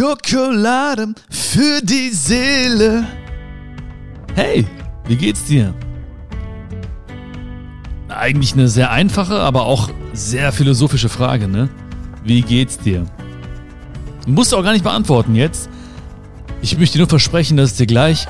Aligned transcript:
Schokolade 0.00 1.08
für 1.28 1.82
die 1.82 2.08
Seele. 2.08 3.04
Hey, 4.34 4.66
wie 5.06 5.16
geht's 5.16 5.44
dir? 5.44 5.74
Eigentlich 8.08 8.54
eine 8.54 8.68
sehr 8.68 8.92
einfache, 8.92 9.38
aber 9.40 9.66
auch 9.66 9.90
sehr 10.14 10.52
philosophische 10.52 11.10
Frage, 11.10 11.48
ne? 11.48 11.68
Wie 12.24 12.40
geht's 12.40 12.78
dir? 12.78 13.04
Musst 14.26 14.52
du 14.52 14.56
auch 14.56 14.62
gar 14.62 14.72
nicht 14.72 14.84
beantworten 14.84 15.34
jetzt. 15.34 15.68
Ich 16.62 16.78
möchte 16.78 16.94
dir 16.94 17.00
nur 17.00 17.08
versprechen, 17.10 17.58
dass 17.58 17.72
es 17.72 17.76
dir 17.76 17.86
gleich 17.86 18.26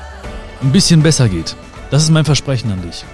ein 0.61 0.73
bisschen 0.73 1.01
besser 1.01 1.29
geht. 1.29 1.55
Das 1.89 2.03
ist 2.03 2.09
mein 2.09 2.25
Versprechen 2.25 2.69
an 2.69 2.81
dich. 2.81 3.05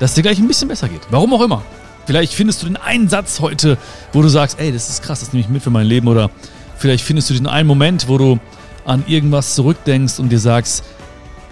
Dass 0.00 0.10
es 0.10 0.14
dir 0.16 0.22
gleich 0.22 0.38
ein 0.38 0.48
bisschen 0.48 0.68
besser 0.68 0.90
geht. 0.90 1.00
Warum 1.08 1.32
auch 1.32 1.40
immer. 1.40 1.62
Vielleicht 2.04 2.34
findest 2.34 2.62
du 2.62 2.66
den 2.66 2.76
einen 2.76 3.08
Satz 3.08 3.40
heute, 3.40 3.78
wo 4.12 4.20
du 4.20 4.28
sagst, 4.28 4.60
ey, 4.60 4.70
das 4.70 4.90
ist 4.90 5.02
krass, 5.02 5.20
das 5.20 5.32
nehme 5.32 5.46
ich 5.46 5.48
mit 5.48 5.62
für 5.62 5.70
mein 5.70 5.86
Leben. 5.86 6.08
Oder 6.08 6.30
vielleicht 6.78 7.04
findest 7.04 7.28
du 7.28 7.34
diesen 7.34 7.46
einen 7.46 7.66
Moment, 7.66 8.08
wo 8.08 8.18
du 8.18 8.38
an 8.84 9.04
irgendwas 9.06 9.54
zurückdenkst 9.54 10.18
und 10.18 10.30
dir 10.30 10.38
sagst, 10.38 10.84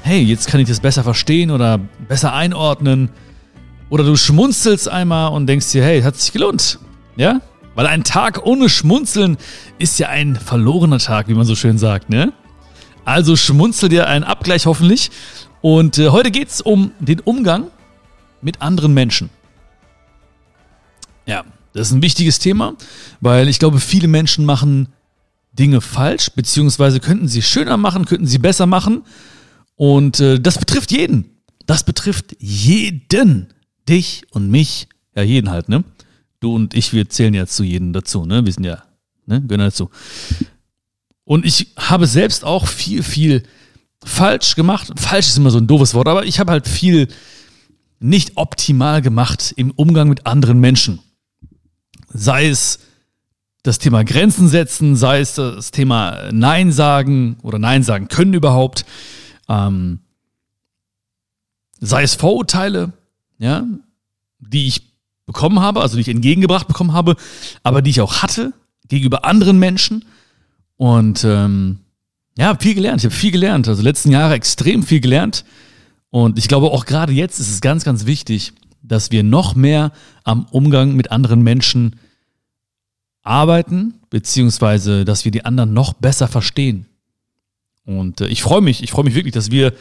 hey, 0.02 0.22
jetzt 0.22 0.48
kann 0.48 0.60
ich 0.60 0.68
das 0.68 0.80
besser 0.80 1.02
verstehen 1.02 1.50
oder 1.50 1.78
besser 2.08 2.32
einordnen. 2.32 3.10
Oder 3.90 4.04
du 4.04 4.16
schmunzelst 4.16 4.88
einmal 4.88 5.32
und 5.32 5.46
denkst 5.46 5.70
dir, 5.72 5.84
hey, 5.84 6.02
hat 6.02 6.16
sich 6.16 6.32
gelohnt. 6.32 6.78
Ja? 7.16 7.40
Weil 7.74 7.86
ein 7.86 8.04
Tag 8.04 8.44
ohne 8.44 8.68
Schmunzeln 8.68 9.36
ist 9.78 9.98
ja 9.98 10.08
ein 10.08 10.36
verlorener 10.36 10.98
Tag, 10.98 11.28
wie 11.28 11.34
man 11.34 11.44
so 11.44 11.54
schön 11.54 11.76
sagt, 11.76 12.08
ne? 12.08 12.32
Also 13.04 13.36
schmunzel 13.36 13.88
dir 13.88 14.08
einen 14.08 14.24
Abgleich 14.24 14.66
hoffentlich. 14.66 15.10
Und 15.60 15.98
äh, 15.98 16.08
heute 16.08 16.30
geht's 16.30 16.60
um 16.60 16.92
den 16.98 17.20
Umgang 17.20 17.70
mit 18.40 18.62
anderen 18.62 18.94
Menschen. 18.94 19.30
Ja, 21.26 21.44
das 21.72 21.88
ist 21.88 21.92
ein 21.92 22.02
wichtiges 22.02 22.38
Thema, 22.38 22.74
weil 23.20 23.48
ich 23.48 23.58
glaube, 23.58 23.80
viele 23.80 24.08
Menschen 24.08 24.44
machen 24.44 24.88
Dinge 25.58 25.80
falsch, 25.80 26.30
beziehungsweise 26.30 27.00
könnten 27.00 27.28
sie 27.28 27.42
schöner 27.42 27.76
machen, 27.76 28.04
könnten 28.04 28.26
sie 28.26 28.38
besser 28.38 28.66
machen. 28.66 29.02
Und 29.74 30.20
äh, 30.20 30.40
das 30.40 30.58
betrifft 30.58 30.92
jeden. 30.92 31.36
Das 31.66 31.84
betrifft 31.84 32.36
jeden. 32.38 33.52
Dich 33.88 34.22
und 34.30 34.50
mich. 34.50 34.88
Ja, 35.14 35.22
jeden 35.22 35.50
halt, 35.50 35.68
ne? 35.68 35.84
Du 36.40 36.54
und 36.54 36.74
ich, 36.74 36.92
wir 36.92 37.08
zählen 37.08 37.34
ja 37.34 37.46
zu 37.46 37.64
jedem 37.64 37.92
dazu, 37.92 38.26
ne? 38.26 38.44
Wir 38.44 38.52
sind 38.52 38.64
ja, 38.64 38.82
ne? 39.26 39.40
Gehören 39.42 39.66
dazu. 39.66 39.90
Und 41.24 41.44
ich 41.44 41.72
habe 41.76 42.06
selbst 42.06 42.44
auch 42.44 42.66
viel, 42.66 43.02
viel 43.02 43.42
falsch 44.04 44.54
gemacht. 44.54 44.92
Falsch 44.96 45.28
ist 45.28 45.38
immer 45.38 45.50
so 45.50 45.58
ein 45.58 45.66
doofes 45.66 45.94
Wort, 45.94 46.08
aber 46.08 46.24
ich 46.24 46.38
habe 46.38 46.52
halt 46.52 46.68
viel 46.68 47.08
nicht 47.98 48.36
optimal 48.36 49.02
gemacht 49.02 49.52
im 49.56 49.70
Umgang 49.72 50.08
mit 50.08 50.26
anderen 50.26 50.60
Menschen. 50.60 51.00
Sei 52.12 52.48
es 52.48 52.78
das 53.66 53.78
Thema 53.78 54.04
Grenzen 54.04 54.48
setzen, 54.48 54.94
sei 54.94 55.20
es 55.20 55.34
das 55.34 55.72
Thema 55.72 56.30
Nein 56.30 56.70
sagen 56.70 57.36
oder 57.42 57.58
Nein 57.58 57.82
sagen 57.82 58.08
können 58.08 58.32
überhaupt, 58.32 58.86
ähm, 59.48 59.98
sei 61.80 62.02
es 62.04 62.14
Vorurteile, 62.14 62.92
ja, 63.38 63.64
die 64.38 64.68
ich 64.68 64.82
bekommen 65.26 65.60
habe, 65.60 65.80
also 65.80 65.96
die 65.96 66.02
ich 66.02 66.08
entgegengebracht 66.08 66.68
bekommen 66.68 66.92
habe, 66.92 67.16
aber 67.64 67.82
die 67.82 67.90
ich 67.90 68.00
auch 68.00 68.22
hatte 68.22 68.52
gegenüber 68.88 69.24
anderen 69.24 69.58
Menschen. 69.58 70.04
Und 70.76 71.24
ähm, 71.24 71.78
ja, 72.38 72.56
viel 72.56 72.74
gelernt. 72.74 73.00
Ich 73.00 73.06
habe 73.06 73.14
viel 73.14 73.32
gelernt. 73.32 73.66
Also 73.66 73.82
letzten 73.82 74.12
Jahre 74.12 74.34
extrem 74.34 74.84
viel 74.84 75.00
gelernt. 75.00 75.44
Und 76.10 76.38
ich 76.38 76.46
glaube, 76.46 76.70
auch 76.70 76.86
gerade 76.86 77.12
jetzt 77.12 77.40
ist 77.40 77.50
es 77.50 77.60
ganz, 77.60 77.82
ganz 77.82 78.06
wichtig, 78.06 78.52
dass 78.82 79.10
wir 79.10 79.24
noch 79.24 79.56
mehr 79.56 79.90
am 80.22 80.46
Umgang 80.52 80.94
mit 80.94 81.10
anderen 81.10 81.42
Menschen 81.42 81.96
arbeiten, 83.26 83.94
beziehungsweise 84.10 85.04
dass 85.04 85.24
wir 85.24 85.32
die 85.32 85.44
anderen 85.44 85.72
noch 85.72 85.92
besser 85.94 86.28
verstehen. 86.28 86.86
Und 87.84 88.20
äh, 88.20 88.26
ich 88.26 88.42
freue 88.42 88.60
mich, 88.60 88.82
ich 88.82 88.90
freue 88.90 89.04
mich 89.04 89.14
wirklich, 89.14 89.34
dass 89.34 89.50
wir, 89.50 89.72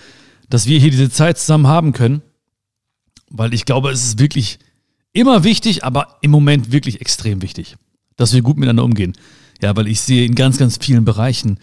dass 0.50 0.68
wir 0.68 0.80
hier 0.80 0.92
diese 0.92 1.10
Zeit 1.10 1.38
zusammen 1.38 1.68
haben 1.68 1.92
können, 1.94 2.22
weil 3.30 3.54
ich 3.54 3.66
glaube, 3.66 3.92
es 3.92 4.04
ist 4.04 4.20
wirklich 4.20 4.60
immer 5.14 5.44
wichtig, 5.44 5.84
aber 5.84 6.18
im 6.22 6.32
Moment 6.32 6.72
wirklich 6.72 7.02
extrem 7.02 7.42
wichtig, 7.42 7.78
dass 8.16 8.34
wir 8.34 8.42
gut 8.42 8.58
miteinander 8.58 8.84
umgehen. 8.84 9.14
Ja, 9.62 9.76
weil 9.76 9.88
ich 9.88 10.02
sehe 10.02 10.26
in 10.26 10.36
ganz, 10.36 10.58
ganz 10.58 10.78
vielen 10.78 11.06
Bereichen 11.06 11.60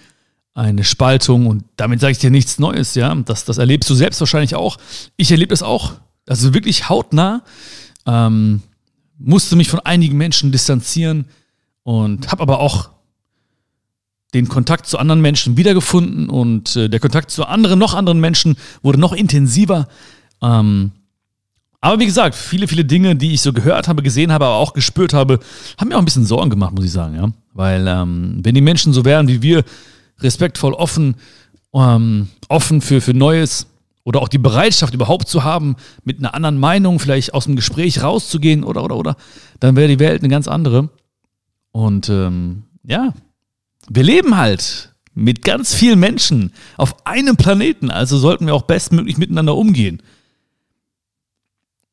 eine 0.54 0.84
Spaltung 0.84 1.46
und 1.46 1.64
damit 1.76 2.00
sage 2.00 2.12
ich 2.12 2.18
dir 2.18 2.30
nichts 2.30 2.58
Neues, 2.58 2.94
ja. 2.94 3.14
Das, 3.14 3.44
das 3.44 3.58
erlebst 3.58 3.88
du 3.88 3.94
selbst 3.94 4.20
wahrscheinlich 4.20 4.54
auch. 4.54 4.78
Ich 5.16 5.30
erlebe 5.30 5.50
das 5.50 5.62
auch. 5.62 5.94
Also 6.26 6.54
wirklich 6.54 6.88
hautnah. 6.88 7.42
Ähm, 8.06 8.62
musste 9.18 9.56
mich 9.56 9.68
von 9.68 9.80
einigen 9.80 10.16
Menschen 10.16 10.52
distanzieren 10.52 11.26
und 11.82 12.30
habe 12.30 12.42
aber 12.42 12.60
auch 12.60 12.90
den 14.34 14.48
Kontakt 14.48 14.86
zu 14.86 14.98
anderen 14.98 15.20
Menschen 15.20 15.56
wiedergefunden 15.56 16.30
und 16.30 16.76
äh, 16.76 16.88
der 16.88 17.00
Kontakt 17.00 17.30
zu 17.30 17.44
anderen, 17.44 17.78
noch 17.78 17.94
anderen 17.94 18.20
Menschen 18.20 18.56
wurde 18.82 18.98
noch 18.98 19.12
intensiver. 19.12 19.88
Ähm, 20.40 20.92
aber 21.80 21.98
wie 21.98 22.06
gesagt, 22.06 22.34
viele, 22.34 22.68
viele 22.68 22.84
Dinge, 22.84 23.16
die 23.16 23.34
ich 23.34 23.42
so 23.42 23.52
gehört 23.52 23.88
habe, 23.88 24.02
gesehen 24.02 24.32
habe, 24.32 24.46
aber 24.46 24.54
auch 24.54 24.72
gespürt 24.72 25.12
habe, 25.12 25.40
haben 25.78 25.88
mir 25.88 25.96
auch 25.96 25.98
ein 25.98 26.04
bisschen 26.04 26.24
Sorgen 26.24 26.48
gemacht, 26.48 26.72
muss 26.72 26.84
ich 26.84 26.92
sagen, 26.92 27.16
ja. 27.16 27.28
Weil 27.54 27.86
ähm, 27.88 28.38
wenn 28.42 28.54
die 28.54 28.60
Menschen 28.60 28.92
so 28.92 29.04
wären 29.04 29.28
wie 29.28 29.42
wir, 29.42 29.64
respektvoll, 30.20 30.72
offen, 30.74 31.16
ähm, 31.74 32.28
offen 32.48 32.80
für, 32.80 33.00
für 33.00 33.14
Neues 33.14 33.66
oder 34.04 34.22
auch 34.22 34.28
die 34.28 34.38
Bereitschaft 34.38 34.94
überhaupt 34.94 35.28
zu 35.28 35.44
haben, 35.44 35.76
mit 36.04 36.18
einer 36.18 36.34
anderen 36.34 36.58
Meinung 36.58 37.00
vielleicht 37.00 37.34
aus 37.34 37.44
dem 37.44 37.56
Gespräch 37.56 38.02
rauszugehen 38.02 38.64
oder, 38.64 38.84
oder, 38.84 38.96
oder, 38.96 39.16
dann 39.60 39.76
wäre 39.76 39.88
die 39.88 39.98
Welt 39.98 40.22
eine 40.22 40.28
ganz 40.28 40.48
andere. 40.48 40.88
Und 41.72 42.08
ähm, 42.08 42.64
ja, 42.84 43.12
wir 43.88 44.02
leben 44.02 44.36
halt 44.36 44.94
mit 45.14 45.42
ganz 45.42 45.74
vielen 45.74 45.98
Menschen 45.98 46.52
auf 46.76 47.06
einem 47.06 47.36
Planeten, 47.36 47.90
also 47.90 48.16
sollten 48.16 48.46
wir 48.46 48.54
auch 48.54 48.62
bestmöglich 48.62 49.18
miteinander 49.18 49.56
umgehen. 49.56 50.02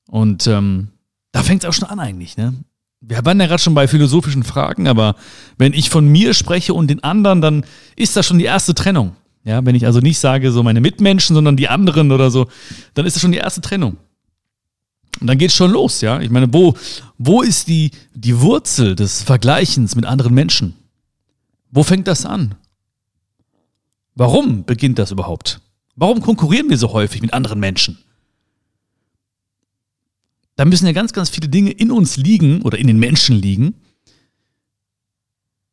Und 0.08 0.48
ähm, 0.48 0.90
da 1.32 1.44
fängt 1.44 1.64
es 1.64 1.70
auch 1.70 1.74
schon 1.74 1.90
an 1.90 2.00
eigentlich, 2.00 2.38
ne? 2.38 2.54
wir 3.02 3.26
waren 3.26 3.40
ja 3.40 3.48
gerade 3.48 3.62
schon 3.62 3.74
bei 3.76 3.88
philosophischen 3.88 4.44
Fragen, 4.44 4.88
aber 4.88 5.16
wenn 5.58 5.74
ich 5.74 5.90
von 5.90 6.08
mir 6.08 6.34
spreche 6.34 6.74
und 6.74 6.88
den 6.90 7.04
anderen, 7.04 7.42
dann 7.42 7.66
ist 7.96 8.16
das 8.16 8.26
schon 8.26 8.40
die 8.40 8.46
erste 8.46 8.76
Trennung. 8.76 9.16
Ja, 9.46 9.66
wenn 9.66 9.76
ich 9.76 9.86
also 9.86 10.00
nicht 10.00 10.20
sage, 10.20 10.52
so 10.52 10.64
meine 10.64 10.82
Mitmenschen, 10.82 11.34
sondern 11.34 11.56
die 11.56 11.70
anderen 11.70 12.12
oder 12.12 12.30
so, 12.30 12.48
dann 12.94 13.06
ist 13.06 13.16
das 13.16 13.22
schon 13.22 13.32
die 13.32 13.38
erste 13.38 13.62
Trennung. 13.62 13.98
Und 15.20 15.28
dann 15.28 15.38
geht's 15.38 15.56
schon 15.56 15.72
los, 15.72 16.02
ja. 16.02 16.22
Ich 16.22 16.30
meine, 16.30 16.54
wo, 16.54 16.76
wo 17.18 17.42
ist 17.42 17.68
die, 17.68 17.92
die 18.14 18.40
Wurzel 18.40 18.96
des 18.96 19.22
Vergleichens 19.24 19.96
mit 19.96 20.06
anderen 20.06 20.34
Menschen? 20.34 20.76
Wo 21.72 21.84
fängt 21.84 22.08
das 22.08 22.26
an? 22.26 22.56
Warum 24.16 24.66
beginnt 24.66 25.00
das 25.00 25.12
überhaupt? 25.12 25.62
Warum 25.96 26.22
konkurrieren 26.22 26.70
wir 26.70 26.78
so 26.78 26.94
häufig 26.94 27.22
mit 27.22 27.34
anderen 27.34 27.60
Menschen? 27.60 27.98
da 30.60 30.66
müssen 30.66 30.86
ja 30.88 30.92
ganz, 30.92 31.14
ganz 31.14 31.30
viele 31.30 31.48
Dinge 31.48 31.72
in 31.72 31.90
uns 31.90 32.18
liegen 32.18 32.64
oder 32.64 32.78
in 32.78 32.88
den 32.88 33.00
Menschen 33.00 33.38
liegen, 33.38 33.76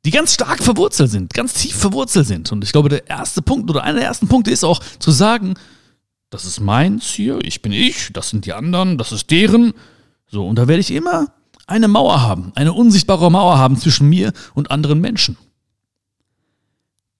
die 0.04 0.12
ganz 0.12 0.32
stark 0.32 0.62
verwurzelt 0.62 1.10
sind, 1.10 1.34
ganz 1.34 1.54
tief 1.54 1.74
verwurzelt 1.74 2.28
sind. 2.28 2.52
Und 2.52 2.62
ich 2.62 2.70
glaube, 2.70 2.88
der 2.88 3.08
erste 3.08 3.42
Punkt 3.42 3.68
oder 3.68 3.82
einer 3.82 3.98
der 3.98 4.06
ersten 4.06 4.28
Punkte 4.28 4.52
ist 4.52 4.62
auch 4.62 4.80
zu 5.00 5.10
sagen, 5.10 5.54
das 6.30 6.44
ist 6.44 6.60
meins 6.60 7.06
hier, 7.06 7.38
ich 7.42 7.62
bin 7.62 7.72
ich, 7.72 8.12
das 8.12 8.30
sind 8.30 8.46
die 8.46 8.52
anderen, 8.52 8.98
das 8.98 9.12
ist 9.12 9.30
deren. 9.30 9.72
So, 10.26 10.46
und 10.46 10.56
da 10.56 10.68
werde 10.68 10.80
ich 10.80 10.90
immer 10.90 11.32
eine 11.66 11.88
Mauer 11.88 12.22
haben, 12.22 12.52
eine 12.54 12.72
unsichtbare 12.72 13.30
Mauer 13.30 13.58
haben 13.58 13.76
zwischen 13.76 14.08
mir 14.08 14.32
und 14.54 14.70
anderen 14.70 15.00
Menschen. 15.00 15.36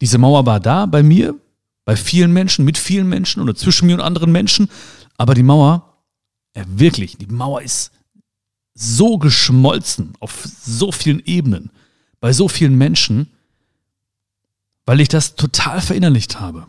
Diese 0.00 0.18
Mauer 0.18 0.46
war 0.46 0.60
da 0.60 0.86
bei 0.86 1.02
mir, 1.02 1.34
bei 1.84 1.96
vielen 1.96 2.32
Menschen, 2.32 2.64
mit 2.64 2.78
vielen 2.78 3.08
Menschen 3.08 3.42
oder 3.42 3.54
zwischen 3.54 3.86
mir 3.86 3.94
und 3.94 4.02
anderen 4.02 4.32
Menschen, 4.32 4.68
aber 5.16 5.34
die 5.34 5.42
Mauer 5.42 5.96
ja, 6.56 6.64
wirklich, 6.66 7.18
die 7.18 7.26
Mauer 7.26 7.62
ist 7.62 7.92
so 8.74 9.18
geschmolzen 9.18 10.14
auf 10.20 10.44
so 10.44 10.90
vielen 10.90 11.20
Ebenen, 11.24 11.70
bei 12.18 12.32
so 12.32 12.48
vielen 12.48 12.76
Menschen, 12.76 13.30
weil 14.86 15.00
ich 15.00 15.08
das 15.08 15.36
total 15.36 15.80
verinnerlicht 15.80 16.40
habe. 16.40 16.66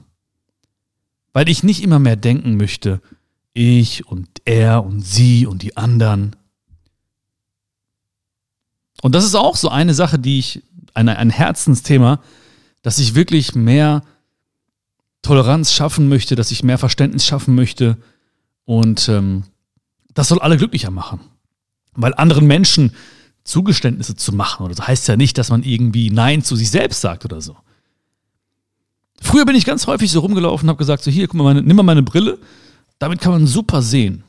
Weil 1.37 1.49
ich 1.49 1.61
nicht 1.61 1.83
immer 1.83 1.99
mehr 1.99 2.15
denken 2.15 2.57
möchte, 2.57 2.99
ich 3.53 4.07
und 4.07 4.27
er 4.45 4.83
und 4.83 5.01
sie 5.01 5.45
und 5.45 5.61
die 5.61 5.77
anderen. 5.77 6.35
Und 9.03 9.13
das 9.13 9.23
ist 9.23 9.35
auch 9.35 9.55
so 9.55 9.69
eine 9.69 9.93
Sache, 9.93 10.17
die 10.17 10.39
ich, 10.39 10.63
ein, 10.95 11.07
ein 11.07 11.29
Herzensthema, 11.29 12.23
dass 12.81 12.97
ich 12.97 13.13
wirklich 13.13 13.53
mehr 13.53 14.01
Toleranz 15.21 15.73
schaffen 15.73 16.09
möchte, 16.09 16.35
dass 16.35 16.49
ich 16.49 16.63
mehr 16.63 16.79
Verständnis 16.79 17.27
schaffen 17.27 17.53
möchte 17.53 17.97
und 18.65 19.07
ähm, 19.07 19.43
das 20.15 20.29
soll 20.29 20.39
alle 20.39 20.57
glücklicher 20.57 20.89
machen. 20.89 21.19
Weil 21.93 22.15
anderen 22.15 22.47
Menschen 22.47 22.93
Zugeständnisse 23.43 24.15
zu 24.15 24.33
machen 24.33 24.65
oder 24.65 24.73
so 24.73 24.87
heißt 24.87 25.07
ja 25.07 25.15
nicht, 25.15 25.37
dass 25.37 25.51
man 25.51 25.61
irgendwie 25.61 26.09
Nein 26.09 26.41
zu 26.41 26.55
sich 26.55 26.71
selbst 26.71 27.01
sagt 27.01 27.25
oder 27.25 27.41
so. 27.41 27.55
Früher 29.21 29.45
bin 29.45 29.55
ich 29.55 29.65
ganz 29.65 29.87
häufig 29.87 30.11
so 30.11 30.19
rumgelaufen 30.19 30.67
und 30.67 30.69
habe 30.69 30.77
gesagt, 30.77 31.03
so 31.03 31.11
hier, 31.11 31.27
guck 31.27 31.35
mal, 31.35 31.43
meine, 31.43 31.61
nimm 31.63 31.75
mal 31.75 31.83
meine 31.83 32.03
Brille, 32.03 32.37
damit 32.99 33.19
kann 33.19 33.31
man 33.31 33.47
super 33.47 33.81
sehen. 33.81 34.23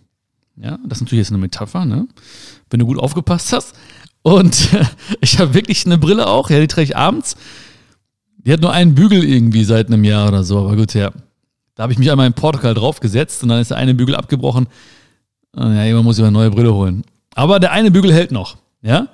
Ja, 0.57 0.79
das 0.87 0.99
ist 0.99 1.03
natürlich 1.03 1.25
jetzt 1.25 1.31
eine 1.31 1.39
Metapher, 1.39 1.85
ne? 1.85 2.09
Wenn 2.71 2.81
du 2.81 2.87
gut 2.87 2.99
aufgepasst 2.99 3.53
hast. 3.53 3.75
Und 4.23 4.71
ich 5.21 5.39
habe 5.39 5.55
wirklich 5.55 5.87
eine 5.87 5.99
Brille 5.99 6.27
auch, 6.27 6.51
ja, 6.51 6.59
die 6.59 6.67
trage 6.67 6.85
ich 6.85 6.97
abends. 6.97 7.37
Die 8.39 8.53
hat 8.53 8.61
nur 8.61 8.73
einen 8.73 8.95
Bügel 8.95 9.25
irgendwie 9.25 9.65
seit 9.65 9.89
einem 9.89 10.05
Jahr 10.05 10.29
oder 10.29 10.43
so, 10.43 10.59
aber 10.59 10.77
gut, 10.77 10.95
ja. 10.95 11.13
Da 11.75 11.83
habe 11.85 11.93
ich 11.93 11.99
mich 11.99 12.11
einmal 12.11 12.27
in 12.27 12.33
Portugal 12.33 12.75
draufgesetzt 12.75 13.43
und 13.43 13.51
dann 13.51 13.61
ist 13.61 13.71
der 13.71 13.77
eine 13.77 13.95
Bügel 13.95 14.17
abgebrochen. 14.17 14.67
Ja, 15.57 15.85
irgendwann 15.85 16.05
muss 16.05 16.19
ich 16.19 16.25
eine 16.25 16.33
neue 16.33 16.51
Brille 16.51 16.75
holen. 16.75 17.05
Aber 17.35 17.61
der 17.61 17.73
eine 17.73 17.91
Bügel 17.91 18.13
hält 18.13 18.33
noch, 18.33 18.57
ja. 18.83 19.09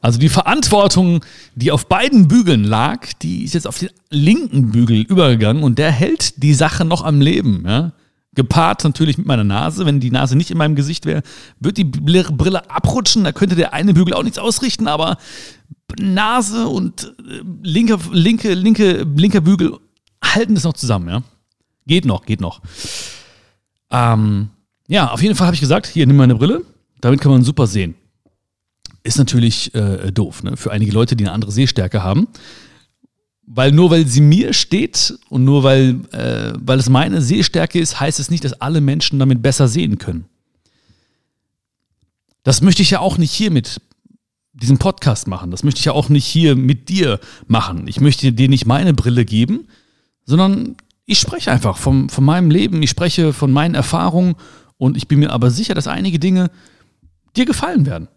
Also 0.00 0.18
die 0.18 0.28
Verantwortung, 0.28 1.24
die 1.54 1.72
auf 1.72 1.86
beiden 1.86 2.28
Bügeln 2.28 2.64
lag, 2.64 3.12
die 3.22 3.44
ist 3.44 3.54
jetzt 3.54 3.66
auf 3.66 3.78
den 3.78 3.90
linken 4.10 4.70
Bügel 4.70 5.00
übergegangen 5.02 5.62
und 5.62 5.78
der 5.78 5.90
hält 5.90 6.42
die 6.42 6.54
Sache 6.54 6.84
noch 6.84 7.02
am 7.04 7.20
Leben, 7.20 7.64
ja. 7.66 7.92
Gepaart 8.34 8.84
natürlich 8.84 9.16
mit 9.16 9.26
meiner 9.26 9.44
Nase. 9.44 9.86
Wenn 9.86 9.98
die 9.98 10.10
Nase 10.10 10.36
nicht 10.36 10.50
in 10.50 10.58
meinem 10.58 10.76
Gesicht 10.76 11.06
wäre, 11.06 11.22
wird 11.58 11.78
die 11.78 11.84
Brille 11.84 12.70
abrutschen. 12.70 13.24
Da 13.24 13.32
könnte 13.32 13.56
der 13.56 13.72
eine 13.72 13.94
Bügel 13.94 14.12
auch 14.12 14.22
nichts 14.22 14.38
ausrichten, 14.38 14.88
aber 14.88 15.16
Nase 15.98 16.68
und 16.68 17.14
äh, 17.18 17.40
linker, 17.62 17.98
linke, 18.12 18.52
linke, 18.52 19.06
linker 19.16 19.40
Bügel 19.40 19.78
halten 20.22 20.54
das 20.54 20.64
noch 20.64 20.74
zusammen, 20.74 21.08
ja. 21.08 21.22
Geht 21.86 22.04
noch, 22.04 22.26
geht 22.26 22.40
noch. 22.40 22.60
Ähm, 23.90 24.50
ja, 24.88 25.10
auf 25.10 25.22
jeden 25.22 25.34
Fall 25.34 25.46
habe 25.46 25.54
ich 25.54 25.60
gesagt, 25.60 25.86
hier, 25.86 26.06
nimm 26.06 26.16
meine 26.16 26.34
Brille. 26.34 26.62
Damit 27.00 27.20
kann 27.20 27.32
man 27.32 27.42
super 27.42 27.66
sehen. 27.66 27.94
Ist 29.06 29.18
natürlich 29.18 29.72
äh, 29.74 30.10
doof, 30.10 30.42
ne? 30.42 30.56
Für 30.56 30.72
einige 30.72 30.90
Leute, 30.90 31.14
die 31.14 31.24
eine 31.24 31.32
andere 31.32 31.52
Sehstärke 31.52 32.02
haben. 32.02 32.26
Weil 33.46 33.70
nur 33.70 33.90
weil 33.92 34.04
sie 34.04 34.20
mir 34.20 34.52
steht 34.52 35.16
und 35.28 35.44
nur 35.44 35.62
weil, 35.62 36.00
äh, 36.10 36.52
weil 36.58 36.80
es 36.80 36.88
meine 36.88 37.22
Sehstärke 37.22 37.78
ist, 37.78 38.00
heißt 38.00 38.18
es 38.18 38.30
nicht, 38.30 38.44
dass 38.44 38.60
alle 38.60 38.80
Menschen 38.80 39.20
damit 39.20 39.42
besser 39.42 39.68
sehen 39.68 39.98
können. 39.98 40.24
Das 42.42 42.62
möchte 42.62 42.82
ich 42.82 42.90
ja 42.90 42.98
auch 42.98 43.16
nicht 43.16 43.30
hier 43.30 43.52
mit 43.52 43.80
diesem 44.52 44.78
Podcast 44.78 45.28
machen. 45.28 45.52
Das 45.52 45.62
möchte 45.62 45.78
ich 45.78 45.84
ja 45.84 45.92
auch 45.92 46.08
nicht 46.08 46.24
hier 46.24 46.56
mit 46.56 46.88
dir 46.88 47.20
machen. 47.46 47.86
Ich 47.86 48.00
möchte 48.00 48.32
dir 48.32 48.48
nicht 48.48 48.66
meine 48.66 48.92
Brille 48.92 49.24
geben, 49.24 49.68
sondern 50.24 50.74
ich 51.04 51.20
spreche 51.20 51.52
einfach 51.52 51.76
vom, 51.76 52.08
von 52.08 52.24
meinem 52.24 52.50
Leben, 52.50 52.82
ich 52.82 52.90
spreche 52.90 53.32
von 53.32 53.52
meinen 53.52 53.76
Erfahrungen 53.76 54.34
und 54.78 54.96
ich 54.96 55.06
bin 55.06 55.20
mir 55.20 55.30
aber 55.30 55.52
sicher, 55.52 55.74
dass 55.74 55.86
einige 55.86 56.18
Dinge 56.18 56.50
dir 57.36 57.44
gefallen 57.44 57.86
werden. 57.86 58.08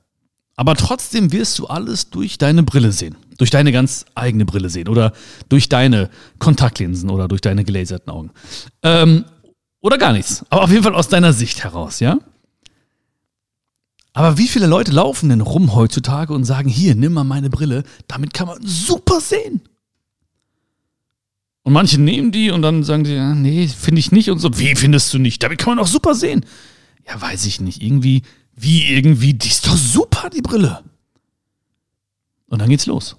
Aber 0.60 0.76
trotzdem 0.76 1.32
wirst 1.32 1.58
du 1.58 1.68
alles 1.68 2.10
durch 2.10 2.38
deine 2.38 2.64
Brille 2.64 2.92
sehen. 2.92 3.16
Durch 3.38 3.50
deine 3.50 3.72
ganz 3.72 4.04
eigene 4.14 4.44
Brille 4.44 4.70
sehen. 4.70 4.90
Oder 4.90 5.14
durch 5.48 5.70
deine 5.70 6.10
Kontaktlinsen 6.38 7.10
oder 7.10 7.30
durch 7.30 7.40
deine 7.40 7.64
gelaserten 7.64 8.12
Augen. 8.12 8.32
Ähm, 8.84 9.24
oder 9.80 9.98
gar 9.98 10.12
nichts. 10.12 10.46
Aber 10.50 10.64
auf 10.64 10.70
jeden 10.70 10.84
Fall 10.84 10.96
aus 10.96 11.08
deiner 11.08 11.32
Sicht 11.32 11.64
heraus, 11.64 12.02
ja? 12.02 12.20
Aber 14.12 14.38
wie 14.38 14.50
viele 14.50 14.68
Leute 14.68 14.92
laufen 14.92 15.30
denn 15.30 15.40
rum 15.40 15.76
heutzutage 15.76 16.34
und 16.34 16.44
sagen, 16.44 16.68
hier, 16.68 16.94
nimm 16.94 17.14
mal 17.14 17.24
meine 17.24 17.50
Brille, 17.50 17.84
damit 18.10 18.34
kann 18.34 18.48
man 18.48 18.58
super 18.62 19.22
sehen. 19.22 19.62
Und 21.64 21.72
manche 21.72 22.02
nehmen 22.02 22.34
die 22.34 22.52
und 22.52 22.64
dann 22.64 22.84
sagen 22.84 23.06
sie, 23.06 23.16
ja, 23.16 23.34
nee, 23.34 23.70
finde 23.70 24.00
ich 24.00 24.12
nicht 24.12 24.30
und 24.30 24.40
so. 24.40 24.60
Wie 24.60 24.76
findest 24.76 25.14
du 25.14 25.20
nicht? 25.20 25.42
Damit 25.42 25.58
kann 25.58 25.78
man 25.78 25.80
auch 25.80 25.88
super 25.88 26.16
sehen. 26.16 26.46
Ja, 27.08 27.22
weiß 27.22 27.46
ich 27.46 27.62
nicht. 27.62 27.82
Irgendwie 27.82 28.24
wie 28.62 28.94
irgendwie, 28.94 29.34
die 29.34 29.48
ist 29.48 29.66
doch 29.66 29.78
super, 29.78 30.30
die 30.30 30.42
Brille. 30.42 30.84
Und 32.48 32.60
dann 32.60 32.70
geht's 32.70 32.88
los. 32.88 33.16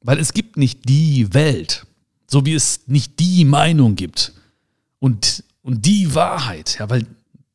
Weil 0.00 0.18
es 0.18 0.32
gibt 0.32 0.56
nicht 0.56 0.88
die 0.88 1.34
Welt, 1.34 1.86
so 2.26 2.46
wie 2.46 2.54
es 2.54 2.86
nicht 2.86 3.20
die 3.20 3.44
Meinung 3.44 3.96
gibt 3.96 4.32
und, 4.98 5.44
und 5.62 5.84
die 5.84 6.14
Wahrheit. 6.14 6.78
Ja, 6.78 6.88
weil 6.88 7.06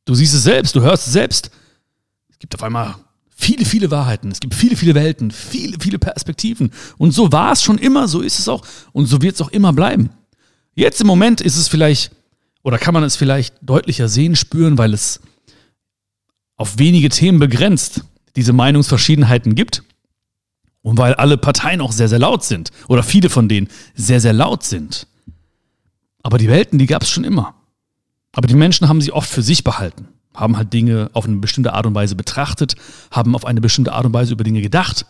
du 0.06 0.14
siehst 0.14 0.36
es 0.36 0.44
selbst, 0.44 0.76
du 0.76 0.82
hörst 0.82 1.08
es 1.08 1.14
selbst. 1.14 1.50
Es 2.30 2.38
gibt 2.38 2.54
auf 2.54 2.62
einmal 2.62 2.96
viele, 3.30 3.66
viele 3.66 3.90
Wahrheiten. 3.90 4.30
Es 4.30 4.40
gibt 4.40 4.54
viele, 4.54 4.76
viele 4.76 4.94
Welten, 4.94 5.32
viele, 5.32 5.78
viele 5.80 5.98
Perspektiven. 5.98 6.72
Und 7.00 7.14
so 7.14 7.32
war 7.32 7.54
es 7.54 7.64
schon 7.64 7.80
immer, 7.80 8.08
so 8.08 8.22
ist 8.22 8.38
es 8.38 8.48
auch 8.48 8.64
und 8.92 9.08
so 9.08 9.24
wird 9.24 9.36
es 9.36 9.42
auch 9.42 9.50
immer 9.50 9.74
bleiben. 9.74 10.12
Jetzt 10.76 11.02
im 11.02 11.08
Moment 11.08 11.42
ist 11.42 11.58
es 11.58 11.68
vielleicht 11.68 12.12
oder 12.64 12.78
kann 12.78 12.94
man 12.94 13.04
es 13.04 13.16
vielleicht 13.16 13.56
deutlicher 13.62 14.08
sehen, 14.08 14.36
spüren, 14.36 14.78
weil 14.78 14.94
es 14.94 15.22
auf 16.58 16.78
wenige 16.78 17.10
Themen 17.10 17.40
begrenzt 17.40 18.04
diese 18.36 18.54
Meinungsverschiedenheiten 18.54 19.56
gibt 19.56 19.84
und 20.84 20.98
weil 20.98 21.14
alle 21.16 21.38
Parteien 21.38 21.82
auch 21.82 21.92
sehr, 21.92 22.08
sehr 22.08 22.20
laut 22.20 22.44
sind 22.44 22.72
oder 22.88 23.04
viele 23.04 23.30
von 23.30 23.50
denen 23.50 23.68
sehr, 23.96 24.22
sehr 24.22 24.34
laut 24.34 24.64
sind. 24.64 25.08
Aber 26.24 26.38
die 26.38 26.48
Welten, 26.48 26.78
die 26.78 26.86
gab 26.86 27.02
es 27.02 27.10
schon 27.10 27.24
immer. 27.24 27.56
Aber 28.32 28.48
die 28.48 28.56
Menschen 28.56 28.88
haben 28.88 29.02
sie 29.02 29.12
oft 29.12 29.30
für 29.30 29.42
sich 29.42 29.64
behalten, 29.64 30.08
haben 30.34 30.56
halt 30.56 30.72
Dinge 30.72 31.10
auf 31.14 31.26
eine 31.26 31.38
bestimmte 31.38 31.74
Art 31.74 31.86
und 31.86 31.96
Weise 31.96 32.16
betrachtet, 32.16 32.76
haben 33.10 33.36
auf 33.36 33.46
eine 33.46 33.60
bestimmte 33.60 33.94
Art 33.94 34.06
und 34.06 34.14
Weise 34.14 34.34
über 34.34 34.44
Dinge 34.44 34.62
gedacht, 34.62 35.06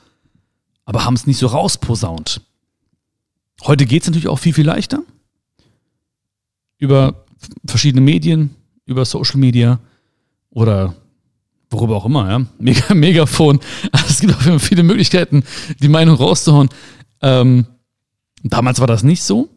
aber 0.85 1.05
haben 1.05 1.13
es 1.13 1.27
nicht 1.27 1.37
so 1.37 1.47
rausposaunt. 1.47 2.41
Heute 3.63 3.85
geht 3.85 4.01
es 4.01 4.07
natürlich 4.07 4.27
auch 4.27 4.39
viel, 4.39 4.53
viel 4.53 4.65
leichter. 4.65 5.03
Über 6.79 7.25
verschiedene 7.65 8.01
Medien, 8.01 8.51
über 8.85 9.05
Social 9.05 9.39
Media 9.39 9.79
oder 10.49 10.95
worüber 11.69 11.95
auch 11.95 12.05
immer, 12.05 12.29
ja. 12.29 12.45
Mega, 12.59 12.93
Megafon. 12.93 13.59
Also 13.91 14.07
es 14.09 14.19
gibt 14.19 14.35
auch 14.35 14.59
viele 14.59 14.83
Möglichkeiten, 14.83 15.43
die 15.81 15.87
Meinung 15.87 16.15
rauszuhauen. 16.15 16.69
Ähm, 17.21 17.65
damals 18.43 18.79
war 18.79 18.87
das 18.87 19.03
nicht 19.03 19.23
so. 19.23 19.49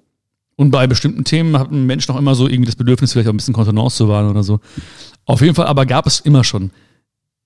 Und 0.56 0.70
bei 0.70 0.86
bestimmten 0.86 1.24
Themen 1.24 1.58
hat 1.58 1.72
ein 1.72 1.84
Mensch 1.86 2.06
noch 2.06 2.16
immer 2.16 2.34
so 2.34 2.46
irgendwie 2.46 2.66
das 2.66 2.76
Bedürfnis, 2.76 3.12
vielleicht 3.12 3.28
auch 3.28 3.32
ein 3.32 3.36
bisschen 3.36 3.54
Kontenance 3.54 3.96
zu 3.96 4.08
wahren 4.08 4.30
oder 4.30 4.44
so. 4.44 4.60
Auf 5.24 5.40
jeden 5.40 5.54
Fall 5.54 5.66
aber 5.66 5.84
gab 5.84 6.06
es 6.06 6.20
immer 6.20 6.44
schon 6.44 6.70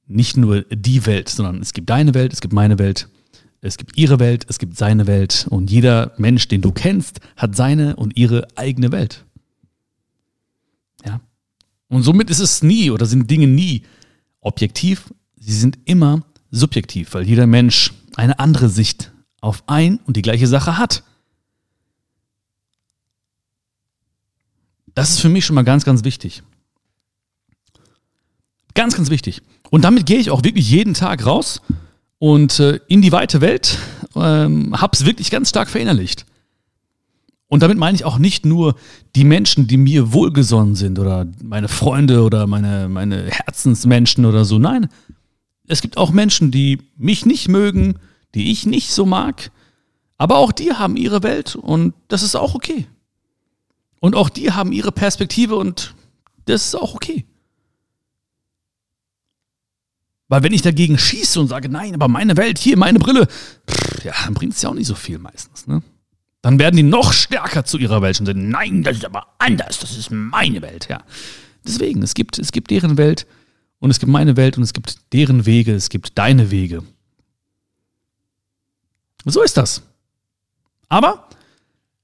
nicht 0.07 0.37
nur 0.37 0.63
die 0.63 1.07
Welt, 1.07 1.29
sondern 1.29 1.61
es 1.61 1.73
gibt 1.73 1.89
deine 1.89 2.15
Welt, 2.15 2.33
es 2.33 2.41
gibt 2.41 2.53
meine 2.53 2.79
Welt, 2.79 3.09
es 3.61 3.77
gibt 3.77 3.97
ihre 3.97 4.19
Welt, 4.19 4.47
es 4.49 4.59
gibt 4.59 4.77
seine 4.77 5.07
Welt. 5.07 5.47
Und 5.49 5.71
jeder 5.71 6.13
Mensch, 6.19 6.49
den 6.49 6.61
du 6.61 6.73
kennst, 6.73 7.21
hat 7.37 7.57
seine 7.57 7.97
und 7.97 8.17
ihre 8.17 8.47
eigene 8.57 8.93
Welt. 8.93 9.25
Und 11.89 12.03
somit 12.03 12.31
ist 12.31 12.41
es 12.41 12.63
nie 12.63 12.91
oder 12.91 13.07
sind 13.07 13.31
Dinge 13.31 13.47
nie 13.47 13.83
objektiv, 14.41 15.13
sie 15.37 15.55
sind 15.55 15.79
immer 15.85 16.23
subjektiv, 16.51 17.15
weil 17.15 17.25
jeder 17.25 17.47
Mensch 17.47 17.93
eine 18.17 18.39
andere 18.39 18.69
Sicht 18.69 19.13
auf 19.41 19.63
ein 19.67 19.99
und 20.05 20.17
die 20.17 20.23
gleiche 20.23 20.47
Sache 20.47 20.79
hat. 20.79 21.03
Das 24.95 25.11
ist 25.11 25.21
für 25.21 25.29
mich 25.29 25.47
schon 25.47 25.55
mal 25.55 25.63
ganz, 25.63 25.85
ganz 25.85 26.05
wichtig. 26.05 26.43
Ganz, 28.75 28.97
ganz 28.97 29.11
wichtig. 29.11 29.43
Und 29.71 29.83
damit 29.83 30.07
gehe 30.07 30.19
ich 30.19 30.31
auch 30.31 30.45
wirklich 30.45 30.69
jeden 30.71 30.95
Tag 30.95 31.25
raus 31.25 31.63
und 32.19 32.59
äh, 32.59 32.81
in 32.89 33.03
die 33.03 33.13
weite 33.13 33.41
Welt, 33.41 33.79
ähm, 34.17 34.75
es 34.93 35.05
wirklich 35.05 35.31
ganz 35.31 35.51
stark 35.51 35.69
verinnerlicht. 35.69 36.27
Und 37.49 37.63
damit 37.63 37.79
meine 37.79 37.95
ich 37.95 38.05
auch 38.05 38.19
nicht 38.19 38.45
nur 38.45 38.75
die 39.17 39.25
Menschen, 39.25 39.67
die 39.67 39.79
mir 39.79 40.13
wohlgesonnen 40.13 40.75
sind 40.75 40.99
oder 40.99 41.27
meine 41.43 41.69
Freunde 41.69 42.23
oder 42.23 42.47
meine, 42.47 42.89
meine 42.89 43.25
Herzensmenschen 43.25 44.27
oder 44.27 44.45
so. 44.45 44.59
Nein, 44.59 44.89
es 45.67 45.81
gibt 45.81 45.97
auch 45.97 46.11
Menschen, 46.11 46.51
die 46.51 46.79
mich 46.97 47.25
nicht 47.25 47.49
mögen, 47.49 47.99
die 48.35 48.51
ich 48.51 48.67
nicht 48.67 48.91
so 48.91 49.07
mag. 49.07 49.51
Aber 50.19 50.39
auch 50.39 50.53
die 50.53 50.73
haben 50.73 50.97
ihre 50.97 51.23
Welt 51.23 51.57
und 51.57 51.95
das 52.09 52.23
ist 52.23 52.35
auch 52.35 52.55
okay. 52.55 52.87
Und 54.01 54.15
auch 54.15 54.29
die 54.29 54.53
haben 54.53 54.73
ihre 54.73 54.93
Perspektive 54.93 55.57
und 55.57 55.95
das 56.45 56.67
ist 56.67 56.75
auch 56.75 56.95
okay. 56.95 57.25
Weil 60.29 60.43
wenn 60.43 60.53
ich 60.53 60.63
dagegen 60.63 60.99
schieße 60.99 61.41
und 61.41 61.49
sage, 61.49 61.71
nein, 61.71 61.95
aber 61.95 62.09
meine 62.09 62.37
Welt, 62.37 62.59
hier, 62.59 62.77
meine 62.77 62.99
Brille, 62.99 63.27
pff, 63.27 64.05
ja, 64.05 64.13
dann 64.25 64.35
bringt 64.35 64.53
es 64.55 64.63
ja 64.63 64.69
auch 64.69 64.75
nicht 64.75 64.87
so 64.87 64.95
viel 64.95 65.19
meistens. 65.19 65.67
Ne? 65.67 65.83
Dann 66.43 66.59
werden 66.59 66.77
die 66.77 66.83
noch 66.83 67.13
stärker 67.13 67.65
zu 67.65 67.79
ihrer 67.79 68.01
Welt 68.01 68.21
und 68.21 68.27
sagen, 68.27 68.49
nein, 68.49 68.83
das 68.83 68.99
ist 68.99 69.05
aber 69.05 69.27
anders, 69.39 69.81
das 69.81 69.97
ist 69.97 70.11
meine 70.11 70.63
Welt, 70.63 70.89
ja. 70.89 71.03
Deswegen, 71.67 72.03
es 72.03 72.15
gibt, 72.15 72.39
es 72.39 72.53
gibt 72.53 72.71
deren 72.71 72.97
Welt 72.97 73.27
und 73.81 73.91
es 73.91 73.99
gibt 73.99 74.11
meine 74.11 74.37
Welt 74.37 74.57
und 74.57 74.63
es 74.63 74.73
gibt 74.73 75.13
deren 75.13 75.47
Wege, 75.47 75.75
es 75.75 75.89
gibt 75.89 76.17
deine 76.17 76.51
Wege. 76.51 76.85
So 79.25 79.43
ist 79.43 79.57
das. 79.57 79.83
Aber, 80.89 81.29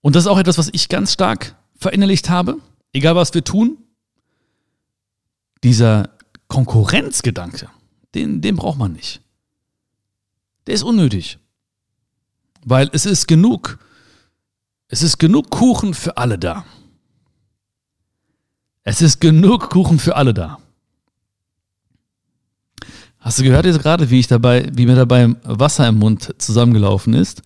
und 0.01 0.17
das 0.17 0.25
ist 0.25 0.29
auch 0.29 0.39
etwas, 0.39 0.59
was 0.59 0.69
ich 0.73 0.89
ganz 0.89 1.13
stark 1.13 1.57
verinnerlicht 1.77 2.29
habe, 2.29 2.59
egal 2.93 3.17
was 3.17 3.33
wir 3.35 3.45
tun, 3.45 3.79
dieser 5.63 6.11
Konkurrenzgedanke, 6.49 7.71
den, 8.15 8.43
den 8.43 8.57
braucht 8.57 8.79
man 8.79 8.93
nicht. 8.93 9.23
Der 10.67 10.75
ist 10.75 10.83
unnötig. 10.83 11.39
Weil 12.65 12.91
es 12.93 13.07
ist 13.07 13.27
genug 13.29 13.79
es 14.89 15.03
ist 15.03 15.19
genug 15.19 15.51
Kuchen 15.51 15.95
für 15.95 16.17
alle 16.17 16.39
da. 16.39 16.65
Es 18.83 19.01
ist 19.01 19.21
genug 19.21 19.71
Kuchen 19.71 19.99
für 19.99 20.17
alle 20.17 20.35
da. 20.35 20.59
Hast 23.19 23.39
du 23.39 23.43
gehört 23.43 23.65
jetzt 23.65 23.81
gerade, 23.81 24.11
wie 24.11 24.21
ich 24.21 24.27
dabei, 24.27 24.71
wie 24.75 24.85
mir 24.85 24.97
dabei 24.97 25.35
Wasser 25.45 25.89
im 25.89 25.99
Mund 25.99 26.35
zusammengelaufen 26.39 27.15
ist? 27.15 27.43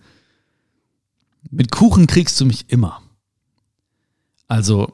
Mit 1.49 1.71
Kuchen 1.71 2.05
kriegst 2.05 2.39
du 2.41 2.45
mich 2.45 2.69
immer. 2.69 3.01
Also 4.49 4.91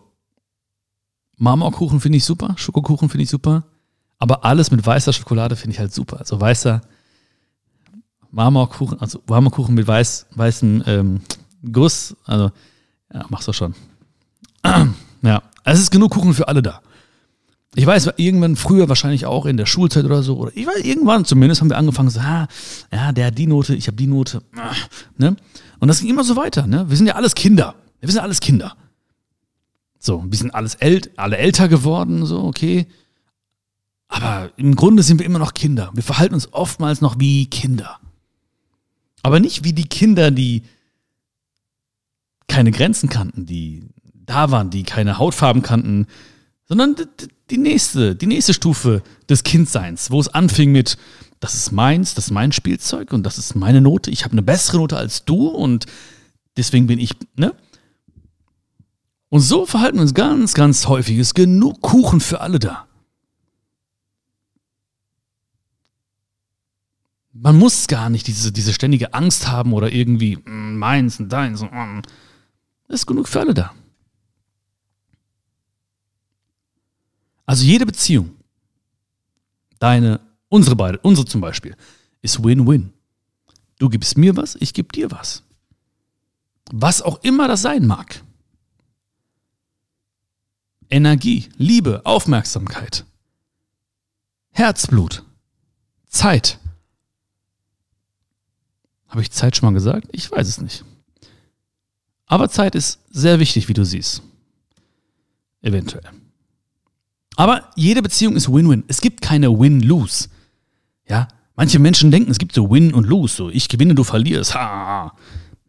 Marmorkuchen 1.38 2.00
finde 2.00 2.20
ich 2.20 2.25
super, 2.25 2.54
Schokokuchen 2.58 3.10
finde 3.10 3.24
ich 3.24 3.30
super, 3.30 3.64
aber 4.20 4.46
alles 4.46 4.70
mit 4.70 4.86
weißer 4.86 5.12
Schokolade 5.12 5.56
finde 5.56 5.74
ich 5.74 5.80
halt 5.80 5.94
super. 5.94 6.20
Also 6.20 6.40
weißer 6.40 6.82
Marmorkuchen, 8.30 9.00
also 9.00 9.22
Marmorkuchen 9.28 9.74
mit 9.74 9.88
weiß, 9.88 10.28
weißem 10.36 10.84
ähm, 10.86 11.22
Guss. 11.72 12.15
Also, 12.25 12.51
ja, 13.13 13.25
machst 13.29 13.48
du 13.48 13.53
schon. 13.53 13.75
ja, 15.22 15.41
es 15.63 15.79
ist 15.79 15.91
genug 15.91 16.12
Kuchen 16.12 16.34
für 16.34 16.48
alle 16.48 16.62
da. 16.62 16.81
Ich 17.77 17.86
weiß, 17.86 18.12
irgendwann 18.15 18.55
früher 18.55 18.88
wahrscheinlich 18.88 19.25
auch 19.25 19.45
in 19.45 19.57
der 19.57 19.65
Schulzeit 19.65 20.05
oder 20.05 20.24
so, 20.24 20.38
oder 20.38 20.51
ich 20.55 20.65
weiß, 20.65 20.86
irgendwann 20.86 21.25
zumindest 21.25 21.60
haben 21.60 21.69
wir 21.69 21.77
angefangen 21.77 22.10
so, 22.10 22.22
ah, 22.22 22.48
ja, 22.91 23.12
der 23.12 23.27
hat 23.27 23.38
die 23.38 23.48
Note, 23.48 23.75
ich 23.75 23.88
habe 23.88 23.98
die 23.98 24.07
Note, 24.07 24.41
ah, 24.55 24.74
ne? 25.17 25.36
Und 25.79 25.89
das 25.89 26.00
ging 26.00 26.10
immer 26.10 26.24
so 26.24 26.38
weiter, 26.38 26.67
ne? 26.67 26.89
Wir 26.89 26.95
sind 26.95 27.07
ja 27.07 27.15
alles 27.15 27.36
Kinder. 27.36 27.75
Wir 28.00 28.10
sind 28.10 28.22
alles 28.22 28.39
Kinder. 28.39 28.77
So, 30.00 30.24
wir 30.25 30.38
sind 30.38 30.55
alles 30.55 30.75
äl 30.75 31.01
alle 31.17 31.38
älter 31.38 31.67
geworden, 31.67 32.25
so, 32.25 32.43
okay. 32.43 32.88
Aber 34.07 34.51
im 34.55 34.75
Grunde 34.75 35.03
sind 35.03 35.19
wir 35.19 35.25
immer 35.25 35.39
noch 35.39 35.53
Kinder. 35.53 35.91
Wir 35.93 36.03
verhalten 36.03 36.36
uns 36.36 36.53
oftmals 36.53 37.01
noch 37.01 37.19
wie 37.19 37.48
Kinder. 37.48 38.00
Aber 39.22 39.41
nicht 39.41 39.65
wie 39.65 39.74
die 39.74 39.89
Kinder, 39.89 40.31
die 40.31 40.63
keine 42.48 42.72
Grenzen 42.72 43.10
kannten, 43.10 43.46
die 43.46 43.84
da 44.25 44.52
waren, 44.52 44.70
die 44.70 44.84
keine 44.84 45.18
Hautfarben 45.18 45.62
kannten, 45.62 46.08
sondern 46.68 46.96
die 47.50 47.58
nächste, 47.58 48.16
die 48.16 48.28
nächste 48.28 48.54
Stufe 48.54 49.04
des 49.30 49.44
Kindseins, 49.44 50.10
wo 50.10 50.20
es 50.20 50.30
anfing 50.30 50.72
mit, 50.72 50.98
das 51.40 51.54
ist 51.54 51.72
meins, 51.72 52.16
das 52.16 52.25
ist 52.25 52.32
mein 52.32 52.52
Spielzeug 52.52 53.14
und 53.14 53.24
das 53.24 53.38
ist 53.38 53.56
meine 53.56 53.82
Note. 53.82 54.10
Ich 54.10 54.24
habe 54.24 54.32
eine 54.32 54.42
bessere 54.42 54.78
Note 54.78 54.98
als 54.98 55.25
du 55.25 55.48
und 55.48 55.86
deswegen 56.58 56.88
bin 56.88 57.00
ich, 57.00 57.12
ne? 57.36 57.54
Und 59.30 59.42
so 59.42 59.66
verhalten 59.66 60.00
uns 60.00 60.14
ganz, 60.14 60.54
ganz 60.54 60.88
häufig. 60.88 61.18
Es 61.18 61.28
ist 61.28 61.34
genug 61.34 61.82
Kuchen 61.82 62.22
für 62.22 62.42
alle 62.42 62.58
da. 62.58 62.88
Man 67.34 67.58
muss 67.58 67.88
gar 67.88 68.10
nicht 68.10 68.28
diese, 68.28 68.54
diese 68.54 68.72
ständige 68.72 69.14
Angst 69.14 69.48
haben 69.48 69.74
oder 69.74 69.92
irgendwie 69.92 70.38
mm, 70.38 70.78
meins 70.78 71.20
und 71.20 71.30
deins. 71.30 71.62
Mm. 71.62 72.00
Ist 72.88 73.06
genug 73.06 73.27
für 73.27 73.39
alle 73.39 73.54
da. 73.54 73.74
Also 77.46 77.63
jede 77.63 77.86
Beziehung, 77.86 78.36
deine, 79.80 80.20
unsere 80.50 80.75
beide, 80.75 81.00
unsere 81.00 81.27
zum 81.27 81.42
Beispiel, 81.42 81.75
ist 82.22 82.44
Win-Win. 82.44 82.92
Du 83.77 83.89
gibst 83.89 84.18
mir 84.18 84.36
was, 84.36 84.56
ich 84.56 84.74
gebe 84.74 84.89
dir 84.89 85.12
was. 85.12 85.44
Was 86.72 87.01
auch 87.01 87.24
immer 87.24 87.48
das 87.48 87.62
sein 87.62 87.86
mag. 87.86 88.24
Energie, 90.89 91.50
Liebe, 91.58 92.01
Aufmerksamkeit, 92.06 93.06
Herzblut, 94.51 95.24
Zeit. 96.08 96.60
Habe 99.08 99.22
ich 99.22 99.32
Zeit 99.32 99.56
schon 99.56 99.68
mal 99.68 99.74
gesagt? 99.74 100.08
Ich 100.12 100.32
weiß 100.32 100.48
es 100.48 100.62
nicht. 100.62 100.86
Aber 102.27 102.50
Zeit 102.50 102.75
ist 102.75 103.00
sehr 103.10 103.39
wichtig, 103.39 103.67
wie 103.67 103.74
du 103.74 103.86
siehst. 103.86 104.22
Eventuell. 105.62 106.03
Aber 107.36 107.70
jede 107.75 108.01
Beziehung 108.01 108.36
ist 108.36 108.51
Win-Win. 108.51 108.84
Es 108.88 109.01
gibt 109.01 109.22
keine 109.22 109.60
Win-Lose. 109.60 110.29
Ja, 111.08 111.27
manche 111.55 111.79
Menschen 111.79 112.12
denken, 112.12 112.32
es 112.32 112.38
gibt 112.38 112.53
so 112.53 112.70
Win 112.72 112.94
und 112.94 113.05
Lose. 113.05 113.36
So, 113.36 113.50
ich 113.50 113.67
gewinne, 113.67 113.96
du 113.96 114.03
verlierst. 114.03 114.55
Ha. 114.55 115.15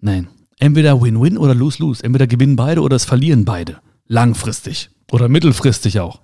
Nein, 0.00 0.28
entweder 0.58 1.00
Win-Win 1.00 1.38
oder 1.38 1.54
Lose-Lose. 1.54 2.04
Entweder 2.04 2.26
gewinnen 2.26 2.56
beide 2.56 2.82
oder 2.82 2.96
es 2.96 3.04
verlieren 3.04 3.44
beide. 3.44 3.80
Langfristig 4.06 4.90
oder 5.10 5.28
mittelfristig 5.28 6.00
auch. 6.00 6.20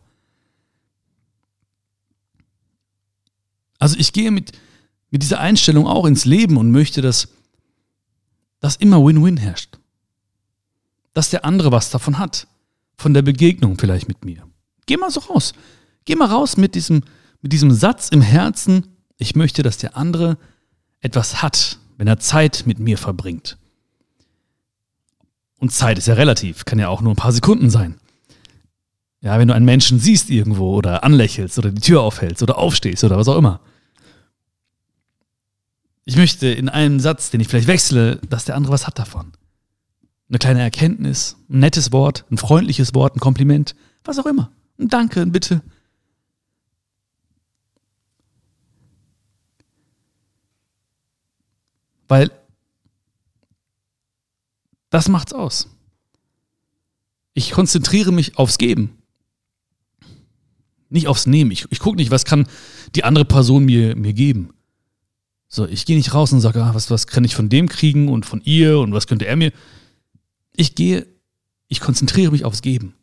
Also 3.78 3.96
ich 3.98 4.12
gehe 4.12 4.30
mit, 4.30 4.52
mit 5.10 5.22
dieser 5.22 5.40
Einstellung 5.40 5.88
auch 5.88 6.06
ins 6.06 6.24
Leben 6.24 6.56
und 6.56 6.70
möchte, 6.70 7.02
dass, 7.02 7.28
dass 8.60 8.76
immer 8.76 9.04
Win-Win 9.04 9.38
herrscht. 9.38 9.76
Dass 11.14 11.30
der 11.30 11.44
andere 11.44 11.72
was 11.72 11.90
davon 11.90 12.18
hat. 12.18 12.46
Von 12.96 13.14
der 13.14 13.22
Begegnung 13.22 13.78
vielleicht 13.78 14.08
mit 14.08 14.24
mir. 14.24 14.46
Geh 14.86 14.96
mal 14.96 15.10
so 15.10 15.20
raus. 15.20 15.52
Geh 16.04 16.16
mal 16.16 16.28
raus 16.28 16.56
mit 16.56 16.74
diesem, 16.74 17.02
mit 17.40 17.52
diesem 17.52 17.72
Satz 17.72 18.08
im 18.08 18.22
Herzen, 18.22 18.86
ich 19.18 19.36
möchte, 19.36 19.62
dass 19.62 19.78
der 19.78 19.96
andere 19.96 20.36
etwas 21.00 21.42
hat, 21.42 21.78
wenn 21.96 22.08
er 22.08 22.18
Zeit 22.18 22.64
mit 22.66 22.78
mir 22.78 22.98
verbringt. 22.98 23.58
Und 25.58 25.70
Zeit 25.70 25.98
ist 25.98 26.08
ja 26.08 26.14
relativ, 26.14 26.64
kann 26.64 26.78
ja 26.78 26.88
auch 26.88 27.02
nur 27.02 27.12
ein 27.12 27.16
paar 27.16 27.32
Sekunden 27.32 27.70
sein. 27.70 28.00
Ja, 29.20 29.38
wenn 29.38 29.46
du 29.46 29.54
einen 29.54 29.64
Menschen 29.64 30.00
siehst 30.00 30.30
irgendwo 30.30 30.74
oder 30.74 31.04
anlächelst 31.04 31.56
oder 31.58 31.70
die 31.70 31.80
Tür 31.80 32.02
aufhältst 32.02 32.42
oder 32.42 32.58
aufstehst 32.58 33.04
oder 33.04 33.16
was 33.16 33.28
auch 33.28 33.36
immer. 33.36 33.60
Ich 36.04 36.16
möchte 36.16 36.48
in 36.48 36.68
einem 36.68 36.98
Satz, 36.98 37.30
den 37.30 37.40
ich 37.40 37.46
vielleicht 37.46 37.68
wechsle, 37.68 38.16
dass 38.28 38.44
der 38.44 38.56
andere 38.56 38.72
was 38.72 38.88
hat 38.88 38.98
davon. 38.98 39.32
Eine 40.32 40.38
kleine 40.38 40.62
Erkenntnis, 40.62 41.36
ein 41.50 41.58
nettes 41.58 41.92
Wort, 41.92 42.24
ein 42.30 42.38
freundliches 42.38 42.94
Wort, 42.94 43.14
ein 43.14 43.20
Kompliment, 43.20 43.76
was 44.02 44.18
auch 44.18 44.24
immer. 44.24 44.50
Ein 44.78 44.88
Danke, 44.88 45.20
ein 45.20 45.30
Bitte. 45.30 45.60
Weil 52.08 52.30
das 54.88 55.10
macht's 55.10 55.34
aus. 55.34 55.68
Ich 57.34 57.50
konzentriere 57.50 58.10
mich 58.10 58.38
aufs 58.38 58.56
Geben. 58.56 59.02
Nicht 60.88 61.08
aufs 61.08 61.26
Nehmen. 61.26 61.50
Ich, 61.50 61.66
ich 61.68 61.78
gucke 61.78 61.96
nicht, 61.96 62.10
was 62.10 62.24
kann 62.24 62.46
die 62.94 63.04
andere 63.04 63.26
Person 63.26 63.66
mir, 63.66 63.96
mir 63.96 64.14
geben. 64.14 64.54
So, 65.48 65.66
ich 65.66 65.84
gehe 65.84 65.98
nicht 65.98 66.14
raus 66.14 66.32
und 66.32 66.40
sage, 66.40 66.64
ah, 66.64 66.74
was, 66.74 66.90
was 66.90 67.06
kann 67.06 67.24
ich 67.24 67.34
von 67.34 67.50
dem 67.50 67.68
kriegen 67.68 68.08
und 68.08 68.24
von 68.24 68.40
ihr 68.44 68.78
und 68.78 68.94
was 68.94 69.06
könnte 69.06 69.26
er 69.26 69.36
mir. 69.36 69.52
Ich 70.54 70.74
gehe, 70.74 71.06
ich 71.68 71.80
konzentriere 71.80 72.32
mich 72.32 72.44
aufs 72.44 72.62
Geben. 72.62 72.94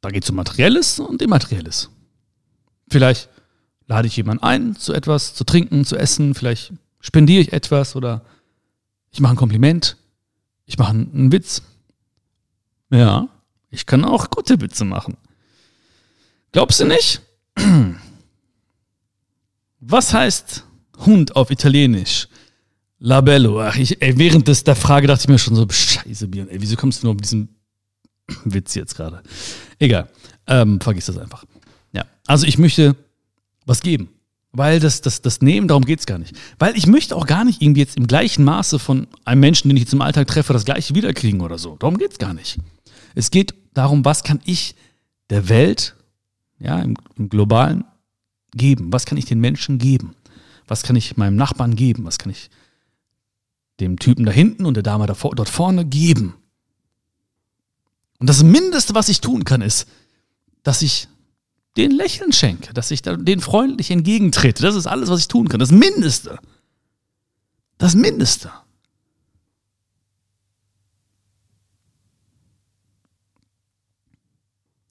Da 0.00 0.10
geht 0.10 0.24
es 0.24 0.30
um 0.30 0.36
Materielles 0.36 0.98
und 0.98 1.20
Immaterielles. 1.20 1.90
Vielleicht 2.88 3.28
lade 3.86 4.08
ich 4.08 4.16
jemanden 4.16 4.42
ein 4.42 4.76
zu 4.76 4.94
etwas, 4.94 5.34
zu 5.34 5.44
trinken, 5.44 5.84
zu 5.84 5.96
essen, 5.96 6.34
vielleicht 6.34 6.72
spendiere 7.00 7.42
ich 7.42 7.52
etwas 7.52 7.96
oder 7.96 8.24
ich 9.10 9.20
mache 9.20 9.34
ein 9.34 9.36
Kompliment, 9.36 9.96
ich 10.64 10.78
mache 10.78 10.92
einen 10.92 11.32
Witz. 11.32 11.62
Ja, 12.90 13.28
ich 13.70 13.86
kann 13.86 14.04
auch 14.04 14.30
gute 14.30 14.60
Witze 14.60 14.84
machen. 14.84 15.16
Glaubst 16.52 16.80
du 16.80 16.86
nicht? 16.86 17.20
Was 19.80 20.12
heißt 20.12 20.64
Hund 20.98 21.36
auf 21.36 21.50
Italienisch? 21.50 22.28
Labello. 23.00 23.60
Ach, 23.60 23.76
ich, 23.76 24.00
ey, 24.00 24.16
während 24.18 24.46
des, 24.46 24.62
der 24.62 24.76
Frage 24.76 25.06
dachte 25.06 25.22
ich 25.22 25.28
mir 25.28 25.38
schon 25.38 25.56
so, 25.56 25.66
scheiße, 25.68 26.28
Björn, 26.28 26.48
ey, 26.48 26.60
wieso 26.60 26.76
kommst 26.76 27.02
du 27.02 27.06
nur 27.06 27.14
auf 27.14 27.20
diesen 27.20 27.56
Witz 28.44 28.74
jetzt 28.74 28.94
gerade? 28.94 29.22
Egal. 29.78 30.08
Ähm, 30.46 30.80
vergiss 30.80 31.06
das 31.06 31.18
einfach. 31.18 31.44
Ja. 31.92 32.04
Also 32.26 32.46
ich 32.46 32.58
möchte 32.58 32.94
was 33.66 33.80
geben. 33.80 34.10
Weil 34.52 34.80
das, 34.80 35.00
das, 35.00 35.22
das 35.22 35.40
Nehmen, 35.40 35.68
darum 35.68 35.84
geht 35.84 36.00
es 36.00 36.06
gar 36.06 36.18
nicht. 36.18 36.34
Weil 36.58 36.76
ich 36.76 36.88
möchte 36.88 37.14
auch 37.14 37.26
gar 37.26 37.44
nicht 37.44 37.62
irgendwie 37.62 37.80
jetzt 37.80 37.96
im 37.96 38.08
gleichen 38.08 38.44
Maße 38.44 38.80
von 38.80 39.06
einem 39.24 39.40
Menschen, 39.40 39.68
den 39.68 39.76
ich 39.76 39.84
jetzt 39.84 39.92
im 39.92 40.02
Alltag 40.02 40.26
treffe, 40.26 40.52
das 40.52 40.64
gleiche 40.64 40.94
wiederkriegen 40.94 41.40
oder 41.40 41.56
so. 41.56 41.76
Darum 41.76 41.98
geht 41.98 42.12
es 42.12 42.18
gar 42.18 42.34
nicht. 42.34 42.58
Es 43.14 43.30
geht 43.30 43.54
darum, 43.74 44.04
was 44.04 44.24
kann 44.24 44.40
ich 44.44 44.74
der 45.30 45.48
Welt, 45.48 45.94
ja, 46.58 46.80
im, 46.80 46.96
im 47.16 47.28
Globalen 47.28 47.84
geben? 48.52 48.92
Was 48.92 49.06
kann 49.06 49.18
ich 49.18 49.24
den 49.24 49.38
Menschen 49.38 49.78
geben? 49.78 50.16
Was 50.66 50.82
kann 50.82 50.96
ich 50.96 51.16
meinem 51.16 51.36
Nachbarn 51.36 51.76
geben? 51.76 52.04
Was 52.04 52.18
kann 52.18 52.32
ich 52.32 52.50
dem 53.80 53.98
Typen 53.98 54.24
da 54.24 54.32
hinten 54.32 54.66
und 54.66 54.74
der 54.74 54.82
Dame 54.82 55.06
da 55.06 55.14
vor, 55.14 55.34
dort 55.34 55.48
vorne 55.48 55.84
geben? 55.84 56.34
Und 58.18 58.28
das 58.28 58.42
Mindeste, 58.42 58.94
was 58.94 59.08
ich 59.08 59.20
tun 59.20 59.44
kann, 59.44 59.62
ist, 59.62 59.88
dass 60.62 60.82
ich 60.82 61.08
den 61.76 61.90
Lächeln 61.90 62.32
schenke, 62.32 62.74
dass 62.74 62.90
ich 62.90 63.02
den 63.02 63.40
freundlich 63.40 63.90
entgegentrete. 63.90 64.62
Das 64.62 64.74
ist 64.74 64.86
alles, 64.86 65.08
was 65.08 65.20
ich 65.20 65.28
tun 65.28 65.48
kann. 65.48 65.60
Das 65.60 65.70
Mindeste. 65.70 66.38
Das 67.78 67.94
Mindeste. 67.94 68.52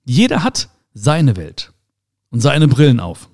Jeder 0.05 0.43
hat 0.43 0.69
seine 0.95 1.35
Welt 1.35 1.71
und 2.31 2.41
seine 2.41 2.67
Brillen 2.67 2.99
auf. 2.99 3.29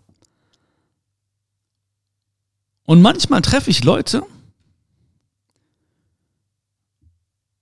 Und 2.83 3.01
manchmal 3.01 3.41
treffe 3.41 3.69
ich 3.69 3.83
Leute, 3.85 4.23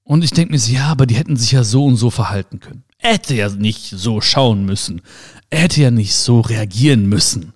Und 0.04 0.24
ich 0.24 0.32
denke 0.32 0.52
mir 0.52 0.60
so, 0.60 0.72
ja, 0.72 0.88
aber 0.88 1.06
die 1.06 1.16
hätten 1.16 1.38
sich 1.38 1.52
ja 1.52 1.64
so 1.64 1.86
und 1.86 1.96
so 1.96 2.10
verhalten 2.10 2.60
können. 2.60 2.84
Er 2.98 3.14
hätte 3.14 3.36
ja 3.36 3.50
nicht 3.50 3.90
so 3.90 4.22
schauen 4.22 4.66
müssen. 4.66 5.02
Er 5.50 5.62
hätte 5.62 5.82
ja 5.82 5.92
nicht 5.92 6.16
so 6.16 6.42
reagieren 6.42 7.08
müssen. 7.08 7.54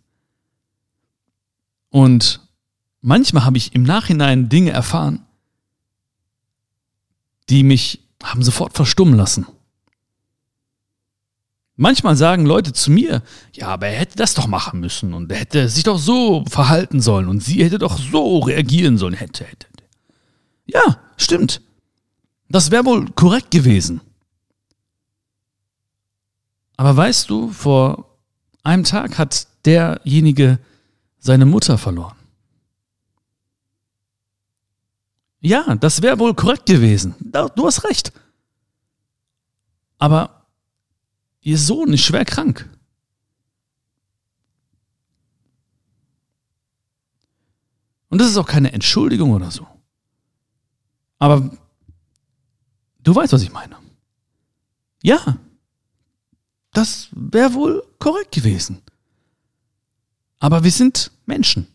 Und 1.90 2.42
manchmal 3.02 3.46
habe 3.46 3.58
ich 3.58 3.74
im 3.76 3.84
Nachhinein 3.84 4.50
Dinge 4.50 4.72
erfahren, 4.72 5.26
die 7.50 7.64
mich 7.64 8.02
haben 8.24 8.44
sofort 8.44 8.74
verstummen 8.74 9.16
lassen. 9.16 9.46
Manchmal 11.76 12.16
sagen 12.16 12.46
Leute 12.46 12.74
zu 12.74 12.90
mir, 12.90 13.22
ja, 13.54 13.68
aber 13.68 13.88
er 13.88 14.00
hätte 14.00 14.16
das 14.16 14.34
doch 14.34 14.48
machen 14.48 14.80
müssen 14.80 15.14
und 15.14 15.32
er 15.32 15.38
hätte 15.38 15.70
sich 15.70 15.84
doch 15.84 16.00
so 16.00 16.44
verhalten 16.46 17.02
sollen 17.02 17.28
und 17.28 17.44
sie 17.44 17.64
hätte 17.64 17.78
doch 17.78 18.00
so 18.00 18.40
reagieren 18.40 18.98
sollen. 18.98 19.14
Hätte, 19.14 19.46
hätte. 19.46 19.68
Ja, 20.66 21.00
stimmt. 21.18 21.62
Das 22.50 22.72
wäre 22.72 22.86
wohl 22.86 23.12
korrekt 23.12 23.52
gewesen. 23.52 24.02
Aber 26.78 26.96
weißt 26.96 27.30
du, 27.30 27.50
vor 27.50 28.18
einem 28.64 28.84
Tag 28.84 29.18
hat 29.18 29.48
derjenige 29.66 30.60
seine 31.20 31.46
Mutter 31.46 31.78
verloren. 31.78 32.16
Ja, 35.40 35.76
das 35.76 36.02
wäre 36.02 36.20
wohl 36.20 36.34
korrekt 36.34 36.66
gewesen. 36.66 37.16
Du 37.20 37.66
hast 37.66 37.84
recht. 37.84 38.12
Aber 39.98 40.46
ihr 41.42 41.58
Sohn 41.58 41.94
ist 41.94 42.02
schwer 42.02 42.26
krank. 42.26 42.70
Und 48.10 48.20
das 48.20 48.30
ist 48.30 48.38
auch 48.38 48.48
keine 48.48 48.72
Entschuldigung 48.72 49.32
oder 49.32 49.52
so. 49.52 49.68
Aber 51.20 51.52
du 53.08 53.16
weißt, 53.16 53.32
was 53.32 53.42
ich 53.42 53.54
meine. 53.54 53.78
Ja, 55.02 55.38
das 56.74 57.08
wäre 57.12 57.54
wohl 57.54 57.84
korrekt 58.00 58.34
gewesen. 58.34 58.82
Aber 60.40 60.64
wir 60.64 60.72
sind 60.72 61.12
Menschen. 61.26 61.68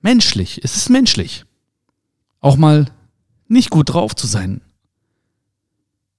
Menschlich. 0.00 0.60
Es 0.62 0.76
ist 0.76 0.88
menschlich. 0.88 1.44
Auch 2.40 2.56
mal 2.56 2.86
nicht 3.48 3.70
gut 3.70 3.90
drauf 3.90 4.14
zu 4.14 4.26
sein. 4.26 4.60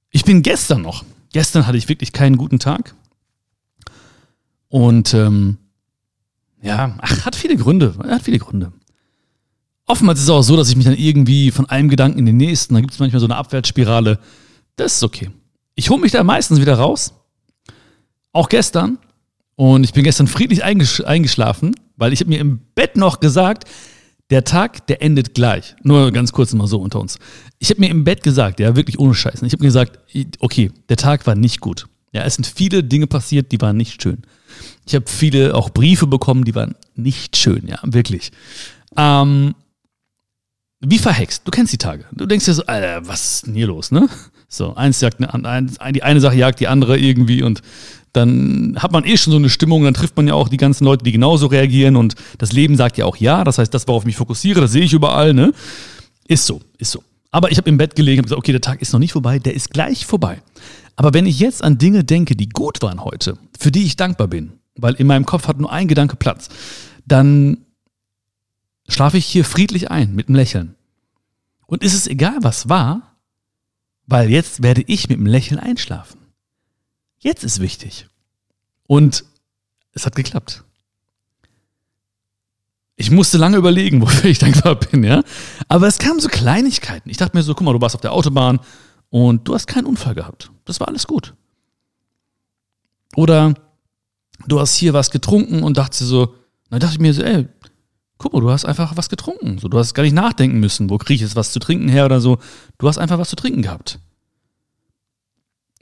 Ich 0.10 0.26
bin 0.26 0.44
gestern 0.44 0.82
noch. 0.82 1.06
Gestern 1.32 1.66
hatte 1.66 1.78
ich 1.78 1.90
wirklich 1.90 2.12
keinen 2.12 2.38
guten 2.38 2.60
Tag. 2.60 2.96
Und 4.68 5.14
ähm, 5.14 5.58
ja, 6.62 6.98
ach, 7.00 7.26
hat 7.26 7.36
viele 7.36 7.56
Gründe. 7.56 7.98
Hat 8.00 8.24
viele 8.24 8.40
Gründe. 8.40 8.74
Oftmals 9.88 10.20
ist 10.20 10.26
es 10.26 10.30
auch 10.30 10.42
so, 10.42 10.58
dass 10.58 10.70
ich 10.70 10.76
mich 10.76 10.86
dann 10.86 10.98
irgendwie 10.98 11.50
von 11.50 11.68
einem 11.70 11.90
Gedanken 11.90 12.20
in 12.20 12.26
den 12.26 12.38
nächsten, 12.38 12.74
da 12.74 12.82
gibt 12.82 12.94
es 12.94 13.00
manchmal 13.00 13.22
so 13.22 13.26
eine 13.26 13.38
Abwärtsspirale. 13.38 14.20
Das 14.76 14.96
ist 14.96 15.04
okay. 15.04 15.32
Ich 15.76 15.90
hole 15.90 16.02
mich 16.02 16.12
da 16.12 16.24
meistens 16.24 16.60
wieder 16.60 16.76
raus. 16.76 17.14
Auch 18.34 18.50
gestern. 18.50 19.00
Und 19.56 19.86
ich 19.86 19.94
bin 19.94 20.04
gestern 20.04 20.28
friedlich 20.28 20.64
eingesch 20.64 21.02
eingeschlafen, 21.02 21.74
weil 21.96 22.14
ich 22.14 22.20
habe 22.20 22.30
mir 22.30 22.40
im 22.40 22.60
Bett 22.76 22.98
noch 22.98 23.22
gesagt, 23.22 23.64
der 24.30 24.44
Tag, 24.44 24.86
der 24.88 25.02
endet 25.02 25.34
gleich. 25.34 25.76
Nur 25.84 26.12
ganz 26.12 26.34
kurz 26.34 26.54
mal 26.54 26.68
so 26.68 26.80
unter 26.80 27.00
uns. 27.00 27.18
Ich 27.58 27.70
habe 27.70 27.80
mir 27.80 27.90
im 27.90 28.04
Bett 28.04 28.24
gesagt, 28.24 28.60
ja, 28.60 28.76
wirklich 28.76 29.00
ohne 29.00 29.16
Scheiß. 29.16 29.42
Ich 29.42 29.54
habe 29.54 29.64
mir 29.64 29.70
gesagt, 29.70 30.00
okay, 30.40 30.72
der 30.90 30.98
Tag 30.98 31.26
war 31.26 31.36
nicht 31.36 31.62
gut. 31.62 31.88
Ja, 32.12 32.24
es 32.24 32.36
sind 32.36 32.46
viele 32.46 32.84
Dinge 32.84 33.08
passiert, 33.08 33.52
die 33.52 33.62
waren 33.62 33.78
nicht 33.78 34.02
schön. 34.02 34.24
Ich 34.86 34.96
habe 34.96 35.06
viele 35.08 35.56
auch 35.56 35.70
Briefe 35.70 36.08
bekommen, 36.08 36.44
die 36.44 36.56
waren 36.56 36.76
nicht 36.96 37.38
schön, 37.38 37.68
ja, 37.68 37.80
wirklich. 37.84 38.32
Ähm, 38.98 39.56
wie 40.80 41.00
verhext. 41.00 41.42
Du 41.46 41.52
kennst 41.52 41.74
die 41.74 41.78
Tage. 41.78 42.06
Du 42.12 42.26
denkst 42.26 42.46
dir 42.46 42.54
so, 42.54 42.66
Alter, 42.66 43.08
was 43.08 43.36
ist 43.36 43.48
denn 43.48 43.56
hier 43.56 43.68
los, 43.68 43.92
ne? 43.92 44.08
So, 44.50 44.76
eins 44.76 45.02
jagt 45.02 45.22
eine, 45.22 45.68
die 45.92 46.04
eine 46.04 46.22
Sache 46.22 46.36
jagt 46.36 46.60
die 46.60 46.68
andere 46.68 46.98
irgendwie 46.98 47.44
und 47.44 47.62
dann 48.14 48.78
hat 48.80 48.92
man 48.92 49.04
eh 49.06 49.18
schon 49.18 49.32
so 49.32 49.38
eine 49.38 49.50
Stimmung, 49.50 49.84
dann 49.84 49.94
trifft 49.94 50.16
man 50.16 50.28
ja 50.28 50.34
auch 50.34 50.48
die 50.50 50.58
ganzen 50.58 50.86
Leute, 50.86 51.04
die 51.04 51.12
genauso 51.12 51.48
reagieren 51.48 51.96
und 51.96 52.16
das 52.38 52.54
Leben 52.54 52.76
sagt 52.76 52.98
ja 52.98 53.06
auch 53.06 53.18
ja. 53.18 53.44
Das 53.44 53.58
heißt, 53.58 53.74
das, 53.74 53.88
worauf 53.88 54.04
ich 54.04 54.08
mich 54.08 54.16
fokussiere, 54.16 54.62
das 54.62 54.72
sehe 54.72 54.84
ich 54.84 54.94
überall, 54.94 55.34
ne? 55.34 55.52
Ist 56.28 56.46
so, 56.46 56.62
ist 56.78 56.92
so. 56.92 57.04
Aber 57.32 57.52
ich 57.52 57.58
habe 57.58 57.70
im 57.70 57.78
Bett 57.78 57.96
gelegen 57.96 58.20
und 58.20 58.24
gesagt, 58.24 58.40
okay, 58.40 58.54
der 58.54 58.62
Tag 58.62 58.82
ist 58.82 58.94
noch 58.94 59.00
nicht 59.00 59.12
vorbei, 59.12 59.40
der 59.40 59.54
ist 59.54 59.72
gleich 59.72 60.06
vorbei. 60.06 60.42
Aber 60.96 61.14
wenn 61.14 61.26
ich 61.26 61.40
jetzt 61.40 61.64
an 61.64 61.78
Dinge 61.78 62.04
denke, 62.04 62.36
die 62.36 62.50
gut 62.50 62.82
waren 62.82 63.04
heute, 63.04 63.38
für 63.60 63.72
die 63.72 63.84
ich 63.84 63.98
dankbar 63.98 64.28
bin, 64.28 64.54
weil 64.76 64.96
in 64.96 65.08
meinem 65.08 65.26
Kopf 65.26 65.48
hat 65.48 65.60
nur 65.60 65.72
ein 65.72 65.88
Gedanke 65.88 66.16
Platz, 66.16 66.50
dann 67.06 67.58
schlafe 68.88 69.18
ich 69.18 69.26
hier 69.26 69.46
friedlich 69.46 69.92
ein 69.92 70.16
mit 70.16 70.28
einem 70.28 70.36
Lächeln. 70.36 70.76
Und 71.66 71.84
ist 71.84 71.94
es 71.94 72.08
egal, 72.08 72.38
was 72.42 72.70
war, 72.70 73.18
weil 74.06 74.30
jetzt 74.30 74.64
werde 74.64 74.84
ich 74.88 75.10
mit 75.10 75.18
einem 75.18 75.28
Lächeln 75.28 75.60
einschlafen. 75.60 76.20
Jetzt 77.20 77.44
ist 77.44 77.60
wichtig. 77.60 78.08
Und 78.88 79.26
es 79.92 80.06
hat 80.06 80.16
geklappt. 80.16 80.64
Ich 82.96 83.12
musste 83.12 83.38
lange 83.38 83.58
überlegen, 83.58 84.02
wofür 84.02 84.30
ich 84.30 84.40
dankbar 84.40 84.76
bin, 84.76 85.04
ja. 85.04 85.24
Aber 85.68 85.88
es 85.88 86.00
kamen 86.00 86.20
so 86.20 86.30
Kleinigkeiten. 86.30 87.10
Ich 87.10 87.18
dachte 87.18 87.36
mir 87.36 87.44
so, 87.44 87.54
guck 87.54 87.66
mal, 87.66 87.74
du 87.74 87.82
warst 87.82 87.96
auf 87.96 88.02
der 88.02 88.14
Autobahn 88.14 88.60
und 89.10 89.48
du 89.48 89.54
hast 89.54 89.68
keinen 89.68 89.86
Unfall 89.86 90.16
gehabt. 90.16 90.52
Das 90.66 90.80
war 90.80 90.88
alles 90.88 91.06
gut. 91.06 91.34
Oder 93.16 93.54
du 94.48 94.60
hast 94.60 94.76
hier 94.76 94.94
was 94.94 95.12
getrunken 95.12 95.64
und 95.64 95.78
dachte 95.78 96.04
so, 96.04 96.36
dann 96.70 96.80
dachte 96.80 96.94
ich 96.94 97.00
mir 97.00 97.14
so, 97.14 97.24
ey, 97.24 97.48
guck 98.18 98.34
mal, 98.34 98.42
du 98.42 98.50
hast 98.50 98.66
einfach 98.66 98.98
was 98.98 99.10
getrunken. 99.10 99.58
So, 99.60 99.68
du 99.68 99.78
hast 99.78 99.94
gar 99.94 100.04
nicht 100.04 100.14
nachdenken 100.14 100.60
müssen, 100.60 100.90
wo 100.90 100.98
kriege 100.98 101.16
ich 101.16 101.22
jetzt 101.22 101.36
was 101.36 101.52
zu 101.52 101.60
trinken 101.60 101.88
her 101.88 102.06
oder 102.06 102.22
so. 102.22 102.38
Du 102.78 102.88
hast 102.88 102.98
einfach 102.98 103.20
was 103.20 103.30
zu 103.30 103.36
trinken 103.36 103.62
gehabt. 103.62 104.00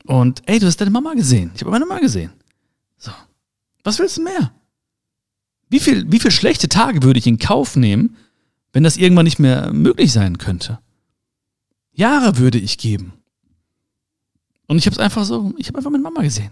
Und 0.05 0.41
ey, 0.45 0.59
du 0.59 0.67
hast 0.67 0.79
deine 0.79 0.91
Mama 0.91 1.13
gesehen. 1.13 1.51
Ich 1.55 1.61
habe 1.61 1.71
meine 1.71 1.85
Mama 1.85 1.99
gesehen. 1.99 2.31
So. 2.97 3.11
Was 3.83 3.99
willst 3.99 4.17
du 4.17 4.23
mehr? 4.23 4.51
Wie 5.69 5.79
viel, 5.79 6.11
wie 6.11 6.19
viel 6.19 6.31
schlechte 6.31 6.69
Tage 6.69 7.03
würde 7.03 7.19
ich 7.19 7.27
in 7.27 7.39
Kauf 7.39 7.75
nehmen, 7.75 8.17
wenn 8.71 8.83
das 8.83 8.97
irgendwann 8.97 9.25
nicht 9.25 9.39
mehr 9.39 9.73
möglich 9.73 10.11
sein 10.11 10.37
könnte? 10.37 10.79
Jahre 11.91 12.37
würde 12.37 12.59
ich 12.59 12.77
geben. 12.77 13.13
Und 14.67 14.77
ich 14.77 14.85
habe 14.85 14.93
es 14.93 14.99
einfach 14.99 15.23
so, 15.25 15.53
ich 15.57 15.67
habe 15.67 15.77
einfach 15.77 15.91
meine 15.91 16.03
Mama 16.03 16.21
gesehen. 16.21 16.51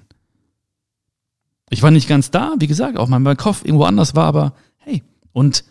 Ich 1.69 1.81
war 1.81 1.91
nicht 1.91 2.07
ganz 2.07 2.31
da, 2.31 2.55
wie 2.59 2.67
gesagt, 2.67 2.97
auch 2.97 3.07
mein 3.07 3.37
Kopf 3.37 3.65
irgendwo 3.65 3.85
anders 3.85 4.15
war, 4.15 4.25
aber 4.25 4.53
hey, 4.77 5.03
und 5.31 5.63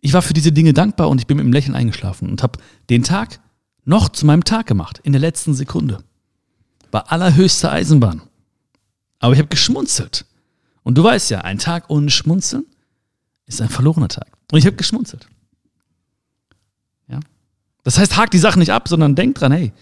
ich 0.00 0.12
war 0.12 0.22
für 0.22 0.34
diese 0.34 0.52
Dinge 0.52 0.72
dankbar 0.72 1.08
und 1.08 1.20
ich 1.20 1.26
bin 1.26 1.36
mit 1.36 1.44
einem 1.44 1.52
Lächeln 1.52 1.74
eingeschlafen 1.74 2.30
und 2.30 2.42
habe 2.42 2.58
den 2.90 3.02
Tag 3.02 3.40
noch 3.84 4.08
zu 4.08 4.26
meinem 4.26 4.44
Tag 4.44 4.66
gemacht, 4.66 5.00
in 5.02 5.12
der 5.12 5.20
letzten 5.20 5.54
Sekunde. 5.54 6.02
War 6.90 7.10
allerhöchste 7.10 7.70
Eisenbahn. 7.70 8.22
Aber 9.18 9.32
ich 9.32 9.38
habe 9.38 9.48
geschmunzelt. 9.48 10.26
Und 10.82 10.96
du 10.98 11.04
weißt 11.04 11.30
ja, 11.30 11.40
ein 11.40 11.58
Tag 11.58 11.88
ohne 11.88 12.10
Schmunzeln 12.10 12.64
ist 13.46 13.62
ein 13.62 13.68
verlorener 13.68 14.08
Tag. 14.08 14.28
Und 14.52 14.58
ich 14.58 14.66
habe 14.66 14.76
geschmunzelt. 14.76 15.26
Ja? 17.08 17.20
Das 17.82 17.98
heißt, 17.98 18.16
hakt 18.16 18.34
die 18.34 18.38
Sachen 18.38 18.58
nicht 18.58 18.72
ab, 18.72 18.88
sondern 18.88 19.14
denk 19.14 19.36
dran, 19.36 19.52
hey, 19.52 19.72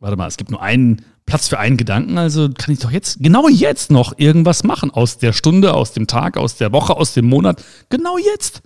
warte 0.00 0.16
mal, 0.16 0.28
es 0.28 0.36
gibt 0.36 0.50
nur 0.50 0.62
einen 0.62 1.04
Platz 1.26 1.48
für 1.48 1.58
einen 1.58 1.76
Gedanken, 1.76 2.16
also 2.16 2.48
kann 2.48 2.72
ich 2.72 2.80
doch 2.80 2.90
jetzt, 2.90 3.18
genau 3.20 3.48
jetzt 3.48 3.90
noch 3.90 4.14
irgendwas 4.16 4.64
machen 4.64 4.90
aus 4.90 5.18
der 5.18 5.32
Stunde, 5.32 5.74
aus 5.74 5.92
dem 5.92 6.06
Tag, 6.06 6.36
aus 6.36 6.56
der 6.56 6.72
Woche, 6.72 6.96
aus 6.96 7.12
dem 7.12 7.26
Monat. 7.26 7.62
Genau 7.90 8.16
jetzt. 8.16 8.62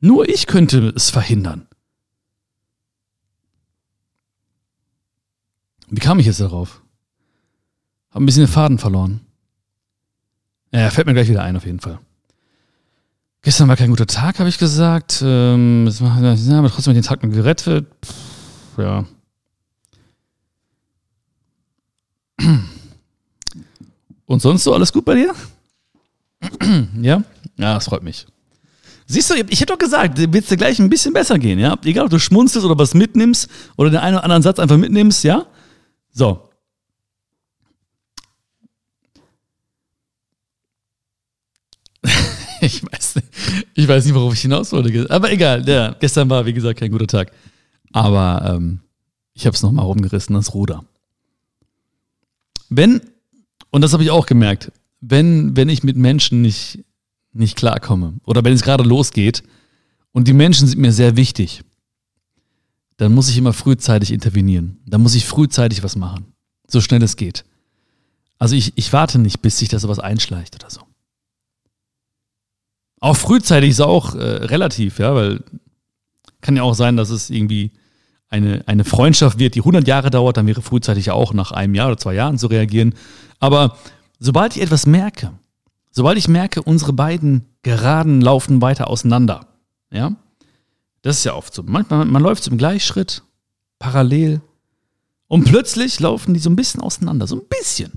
Nur 0.00 0.28
ich 0.28 0.46
könnte 0.46 0.92
es 0.94 1.10
verhindern. 1.10 1.66
Wie 5.88 6.00
kam 6.00 6.18
ich 6.18 6.26
jetzt 6.26 6.40
darauf? 6.40 6.82
Hab 8.10 8.20
ein 8.22 8.26
bisschen 8.26 8.44
den 8.44 8.52
Faden 8.52 8.78
verloren. 8.78 9.20
Ja, 10.72 10.90
fällt 10.90 11.06
mir 11.06 11.14
gleich 11.14 11.28
wieder 11.28 11.42
ein, 11.42 11.56
auf 11.56 11.64
jeden 11.64 11.80
Fall. 11.80 11.98
Gestern 13.42 13.68
war 13.68 13.76
kein 13.76 13.90
guter 13.90 14.06
Tag, 14.06 14.38
habe 14.38 14.48
ich 14.48 14.58
gesagt. 14.58 15.22
Ähm, 15.24 15.84
das 15.86 16.00
war, 16.02 16.20
ja, 16.20 16.58
aber 16.58 16.70
trotzdem 16.70 16.94
den 16.94 17.02
Tag 17.02 17.22
noch 17.22 17.30
gerettet. 17.30 17.86
Pff, 18.04 18.78
ja. 18.78 19.06
Und 24.26 24.42
sonst 24.42 24.64
so 24.64 24.74
alles 24.74 24.92
gut 24.92 25.04
bei 25.04 25.14
dir? 25.14 25.34
ja? 27.00 27.22
Ja, 27.56 27.74
das 27.74 27.86
freut 27.86 28.02
mich. 28.02 28.26
Siehst 29.10 29.30
du, 29.30 29.34
ich 29.34 29.60
hätte 29.60 29.72
doch 29.72 29.78
gesagt, 29.78 30.18
wird 30.18 30.34
es 30.34 30.50
dir 30.50 30.58
gleich 30.58 30.78
ein 30.78 30.90
bisschen 30.90 31.14
besser 31.14 31.38
gehen, 31.38 31.58
ja? 31.58 31.78
Egal, 31.82 32.04
ob 32.04 32.10
du 32.10 32.18
schmunzelst 32.18 32.66
oder 32.66 32.78
was 32.78 32.92
mitnimmst 32.92 33.48
oder 33.78 33.88
den 33.88 34.00
einen 34.00 34.16
oder 34.16 34.24
anderen 34.24 34.42
Satz 34.42 34.58
einfach 34.58 34.76
mitnimmst, 34.76 35.24
ja? 35.24 35.46
So. 36.12 36.50
ich 42.60 42.82
weiß 42.84 43.14
nicht, 43.16 43.28
ich 43.74 43.88
weiß 43.88 44.04
nicht, 44.04 44.14
worauf 44.14 44.34
ich 44.34 44.42
hinaus 44.42 44.72
wollte. 44.72 45.10
Aber 45.10 45.32
egal, 45.32 45.66
ja, 45.66 45.96
gestern 45.98 46.28
war, 46.28 46.44
wie 46.44 46.52
gesagt, 46.52 46.78
kein 46.78 46.90
guter 46.90 47.06
Tag. 47.06 47.32
Aber 47.94 48.56
ähm, 48.56 48.80
ich 49.32 49.46
habe 49.46 49.56
es 49.56 49.62
nochmal 49.62 49.86
rumgerissen, 49.86 50.34
das 50.34 50.52
Ruder. 50.52 50.84
Wenn, 52.68 53.00
und 53.70 53.80
das 53.80 53.94
habe 53.94 54.02
ich 54.02 54.10
auch 54.10 54.26
gemerkt, 54.26 54.70
wenn, 55.00 55.56
wenn 55.56 55.70
ich 55.70 55.82
mit 55.82 55.96
Menschen 55.96 56.42
nicht, 56.42 56.84
nicht 57.32 57.56
klarkomme 57.56 58.14
oder 58.24 58.44
wenn 58.44 58.52
es 58.52 58.62
gerade 58.62 58.84
losgeht 58.84 59.42
und 60.12 60.28
die 60.28 60.32
Menschen 60.32 60.66
sind 60.66 60.78
mir 60.78 60.92
sehr 60.92 61.16
wichtig, 61.16 61.62
dann 62.96 63.14
muss 63.14 63.28
ich 63.28 63.38
immer 63.38 63.52
frühzeitig 63.52 64.12
intervenieren. 64.12 64.80
Dann 64.86 65.02
muss 65.02 65.14
ich 65.14 65.24
frühzeitig 65.24 65.82
was 65.82 65.94
machen. 65.94 66.32
So 66.66 66.80
schnell 66.80 67.02
es 67.02 67.16
geht. 67.16 67.44
Also 68.38 68.56
ich, 68.56 68.72
ich 68.76 68.92
warte 68.92 69.18
nicht, 69.18 69.40
bis 69.40 69.58
sich 69.58 69.68
da 69.68 69.78
sowas 69.78 70.00
einschleicht 70.00 70.56
oder 70.56 70.70
so. 70.70 70.80
Auch 73.00 73.16
frühzeitig 73.16 73.70
ist 73.70 73.80
auch 73.80 74.14
äh, 74.14 74.18
relativ, 74.18 74.98
ja, 74.98 75.14
weil 75.14 75.44
kann 76.40 76.56
ja 76.56 76.62
auch 76.62 76.74
sein, 76.74 76.96
dass 76.96 77.10
es 77.10 77.30
irgendwie 77.30 77.72
eine, 78.28 78.62
eine 78.66 78.84
Freundschaft 78.84 79.38
wird, 79.38 79.54
die 79.54 79.60
100 79.60 79.86
Jahre 79.86 80.10
dauert, 80.10 80.36
dann 80.36 80.46
wäre 80.46 80.62
frühzeitig 80.62 81.10
auch 81.10 81.32
nach 81.32 81.52
einem 81.52 81.74
Jahr 81.74 81.88
oder 81.88 81.96
zwei 81.96 82.14
Jahren 82.14 82.38
zu 82.38 82.48
reagieren. 82.48 82.94
Aber 83.40 83.76
sobald 84.18 84.56
ich 84.56 84.62
etwas 84.62 84.86
merke, 84.86 85.32
sobald 85.98 86.16
ich 86.16 86.28
merke, 86.28 86.62
unsere 86.62 86.92
beiden 86.92 87.44
Geraden 87.62 88.20
laufen 88.20 88.62
weiter 88.62 88.86
auseinander, 88.86 89.48
ja, 89.90 90.14
das 91.02 91.18
ist 91.18 91.24
ja 91.24 91.34
oft 91.34 91.52
so. 91.52 91.64
Manchmal, 91.64 92.04
man 92.04 92.22
läuft 92.22 92.44
so 92.44 92.52
im 92.52 92.56
Gleichschritt, 92.56 93.24
parallel, 93.80 94.40
und 95.26 95.42
plötzlich 95.42 95.98
laufen 95.98 96.34
die 96.34 96.40
so 96.40 96.50
ein 96.50 96.54
bisschen 96.54 96.80
auseinander, 96.80 97.26
so 97.26 97.34
ein 97.34 97.48
bisschen. 97.48 97.94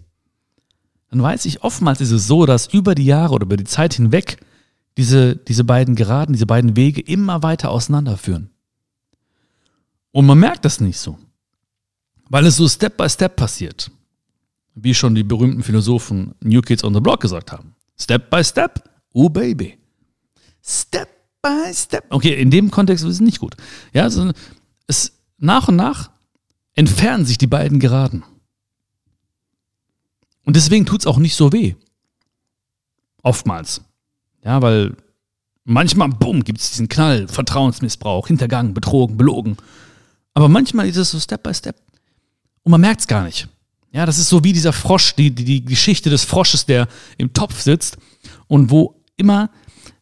Dann 1.12 1.22
weiß 1.22 1.46
ich, 1.46 1.64
oftmals 1.64 2.02
ist 2.02 2.10
es 2.10 2.26
so, 2.26 2.48
dass 2.48 2.74
über 2.74 2.96
die 2.96 3.06
Jahre 3.06 3.36
oder 3.36 3.46
über 3.46 3.56
die 3.56 3.66
Zeit 3.66 3.94
hinweg 3.94 4.44
diese, 4.98 5.36
diese 5.36 5.64
beiden 5.64 5.94
Geraden, 5.94 6.34
diese 6.34 6.48
beiden 6.48 6.76
Wege 6.76 7.02
immer 7.02 7.44
weiter 7.44 7.70
auseinanderführen. 7.70 8.50
Und 10.12 10.26
man 10.26 10.40
merkt 10.40 10.66
das 10.66 10.82
nicht 10.82 10.98
so, 10.98 11.20
weil 12.30 12.48
es 12.48 12.56
so 12.56 12.68
Step 12.68 12.98
by 12.98 13.08
Step 13.08 13.36
passiert. 13.36 13.92
Wie 14.74 14.96
schon 14.96 15.14
die 15.14 15.24
berühmten 15.24 15.62
Philosophen 15.62 16.34
New 16.42 16.62
Kids 16.62 16.84
on 16.84 16.96
the 16.96 17.00
Block 17.00 17.22
gesagt 17.22 17.52
haben. 17.52 17.76
Step 18.02 18.30
by 18.32 18.44
Step, 18.44 18.90
oh 19.14 19.30
Baby. 19.30 19.78
Step 20.64 21.10
by 21.42 21.72
Step. 21.74 22.06
Okay, 22.10 22.34
in 22.42 22.50
dem 22.50 22.72
Kontext 22.72 23.04
ist 23.06 23.12
es 23.16 23.20
nicht 23.20 23.40
gut. 23.40 23.56
Ja, 23.94 24.04
also 24.04 24.32
es 24.88 25.14
nach 25.38 25.68
und 25.68 25.76
nach 25.76 26.10
entfernen 26.74 27.26
sich 27.26 27.38
die 27.38 27.48
beiden 27.48 27.80
Geraden. 27.80 28.24
Und 30.44 30.56
deswegen 30.56 30.86
tut 30.86 31.02
es 31.02 31.08
auch 31.08 31.18
nicht 31.18 31.36
so 31.36 31.54
weh. 31.54 31.76
Oftmals. 33.22 33.82
Ja, 34.44 34.62
weil 34.62 34.96
manchmal, 35.64 36.10
bumm, 36.10 36.44
gibt 36.44 36.60
es 36.60 36.72
diesen 36.72 36.90
Knall, 36.90 37.28
Vertrauensmissbrauch, 37.28 38.28
Hintergang, 38.28 38.74
betrogen, 38.74 39.18
belogen. 39.18 39.58
Aber 40.34 40.50
manchmal 40.50 40.88
ist 40.88 40.98
es 40.98 41.12
so 41.12 41.20
Step 41.20 41.44
by 41.44 41.54
Step. 41.54 41.76
Und 42.64 42.72
man 42.72 42.82
merkt 42.82 43.02
es 43.02 43.08
gar 43.08 43.24
nicht. 43.24 43.48
Ja, 43.92 44.06
das 44.06 44.18
ist 44.18 44.30
so 44.30 44.44
wie 44.44 44.54
dieser 44.54 44.74
Frosch, 44.74 45.16
die, 45.16 45.32
die, 45.32 45.44
die 45.44 45.66
Geschichte 45.66 46.10
des 46.10 46.24
Frosches, 46.24 46.66
der 46.66 46.88
im 47.18 47.34
Topf 47.34 47.62
sitzt 47.62 47.98
und 48.48 48.72
wo 48.72 49.02
immer 49.18 49.50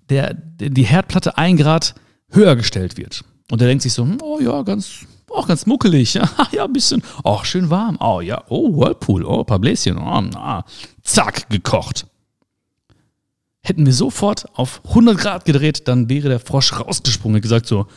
der, 0.10 0.34
die 0.34 0.84
Herdplatte 0.84 1.38
ein 1.38 1.58
Grad 1.58 1.96
höher 2.30 2.56
gestellt 2.56 2.98
wird. 2.98 3.24
Und 3.52 3.62
der 3.62 3.68
denkt 3.68 3.82
sich 3.82 3.94
so, 3.94 4.04
hm, 4.04 4.20
oh 4.22 4.40
ja, 4.40 4.62
ganz, 4.62 5.06
auch 5.32 5.48
ganz 5.48 5.66
muckelig. 5.66 6.14
Ja, 6.20 6.30
ja, 6.52 6.66
ein 6.66 6.74
bisschen, 6.74 7.02
oh, 7.24 7.44
schön 7.44 7.70
warm. 7.70 7.98
Oh 8.00 8.22
ja, 8.22 8.44
oh, 8.50 8.76
Whirlpool, 8.76 9.26
oh, 9.26 9.40
ein 9.40 9.46
paar 9.46 9.60
Bläschen. 9.60 9.98
Oh, 9.98 10.22
na, 10.22 10.64
zack, 11.02 11.50
gekocht. 11.50 12.06
Hätten 13.62 13.86
wir 13.86 13.94
sofort 13.94 14.46
auf 14.58 14.82
100 14.88 15.18
Grad 15.18 15.46
gedreht, 15.46 15.88
dann 15.88 16.10
wäre 16.10 16.30
der 16.30 16.40
Frosch 16.40 16.74
rausgesprungen 16.74 17.38
und 17.38 17.42
gesagt 17.42 17.66
so, 17.66 17.88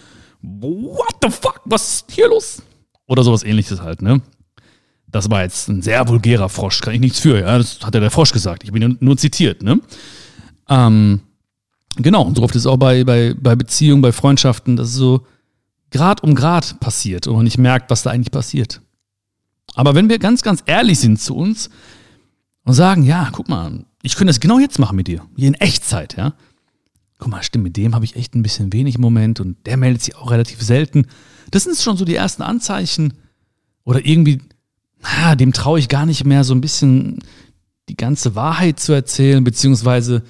what 0.41 1.17
the 1.23 1.31
fuck, 1.31 1.61
was 1.67 1.95
ist 1.95 2.13
hier 2.13 2.29
los? 2.29 2.63
Oder 3.07 3.23
sowas 3.25 3.43
ähnliches 3.45 3.81
halt, 3.81 4.01
ne? 4.03 4.23
Das 5.13 5.31
war 5.31 5.43
jetzt 5.43 5.69
ein 5.69 5.83
sehr 5.83 6.09
vulgärer 6.09 6.49
Frosch, 6.49 6.81
kann 6.81 6.95
ich 6.95 7.01
nichts 7.01 7.21
für, 7.21 7.39
ja, 7.39 7.59
das 7.59 7.81
hat 7.83 7.95
ja 7.95 8.01
der 8.01 8.11
Frosch 8.11 8.33
gesagt, 8.33 8.65
ich 8.65 8.73
bin 8.73 8.97
nur 9.01 9.17
zitiert, 9.17 9.63
ne? 9.63 9.79
Ähm, 10.69 11.21
genau, 11.97 12.23
und 12.23 12.37
so 12.37 12.43
oft 12.43 12.57
ist 12.57 12.63
es 12.63 12.67
auch 12.67 12.79
bei, 12.79 13.05
bei, 13.05 13.35
bei 13.39 13.55
Beziehungen, 13.55 14.03
bei 14.03 14.13
Freundschaften, 14.13 14.77
dass 14.77 14.89
es 14.89 14.95
so 14.95 15.27
Grad 15.91 16.23
um 16.23 16.35
Grad 16.35 16.81
passiert 16.81 17.27
und 17.27 17.37
man 17.37 17.45
nicht 17.45 17.59
merkt, 17.59 17.91
was 17.91 18.03
da 18.03 18.11
eigentlich 18.11 18.31
passiert. 18.31 18.81
Aber 19.75 19.95
wenn 19.95 20.09
wir 20.09 20.19
ganz, 20.19 20.43
ganz 20.43 20.63
ehrlich 20.67 20.99
sind 20.99 21.21
zu 21.21 21.37
uns 21.37 21.69
und 22.65 22.73
sagen, 22.73 23.03
ja, 23.03 23.29
guck 23.33 23.49
mal, 23.49 23.85
ich 24.03 24.17
könnte 24.17 24.31
das 24.31 24.41
genau 24.41 24.59
jetzt 24.59 24.79
machen 24.79 24.97
mit 24.97 25.09
dir, 25.09 25.27
hier 25.37 25.49
in 25.49 25.55
Echtzeit, 25.55 26.17
ja, 26.17 26.33
guck 27.19 27.31
mal, 27.31 27.43
stimmt, 27.43 27.65
mit 27.65 27.77
dem 27.77 27.95
habe 27.95 28.05
ich 28.05 28.17
echt 28.17 28.35
ein 28.35 28.43
bisschen 28.43 28.73
wenig 28.73 28.95
im 28.95 29.03
Moment 29.03 29.41
und 29.41 29.67
der 29.67 29.77
meldet 29.77 30.03
sich 30.03 30.17
auch 30.17 30.31
relativ 30.31 30.63
selten. 30.63 31.07
Das 31.51 31.65
sind 31.65 31.77
schon 31.77 31.97
so 31.99 32.05
die 32.05 32.17
ersten 32.17 32.43
Anzeichen. 32.43 33.13
Oder 33.85 34.05
irgendwie, 34.05 34.41
na, 35.03 35.35
dem 35.35 35.53
traue 35.53 35.79
ich 35.79 35.89
gar 35.89 36.07
nicht 36.07 36.25
mehr 36.25 36.45
so 36.45 36.55
ein 36.55 36.61
bisschen 36.61 37.19
die 37.89 37.97
ganze 37.97 38.35
Wahrheit 38.35 38.81
zu 38.81 38.93
erzählen, 38.93 39.43
beziehungsweise 39.43 40.23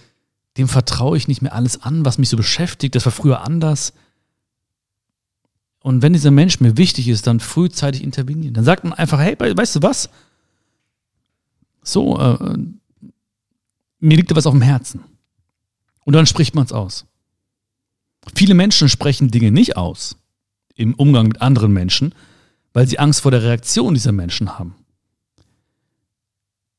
dem 0.57 0.69
vertraue 0.69 1.17
ich 1.17 1.29
nicht 1.29 1.43
mehr 1.43 1.55
alles 1.55 1.83
an, 1.83 2.05
was 2.05 2.19
mich 2.19 2.29
so 2.29 2.37
beschäftigt. 2.37 2.95
Das 2.95 3.05
war 3.05 3.13
früher 3.13 3.43
anders. 3.43 3.93
Und 5.81 6.03
wenn 6.03 6.13
dieser 6.13 6.31
Mensch 6.31 6.61
mir 6.61 6.77
wichtig 6.77 7.09
ist, 7.09 7.27
dann 7.27 7.41
frühzeitig 7.41 8.03
intervenieren. 8.03 8.55
Dann 8.55 8.65
sagt 8.65 8.85
man 8.85 8.93
einfach, 8.93 9.19
hey, 9.19 9.37
weißt 9.39 9.77
du 9.77 9.83
was? 9.83 10.11
So, 11.83 12.19
äh, 12.19 12.57
mir 13.99 14.17
liegt 14.17 14.31
da 14.31 14.37
was 14.37 14.47
auf 14.47 14.55
dem 14.55 14.63
Herzen. 14.63 15.05
Und 16.05 16.15
dann 16.15 16.27
spricht 16.27 16.55
man 16.55 16.65
es 16.65 16.73
aus. 16.73 17.07
Viele 18.35 18.55
Menschen 18.55 18.89
sprechen 18.89 19.31
Dinge 19.31 19.51
nicht 19.51 19.77
aus 19.77 20.17
im 20.75 20.95
Umgang 20.95 21.29
mit 21.29 21.43
anderen 21.43 21.73
Menschen, 21.73 22.15
weil 22.73 22.87
sie 22.87 22.99
Angst 22.99 23.21
vor 23.21 23.31
der 23.31 23.43
Reaktion 23.43 23.95
dieser 23.95 24.13
Menschen 24.13 24.59
haben. 24.59 24.75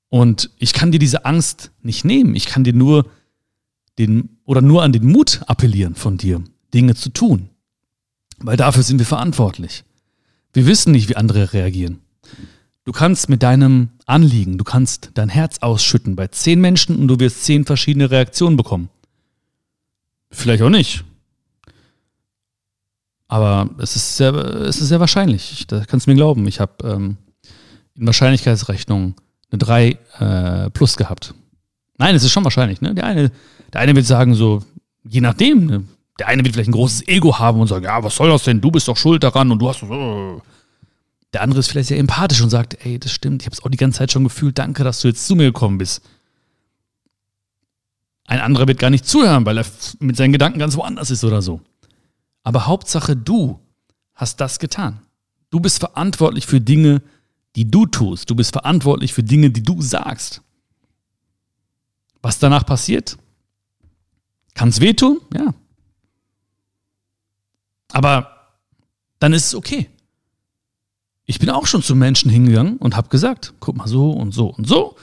Und 0.10 0.52
ich 0.60 0.74
kann 0.74 0.92
dir 0.92 1.00
diese 1.00 1.26
Angst 1.26 1.72
nicht 1.82 2.06
nehmen. 2.06 2.36
Ich 2.36 2.46
kann 2.46 2.64
dir 2.64 2.74
nur 2.74 3.10
den 3.98 4.38
oder 4.46 4.62
nur 4.62 4.84
an 4.84 4.94
den 4.94 5.06
Mut 5.06 5.42
appellieren 5.48 5.96
von 5.96 6.18
dir, 6.18 6.44
Dinge 6.74 6.96
zu 6.96 7.10
tun. 7.10 7.50
Weil 8.38 8.58
dafür 8.58 8.84
sind 8.84 9.00
wir 9.00 9.06
verantwortlich. 9.06 9.84
Wir 10.54 10.68
wissen 10.68 10.92
nicht, 10.92 11.10
wie 11.10 11.16
andere 11.16 11.54
reagieren. 11.54 12.00
Du 12.86 12.92
kannst 12.92 13.30
mit 13.30 13.42
deinem 13.42 13.90
Anliegen, 14.06 14.58
du 14.58 14.64
kannst 14.64 15.12
dein 15.14 15.30
Herz 15.30 15.60
ausschütten 15.60 16.16
bei 16.16 16.28
zehn 16.28 16.60
Menschen 16.60 16.98
und 16.98 17.08
du 17.08 17.20
wirst 17.20 17.44
zehn 17.44 17.66
verschiedene 17.66 18.12
Reaktionen 18.12 18.58
bekommen. 18.58 18.90
Vielleicht 20.30 20.62
auch 20.64 20.70
nicht. 20.70 21.06
Aber 23.34 23.68
es 23.80 23.96
ist 23.96 24.18
sehr, 24.18 24.32
es 24.36 24.80
ist 24.80 24.90
sehr 24.90 25.00
wahrscheinlich. 25.00 25.66
Da 25.66 25.84
kannst 25.86 26.06
du 26.06 26.12
mir 26.12 26.16
glauben. 26.16 26.48
Ich 26.48 26.60
habe 26.60 26.88
ähm, 26.88 27.18
in 27.96 28.06
Wahrscheinlichkeitsrechnung 28.06 29.16
eine 29.50 29.58
3 29.58 29.98
äh, 30.20 30.70
plus 30.70 30.98
gehabt. 30.98 31.34
Nein, 31.98 32.14
es 32.14 32.24
ist 32.24 32.32
schon 32.32 32.44
wahrscheinlich. 32.44 32.82
Ne? 32.82 32.94
Der, 32.94 33.06
eine, 33.06 33.32
der 33.74 33.82
eine 33.82 33.96
wird 33.96 34.06
sagen, 34.06 34.36
so, 34.36 34.62
je 35.04 35.20
nachdem, 35.20 35.66
ne? 35.66 35.84
der 36.20 36.28
eine 36.28 36.44
wird 36.44 36.54
vielleicht 36.54 36.70
ein 36.70 36.74
großes 36.74 37.08
Ego 37.08 37.40
haben 37.40 37.60
und 37.60 37.66
sagen, 37.66 37.86
ja, 37.86 38.04
was 38.04 38.18
soll 38.18 38.30
das 38.30 38.44
denn? 38.44 38.62
Du 38.62 38.70
bist 38.70 38.88
doch 38.88 38.98
schuld 38.98 39.24
daran 39.24 39.50
und 39.52 39.58
du 39.58 39.68
hast. 39.68 39.82
Uh. 39.82 40.40
Der 41.34 41.42
andere 41.42 41.62
ist 41.62 41.72
vielleicht 41.72 41.88
sehr 41.88 41.98
empathisch 41.98 42.42
und 42.42 42.52
sagt, 42.52 42.86
ey, 42.86 43.00
das 43.00 43.12
stimmt, 43.12 43.42
ich 43.42 43.48
habe 43.48 43.56
es 43.56 43.64
auch 43.64 43.70
die 43.72 43.78
ganze 43.78 43.98
Zeit 43.98 44.12
schon 44.12 44.26
gefühlt, 44.26 44.60
danke, 44.60 44.84
dass 44.84 45.02
du 45.02 45.08
jetzt 45.08 45.26
zu 45.26 45.36
mir 45.36 45.46
gekommen 45.46 45.80
bist. 45.80 46.04
Ein 48.28 48.42
anderer 48.42 48.68
wird 48.68 48.78
gar 48.78 48.92
nicht 48.92 49.08
zuhören, 49.08 49.44
weil 49.44 49.58
er 49.58 49.66
mit 49.98 50.18
seinen 50.18 50.34
Gedanken 50.34 50.60
ganz 50.60 50.78
woanders 50.78 51.10
ist 51.10 51.24
oder 51.24 51.42
so. 51.42 51.62
Aber 52.44 52.68
Hauptsache, 52.68 53.16
du 53.16 53.60
hast 54.14 54.40
das 54.40 54.60
getan. 54.60 55.00
Du 55.50 55.60
bist 55.60 55.80
verantwortlich 55.80 56.46
für 56.46 56.62
Dinge, 56.62 57.02
die 57.56 57.70
du 57.70 57.86
tust. 57.86 58.30
Du 58.30 58.36
bist 58.36 58.52
verantwortlich 58.52 59.14
für 59.14 59.24
Dinge, 59.24 59.50
die 59.50 59.64
du 59.64 59.82
sagst. 59.82 60.42
Was 62.22 62.40
danach 62.40 62.66
passiert? 62.66 63.18
Kann 64.54 64.70
es 64.70 64.80
wehtun? 64.80 65.20
Ja. 65.34 65.54
Aber 67.92 68.30
dann 69.20 69.34
ist 69.34 69.48
es 69.48 69.56
okay. 69.56 69.90
Ich 71.26 71.40
bin 71.40 71.50
auch 71.50 71.68
schon 71.68 71.82
zu 71.82 71.96
Menschen 71.96 72.30
hingegangen 72.30 72.78
und 72.78 72.96
habe 72.96 73.10
gesagt, 73.10 73.54
guck 73.60 73.78
mal 73.78 73.88
so 73.88 74.12
und 74.12 74.34
so 74.34 74.48
und 74.48 74.68
so. 74.68 74.98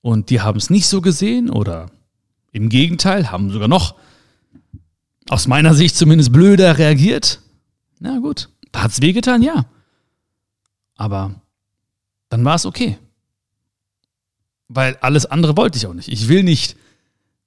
Und 0.00 0.30
die 0.30 0.40
haben 0.40 0.58
es 0.58 0.70
nicht 0.70 0.86
so 0.86 1.00
gesehen 1.00 1.50
oder 1.50 1.90
im 2.52 2.68
Gegenteil, 2.68 3.30
haben 3.30 3.50
sogar 3.50 3.68
noch, 3.68 3.94
aus 5.28 5.46
meiner 5.46 5.74
Sicht 5.74 5.96
zumindest, 5.96 6.32
blöder 6.32 6.78
reagiert. 6.78 7.40
Na 7.98 8.18
gut, 8.18 8.48
da 8.72 8.82
hat 8.82 8.92
es 8.92 9.02
wehgetan, 9.02 9.42
ja. 9.42 9.66
Aber 10.96 11.40
dann 12.28 12.44
war 12.44 12.54
es 12.54 12.66
okay. 12.66 12.98
Weil 14.68 14.96
alles 14.96 15.26
andere 15.26 15.56
wollte 15.56 15.78
ich 15.78 15.86
auch 15.86 15.94
nicht. 15.94 16.08
Ich 16.08 16.28
will 16.28 16.42
nicht 16.42 16.76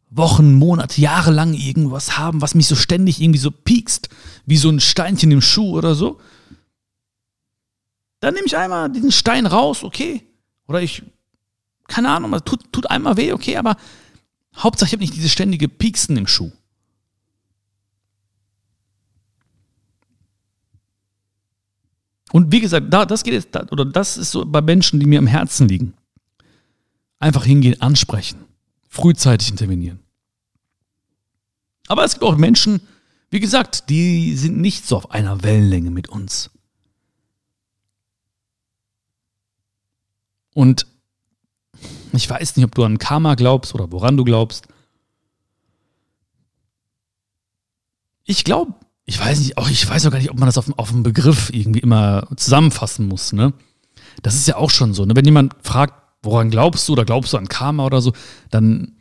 Wochen, 0.09 0.53
Monate, 0.53 0.99
Jahre 0.99 1.31
lang 1.31 1.53
irgendwas 1.53 2.17
haben, 2.17 2.41
was 2.41 2.55
mich 2.55 2.67
so 2.67 2.75
ständig 2.75 3.21
irgendwie 3.21 3.39
so 3.39 3.51
piekst, 3.51 4.09
wie 4.45 4.57
so 4.57 4.69
ein 4.69 4.79
Steinchen 4.79 5.31
im 5.31 5.41
Schuh 5.41 5.77
oder 5.77 5.95
so. 5.95 6.19
Dann 8.19 8.33
nehme 8.33 8.45
ich 8.45 8.57
einmal 8.57 8.91
diesen 8.91 9.11
Stein 9.11 9.45
raus, 9.45 9.83
okay. 9.83 10.23
Oder 10.67 10.81
ich, 10.81 11.03
keine 11.87 12.09
Ahnung, 12.09 12.37
tut, 12.43 12.71
tut 12.71 12.89
einmal 12.89 13.17
weh, 13.17 13.31
okay, 13.31 13.57
aber 13.57 13.77
Hauptsache, 14.55 14.87
ich 14.89 14.93
habe 14.93 15.01
nicht 15.01 15.15
diese 15.15 15.29
ständige 15.29 15.69
Pieksen 15.69 16.17
im 16.17 16.27
Schuh. 16.27 16.51
Und 22.31 22.51
wie 22.51 22.61
gesagt, 22.61 22.87
da, 22.91 23.05
das 23.05 23.23
geht 23.23 23.33
jetzt, 23.33 23.71
oder 23.71 23.85
das 23.85 24.17
ist 24.17 24.31
so 24.31 24.45
bei 24.45 24.61
Menschen, 24.61 24.99
die 24.99 25.05
mir 25.05 25.19
am 25.19 25.27
Herzen 25.27 25.67
liegen. 25.67 25.93
Einfach 27.19 27.45
hingehen, 27.45 27.81
ansprechen, 27.81 28.39
frühzeitig 28.89 29.49
intervenieren. 29.49 29.99
Aber 31.87 32.03
es 32.03 32.13
gibt 32.13 32.23
auch 32.23 32.37
Menschen, 32.37 32.81
wie 33.29 33.39
gesagt, 33.39 33.89
die 33.89 34.35
sind 34.35 34.57
nicht 34.59 34.85
so 34.87 34.97
auf 34.97 35.11
einer 35.11 35.43
Wellenlänge 35.43 35.91
mit 35.91 36.09
uns. 36.09 36.49
Und 40.53 40.87
ich 42.13 42.29
weiß 42.29 42.55
nicht, 42.55 42.65
ob 42.65 42.75
du 42.75 42.83
an 42.83 42.97
Karma 42.97 43.35
glaubst 43.35 43.73
oder 43.73 43.91
woran 43.91 44.17
du 44.17 44.23
glaubst. 44.23 44.67
Ich 48.23 48.43
glaube 48.43 48.73
ich 49.05 49.19
weiß 49.19 49.39
nicht, 49.39 49.57
auch 49.57 49.69
ich 49.69 49.89
weiß 49.89 50.05
auch 50.05 50.11
gar 50.11 50.19
nicht, 50.19 50.31
ob 50.31 50.39
man 50.39 50.47
das 50.47 50.57
auf, 50.57 50.71
auf 50.77 50.91
einen 50.91 51.03
Begriff 51.03 51.49
irgendwie 51.53 51.79
immer 51.79 52.27
zusammenfassen 52.35 53.07
muss, 53.07 53.33
ne? 53.33 53.53
Das 54.21 54.35
ist 54.35 54.47
ja 54.47 54.57
auch 54.57 54.69
schon 54.69 54.93
so, 54.93 55.05
ne? 55.05 55.15
Wenn 55.15 55.25
jemand 55.25 55.55
fragt, 55.61 55.93
woran 56.23 56.49
glaubst 56.49 56.87
du 56.87 56.93
oder 56.93 57.05
glaubst 57.05 57.33
du 57.33 57.37
an 57.37 57.47
Karma 57.47 57.85
oder 57.85 58.01
so, 58.01 58.13
dann 58.49 58.93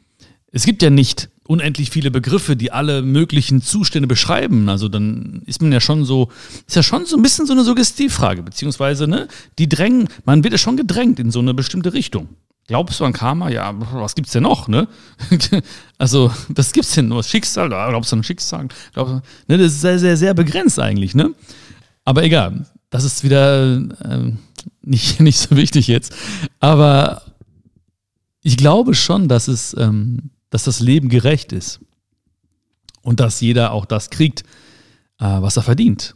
es 0.52 0.64
gibt 0.64 0.82
ja 0.82 0.90
nicht 0.90 1.28
unendlich 1.46 1.90
viele 1.90 2.10
Begriffe, 2.10 2.56
die 2.56 2.70
alle 2.70 3.02
möglichen 3.02 3.60
Zustände 3.60 4.06
beschreiben. 4.06 4.68
Also 4.68 4.88
dann 4.88 5.42
ist 5.46 5.60
man 5.60 5.72
ja 5.72 5.80
schon 5.80 6.04
so, 6.04 6.28
ist 6.66 6.76
ja 6.76 6.82
schon 6.82 7.06
so 7.06 7.16
ein 7.16 7.22
bisschen 7.22 7.46
so 7.46 7.52
eine 7.52 7.64
Suggestivfrage, 7.64 8.42
beziehungsweise, 8.42 9.08
ne, 9.08 9.26
die 9.58 9.68
drängen, 9.68 10.08
man 10.24 10.44
wird 10.44 10.52
ja 10.52 10.58
schon 10.58 10.76
gedrängt 10.76 11.18
in 11.18 11.30
so 11.30 11.40
eine 11.40 11.52
bestimmte 11.54 11.92
Richtung. 11.92 12.28
Glaubst 12.70 13.00
du 13.00 13.04
an 13.04 13.12
Karma? 13.12 13.48
Ja, 13.48 13.74
was 13.94 14.14
gibt's 14.14 14.30
denn 14.30 14.44
noch, 14.44 14.68
ne? 14.68 14.86
also, 15.98 16.32
was 16.50 16.70
gibt's 16.70 16.94
denn 16.94 17.08
nur? 17.08 17.24
Schicksal? 17.24 17.68
Glaubst 17.68 18.12
du 18.12 18.16
an 18.16 18.22
Schicksal? 18.22 18.68
Glaubst 18.92 19.12
du, 19.12 19.22
ne, 19.48 19.58
das 19.58 19.72
ist 19.72 19.80
sehr, 19.80 19.98
sehr, 19.98 20.16
sehr 20.16 20.34
begrenzt 20.34 20.78
eigentlich, 20.78 21.16
ne? 21.16 21.34
Aber 22.04 22.22
egal, 22.22 22.64
das 22.88 23.02
ist 23.02 23.24
wieder 23.24 23.74
äh, 23.74 24.32
nicht, 24.82 25.18
nicht 25.20 25.40
so 25.40 25.56
wichtig 25.56 25.88
jetzt. 25.88 26.14
Aber 26.60 27.22
ich 28.40 28.56
glaube 28.56 28.94
schon, 28.94 29.26
dass 29.26 29.48
es, 29.48 29.76
ähm, 29.76 30.30
dass 30.50 30.62
das 30.62 30.78
Leben 30.78 31.08
gerecht 31.08 31.52
ist. 31.52 31.80
Und 33.02 33.18
dass 33.18 33.40
jeder 33.40 33.72
auch 33.72 33.84
das 33.84 34.10
kriegt, 34.10 34.42
äh, 35.18 35.24
was 35.24 35.56
er 35.56 35.64
verdient. 35.64 36.14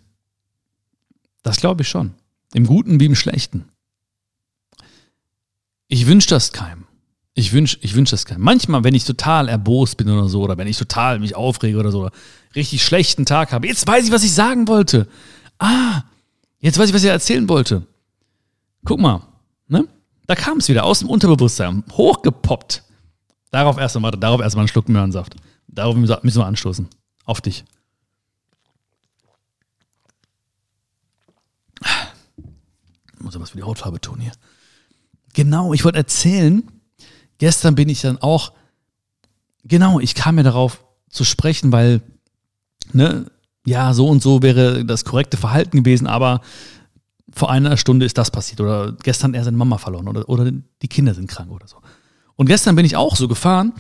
Das 1.42 1.56
glaube 1.56 1.82
ich 1.82 1.88
schon. 1.88 2.14
Im 2.52 2.64
Guten 2.64 3.00
wie 3.00 3.06
im 3.06 3.16
Schlechten. 3.16 3.64
Ich 5.88 6.06
wünsche 6.06 6.28
das 6.28 6.52
keinem. 6.52 6.84
Ich 7.34 7.52
wünsche 7.52 7.78
ich 7.80 7.94
wünsch 7.94 8.10
das 8.10 8.24
keinem. 8.26 8.42
Manchmal, 8.42 8.84
wenn 8.84 8.94
ich 8.94 9.04
total 9.04 9.48
erbost 9.48 9.96
bin 9.96 10.08
oder 10.08 10.28
so, 10.28 10.42
oder 10.42 10.56
wenn 10.56 10.68
ich 10.68 10.78
total 10.78 11.18
mich 11.18 11.34
aufrege 11.34 11.78
oder 11.78 11.90
so, 11.90 12.02
oder 12.02 12.12
richtig 12.54 12.84
schlechten 12.84 13.26
Tag 13.26 13.52
habe, 13.52 13.66
jetzt 13.66 13.86
weiß 13.86 14.06
ich, 14.06 14.12
was 14.12 14.22
ich 14.24 14.32
sagen 14.32 14.68
wollte. 14.68 15.08
Ah, 15.58 16.02
jetzt 16.60 16.78
weiß 16.78 16.88
ich, 16.88 16.94
was 16.94 17.02
ich 17.02 17.10
erzählen 17.10 17.48
wollte. 17.48 17.86
Guck 18.84 19.00
mal, 19.00 19.22
ne? 19.66 19.88
Da 20.26 20.34
kam 20.34 20.58
es 20.58 20.68
wieder 20.68 20.84
aus 20.84 21.00
dem 21.00 21.10
Unterbewusstsein, 21.10 21.84
hochgepoppt. 21.92 22.82
Darauf 23.50 23.78
erstmal, 23.78 24.04
warte, 24.04 24.18
darauf 24.18 24.40
erstmal 24.40 24.62
einen 24.62 24.68
Schluck 24.68 24.88
Möhrensaft. 24.88 25.34
Darauf 25.68 25.96
müssen 25.96 26.38
wir 26.38 26.46
anstoßen. 26.46 26.88
Auf 27.24 27.40
dich. 27.40 27.64
Ich 33.12 33.20
muss 33.20 33.34
aber 33.34 33.42
was 33.42 33.50
für 33.50 33.56
die 33.56 33.62
Hautfarbe 33.62 34.00
tun 34.00 34.20
hier. 34.20 34.32
Genau, 35.34 35.74
ich 35.74 35.84
wollte 35.84 35.98
erzählen, 35.98 36.62
gestern 37.38 37.74
bin 37.74 37.88
ich 37.88 38.00
dann 38.00 38.18
auch, 38.18 38.52
genau, 39.64 40.00
ich 40.00 40.14
kam 40.14 40.36
mir 40.36 40.44
darauf 40.44 40.84
zu 41.10 41.24
sprechen, 41.24 41.72
weil, 41.72 42.00
ne, 42.92 43.26
ja, 43.66 43.92
so 43.94 44.08
und 44.08 44.22
so 44.22 44.42
wäre 44.42 44.84
das 44.84 45.04
korrekte 45.04 45.36
Verhalten 45.36 45.78
gewesen, 45.78 46.06
aber 46.06 46.40
vor 47.32 47.50
einer 47.50 47.76
Stunde 47.76 48.06
ist 48.06 48.16
das 48.16 48.30
passiert 48.30 48.60
oder 48.60 48.92
gestern 49.02 49.34
er 49.34 49.44
seine 49.44 49.56
Mama 49.56 49.78
verloren 49.78 50.08
oder, 50.08 50.28
oder 50.28 50.50
die 50.50 50.88
Kinder 50.88 51.14
sind 51.14 51.28
krank 51.28 51.50
oder 51.50 51.66
so. 51.66 51.78
Und 52.36 52.46
gestern 52.46 52.76
bin 52.76 52.84
ich 52.84 52.96
auch 52.96 53.16
so 53.16 53.28
gefahren 53.28 53.72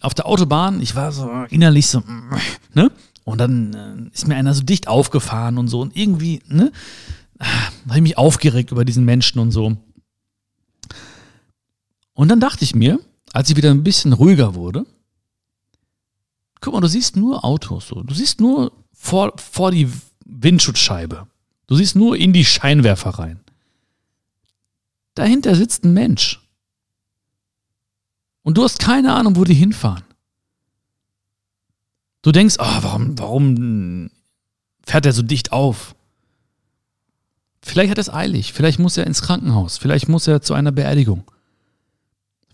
auf 0.00 0.14
der 0.14 0.26
Autobahn. 0.26 0.80
Ich 0.80 0.94
war 0.94 1.12
so 1.12 1.30
innerlich 1.50 1.88
so, 1.88 2.02
ne? 2.74 2.90
Und 3.24 3.38
dann 3.38 3.74
äh, 3.74 4.14
ist 4.14 4.26
mir 4.26 4.36
einer 4.36 4.54
so 4.54 4.62
dicht 4.62 4.88
aufgefahren 4.88 5.58
und 5.58 5.68
so 5.68 5.80
und 5.80 5.94
irgendwie, 5.96 6.40
ne? 6.46 6.72
Habe 7.40 7.96
ich 7.96 8.02
mich 8.02 8.18
aufgeregt 8.18 8.72
über 8.72 8.84
diesen 8.84 9.04
Menschen 9.04 9.38
und 9.38 9.50
so. 9.52 9.76
Und 12.18 12.26
dann 12.26 12.40
dachte 12.40 12.64
ich 12.64 12.74
mir, 12.74 12.98
als 13.32 13.48
ich 13.48 13.54
wieder 13.54 13.70
ein 13.70 13.84
bisschen 13.84 14.12
ruhiger 14.12 14.56
wurde, 14.56 14.84
guck 16.60 16.74
mal, 16.74 16.80
du 16.80 16.88
siehst 16.88 17.14
nur 17.14 17.44
Autos 17.44 17.86
so. 17.86 18.02
Du 18.02 18.12
siehst 18.12 18.40
nur 18.40 18.72
vor, 18.92 19.38
vor 19.38 19.70
die 19.70 19.88
Windschutzscheibe. 20.24 21.28
Du 21.68 21.76
siehst 21.76 21.94
nur 21.94 22.16
in 22.16 22.32
die 22.32 22.44
Scheinwerfer 22.44 23.10
rein. 23.10 23.38
Dahinter 25.14 25.54
sitzt 25.54 25.84
ein 25.84 25.92
Mensch. 25.92 26.44
Und 28.42 28.58
du 28.58 28.64
hast 28.64 28.80
keine 28.80 29.14
Ahnung, 29.14 29.36
wo 29.36 29.44
die 29.44 29.54
hinfahren. 29.54 30.02
Du 32.22 32.32
denkst, 32.32 32.56
oh, 32.58 32.78
warum, 32.82 33.16
warum 33.16 34.10
fährt 34.84 35.06
er 35.06 35.12
so 35.12 35.22
dicht 35.22 35.52
auf? 35.52 35.94
Vielleicht 37.62 37.92
hat 37.92 37.98
er 37.98 38.00
es 38.00 38.12
eilig, 38.12 38.52
vielleicht 38.54 38.80
muss 38.80 38.96
er 38.96 39.06
ins 39.06 39.22
Krankenhaus, 39.22 39.78
vielleicht 39.78 40.08
muss 40.08 40.26
er 40.26 40.42
zu 40.42 40.54
einer 40.54 40.72
Beerdigung. 40.72 41.22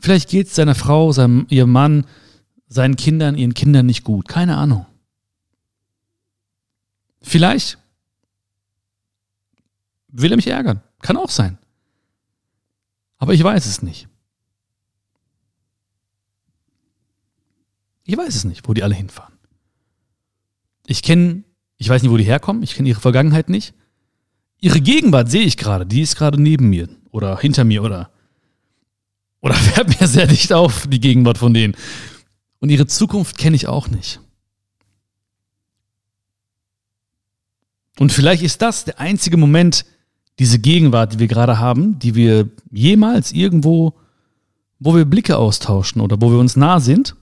Vielleicht 0.00 0.28
geht 0.28 0.48
es 0.48 0.54
seiner 0.54 0.74
Frau, 0.74 1.12
seinem, 1.12 1.46
ihrem 1.48 1.72
Mann, 1.72 2.06
seinen 2.68 2.96
Kindern, 2.96 3.36
ihren 3.36 3.54
Kindern 3.54 3.86
nicht 3.86 4.04
gut. 4.04 4.28
Keine 4.28 4.56
Ahnung. 4.56 4.86
Vielleicht 7.22 7.78
will 10.08 10.32
er 10.32 10.36
mich 10.36 10.46
ärgern. 10.46 10.82
Kann 11.00 11.16
auch 11.16 11.30
sein. 11.30 11.58
Aber 13.18 13.32
ich 13.32 13.42
weiß 13.42 13.66
es 13.66 13.82
nicht. 13.82 14.08
Ich 18.04 18.16
weiß 18.16 18.34
es 18.34 18.44
nicht, 18.44 18.68
wo 18.68 18.74
die 18.74 18.82
alle 18.82 18.94
hinfahren. 18.94 19.34
Ich 20.86 21.02
kenne, 21.02 21.44
ich 21.78 21.88
weiß 21.88 22.02
nicht, 22.02 22.12
wo 22.12 22.16
die 22.18 22.24
herkommen, 22.24 22.62
ich 22.62 22.74
kenne 22.74 22.88
ihre 22.88 23.00
Vergangenheit 23.00 23.48
nicht. 23.48 23.74
Ihre 24.60 24.80
Gegenwart 24.80 25.30
sehe 25.30 25.44
ich 25.44 25.56
gerade, 25.56 25.86
die 25.86 26.02
ist 26.02 26.16
gerade 26.16 26.40
neben 26.40 26.68
mir 26.68 26.88
oder 27.10 27.38
hinter 27.38 27.64
mir 27.64 27.82
oder 27.82 28.10
oder 29.44 29.54
fährt 29.54 30.00
mir 30.00 30.08
sehr 30.08 30.26
dicht 30.26 30.52
auf, 30.52 30.86
die 30.88 31.00
Gegenwart 31.00 31.38
von 31.38 31.54
denen. 31.54 31.76
Und 32.60 32.70
ihre 32.70 32.86
Zukunft 32.86 33.36
kenne 33.36 33.54
ich 33.54 33.68
auch 33.68 33.88
nicht. 33.88 34.20
Und 37.98 38.10
vielleicht 38.10 38.42
ist 38.42 38.62
das 38.62 38.86
der 38.86 38.98
einzige 38.98 39.36
Moment, 39.36 39.84
diese 40.38 40.58
Gegenwart, 40.58 41.12
die 41.12 41.18
wir 41.20 41.28
gerade 41.28 41.58
haben, 41.58 41.98
die 41.98 42.14
wir 42.16 42.48
jemals 42.72 43.30
irgendwo, 43.30 43.94
wo 44.80 44.96
wir 44.96 45.04
Blicke 45.04 45.36
austauschen 45.36 46.00
oder 46.00 46.20
wo 46.20 46.30
wir 46.30 46.38
uns 46.38 46.56
nah 46.56 46.80
sind. 46.80 47.14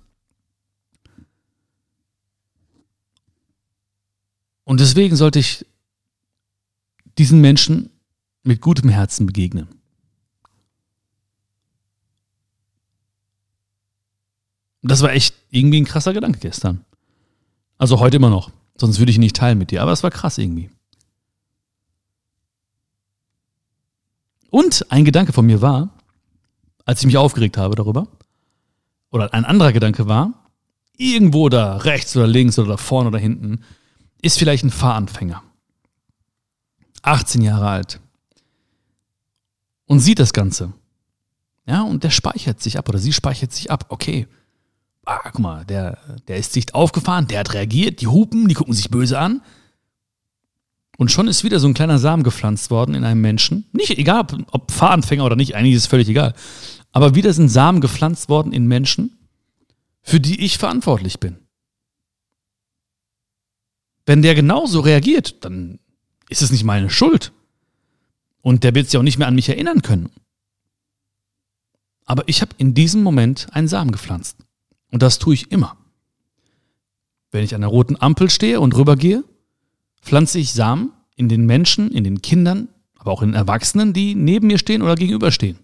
Und 4.64 4.80
deswegen 4.80 5.16
sollte 5.16 5.40
ich 5.40 5.66
diesen 7.18 7.40
Menschen 7.40 7.90
mit 8.44 8.60
gutem 8.60 8.88
Herzen 8.88 9.26
begegnen. 9.26 9.81
Das 14.82 15.02
war 15.02 15.12
echt 15.12 15.34
irgendwie 15.50 15.80
ein 15.80 15.84
krasser 15.84 16.12
Gedanke 16.12 16.40
gestern. 16.40 16.84
Also 17.78 18.00
heute 18.00 18.16
immer 18.16 18.30
noch. 18.30 18.50
Sonst 18.76 18.98
würde 18.98 19.10
ich 19.10 19.16
ihn 19.16 19.20
nicht 19.20 19.36
teilen 19.36 19.58
mit 19.58 19.70
dir. 19.70 19.82
Aber 19.82 19.92
es 19.92 20.02
war 20.02 20.10
krass 20.10 20.38
irgendwie. 20.38 20.70
Und 24.50 24.90
ein 24.90 25.04
Gedanke 25.04 25.32
von 25.32 25.46
mir 25.46 25.62
war, 25.62 25.90
als 26.84 27.00
ich 27.00 27.06
mich 27.06 27.16
aufgeregt 27.16 27.56
habe 27.56 27.74
darüber, 27.74 28.06
oder 29.10 29.32
ein 29.34 29.44
anderer 29.44 29.72
Gedanke 29.72 30.08
war, 30.08 30.32
irgendwo 30.96 31.48
da 31.48 31.76
rechts 31.76 32.16
oder 32.16 32.26
links 32.26 32.58
oder 32.58 32.68
da 32.68 32.76
vorne 32.76 33.08
oder 33.08 33.18
hinten 33.18 33.64
ist 34.20 34.38
vielleicht 34.38 34.64
ein 34.64 34.70
Fahranfänger. 34.70 35.42
18 37.02 37.42
Jahre 37.42 37.68
alt. 37.68 38.00
Und 39.86 40.00
sieht 40.00 40.18
das 40.18 40.32
Ganze. 40.32 40.72
Ja, 41.66 41.82
und 41.82 42.04
der 42.04 42.10
speichert 42.10 42.60
sich 42.60 42.78
ab 42.78 42.88
oder 42.88 42.98
sie 42.98 43.12
speichert 43.12 43.52
sich 43.52 43.70
ab. 43.70 43.86
Okay, 43.88 44.26
ah, 45.04 45.20
guck 45.24 45.38
mal, 45.38 45.64
der, 45.64 45.98
der 46.28 46.36
ist 46.36 46.52
sich 46.52 46.74
aufgefahren, 46.74 47.26
der 47.26 47.40
hat 47.40 47.54
reagiert, 47.54 48.00
die 48.00 48.06
hupen, 48.06 48.48
die 48.48 48.54
gucken 48.54 48.74
sich 48.74 48.90
böse 48.90 49.18
an. 49.18 49.42
Und 50.98 51.10
schon 51.10 51.26
ist 51.26 51.42
wieder 51.42 51.58
so 51.58 51.66
ein 51.66 51.74
kleiner 51.74 51.98
Samen 51.98 52.22
gepflanzt 52.22 52.70
worden 52.70 52.94
in 52.94 53.04
einem 53.04 53.20
Menschen. 53.20 53.64
Nicht 53.72 53.98
egal, 53.98 54.26
ob 54.50 54.70
Fahranfänger 54.70 55.24
oder 55.24 55.36
nicht, 55.36 55.56
eigentlich 55.56 55.74
ist 55.74 55.82
es 55.82 55.88
völlig 55.88 56.08
egal. 56.08 56.34
Aber 56.92 57.14
wieder 57.14 57.32
sind 57.32 57.48
Samen 57.48 57.80
gepflanzt 57.80 58.28
worden 58.28 58.52
in 58.52 58.66
Menschen, 58.66 59.18
für 60.02 60.20
die 60.20 60.44
ich 60.44 60.58
verantwortlich 60.58 61.18
bin. 61.18 61.38
Wenn 64.04 64.22
der 64.22 64.34
genauso 64.34 64.80
reagiert, 64.80 65.44
dann 65.44 65.78
ist 66.28 66.42
es 66.42 66.50
nicht 66.50 66.64
meine 66.64 66.90
Schuld. 66.90 67.32
Und 68.42 68.64
der 68.64 68.74
wird 68.74 68.90
sich 68.90 68.98
auch 68.98 69.02
nicht 69.04 69.18
mehr 69.18 69.28
an 69.28 69.34
mich 69.34 69.48
erinnern 69.48 69.82
können. 69.82 70.10
Aber 72.04 72.24
ich 72.26 72.42
habe 72.42 72.52
in 72.58 72.74
diesem 72.74 73.02
Moment 73.02 73.46
einen 73.52 73.68
Samen 73.68 73.92
gepflanzt. 73.92 74.36
Und 74.92 75.02
das 75.02 75.18
tue 75.18 75.34
ich 75.34 75.50
immer. 75.50 75.76
Wenn 77.32 77.42
ich 77.42 77.54
an 77.54 77.62
der 77.62 77.70
roten 77.70 78.00
Ampel 78.00 78.30
stehe 78.30 78.60
und 78.60 78.76
rübergehe, 78.76 79.24
pflanze 80.02 80.38
ich 80.38 80.52
Samen 80.52 80.92
in 81.16 81.28
den 81.28 81.46
Menschen, 81.46 81.90
in 81.90 82.04
den 82.04 82.22
Kindern, 82.22 82.68
aber 82.98 83.10
auch 83.10 83.22
in 83.22 83.30
den 83.30 83.34
Erwachsenen, 83.34 83.92
die 83.94 84.14
neben 84.14 84.46
mir 84.46 84.58
stehen 84.58 84.82
oder 84.82 84.94
gegenüberstehen. 84.94 85.58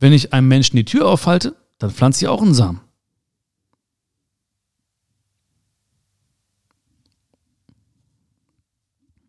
Wenn 0.00 0.12
ich 0.12 0.32
einem 0.32 0.48
Menschen 0.48 0.76
die 0.76 0.84
Tür 0.84 1.06
aufhalte, 1.08 1.56
dann 1.78 1.90
pflanze 1.90 2.24
ich 2.24 2.28
auch 2.28 2.42
einen 2.42 2.54
Samen. 2.54 2.80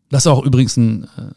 Das 0.08 0.22
ist 0.22 0.26
auch 0.28 0.42
übrigens 0.42 0.78
ein, 0.78 1.04
äh, 1.04 1.34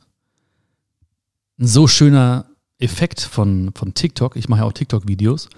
ein 1.60 1.67
so 1.67 1.88
schöner 1.88 2.45
Effekt 2.80 3.19
von, 3.19 3.71
von 3.75 3.93
TikTok. 3.93 4.38
Ich 4.38 4.47
mache 4.47 4.62
ja 4.62 4.65
auch 4.65 4.71
TikTok-Videos. 4.71 5.49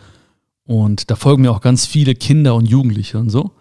Und 0.65 1.11
da 1.11 1.15
folgen 1.15 1.41
mir 1.41 1.51
auch 1.51 1.61
ganz 1.61 1.85
viele 1.85 2.15
Kinder 2.15 2.55
und 2.55 2.65
Jugendliche 2.65 3.17
und 3.17 3.29
so. 3.29 3.51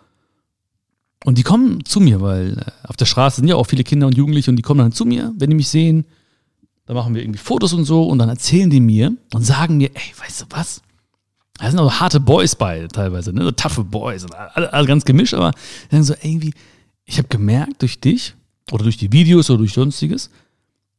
Und 1.24 1.38
die 1.38 1.42
kommen 1.42 1.84
zu 1.84 2.00
mir, 2.00 2.20
weil 2.20 2.58
äh, 2.58 2.88
auf 2.88 2.96
der 2.96 3.06
Straße 3.06 3.36
sind 3.36 3.48
ja 3.48 3.56
auch 3.56 3.66
viele 3.66 3.84
Kinder 3.84 4.06
und 4.06 4.16
Jugendliche 4.16 4.50
und 4.50 4.56
die 4.56 4.62
kommen 4.62 4.78
dann 4.78 4.92
zu 4.92 5.04
mir, 5.04 5.32
wenn 5.38 5.50
die 5.50 5.56
mich 5.56 5.68
sehen. 5.68 6.04
Da 6.86 6.94
machen 6.94 7.14
wir 7.14 7.22
irgendwie 7.22 7.38
Fotos 7.38 7.72
und 7.72 7.84
so 7.84 8.04
und 8.04 8.18
dann 8.18 8.28
erzählen 8.28 8.70
die 8.70 8.80
mir 8.80 9.16
und 9.32 9.44
sagen 9.44 9.76
mir, 9.76 9.90
ey, 9.94 10.12
weißt 10.18 10.42
du 10.42 10.46
was? 10.50 10.82
Da 11.58 11.70
sind 11.70 11.78
auch 11.78 11.92
harte 11.92 12.18
Boys 12.18 12.56
bei 12.56 12.88
teilweise, 12.88 13.32
ne? 13.32 13.44
so 13.44 13.52
taffe 13.52 13.84
Boys, 13.84 14.24
und 14.24 14.34
alle, 14.34 14.72
alle 14.72 14.86
ganz 14.86 15.04
gemischt, 15.04 15.34
aber 15.34 15.52
die 15.90 15.96
sagen 15.96 16.04
so 16.04 16.14
irgendwie, 16.20 16.54
ich 17.04 17.18
habe 17.18 17.28
gemerkt 17.28 17.82
durch 17.82 18.00
dich 18.00 18.34
oder 18.72 18.82
durch 18.82 18.96
die 18.96 19.12
Videos 19.12 19.48
oder 19.48 19.58
durch 19.58 19.74
sonstiges, 19.74 20.30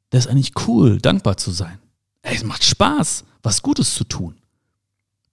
das 0.10 0.26
ist 0.26 0.32
eigentlich 0.32 0.54
cool, 0.68 1.00
dankbar 1.00 1.36
zu 1.38 1.52
sein. 1.52 1.80
Ey, 2.22 2.36
es 2.36 2.46
macht 2.46 2.64
Spaß, 2.64 3.26
was 3.42 3.62
Gutes 3.62 3.94
zu 3.94 4.06
tun. 4.06 4.36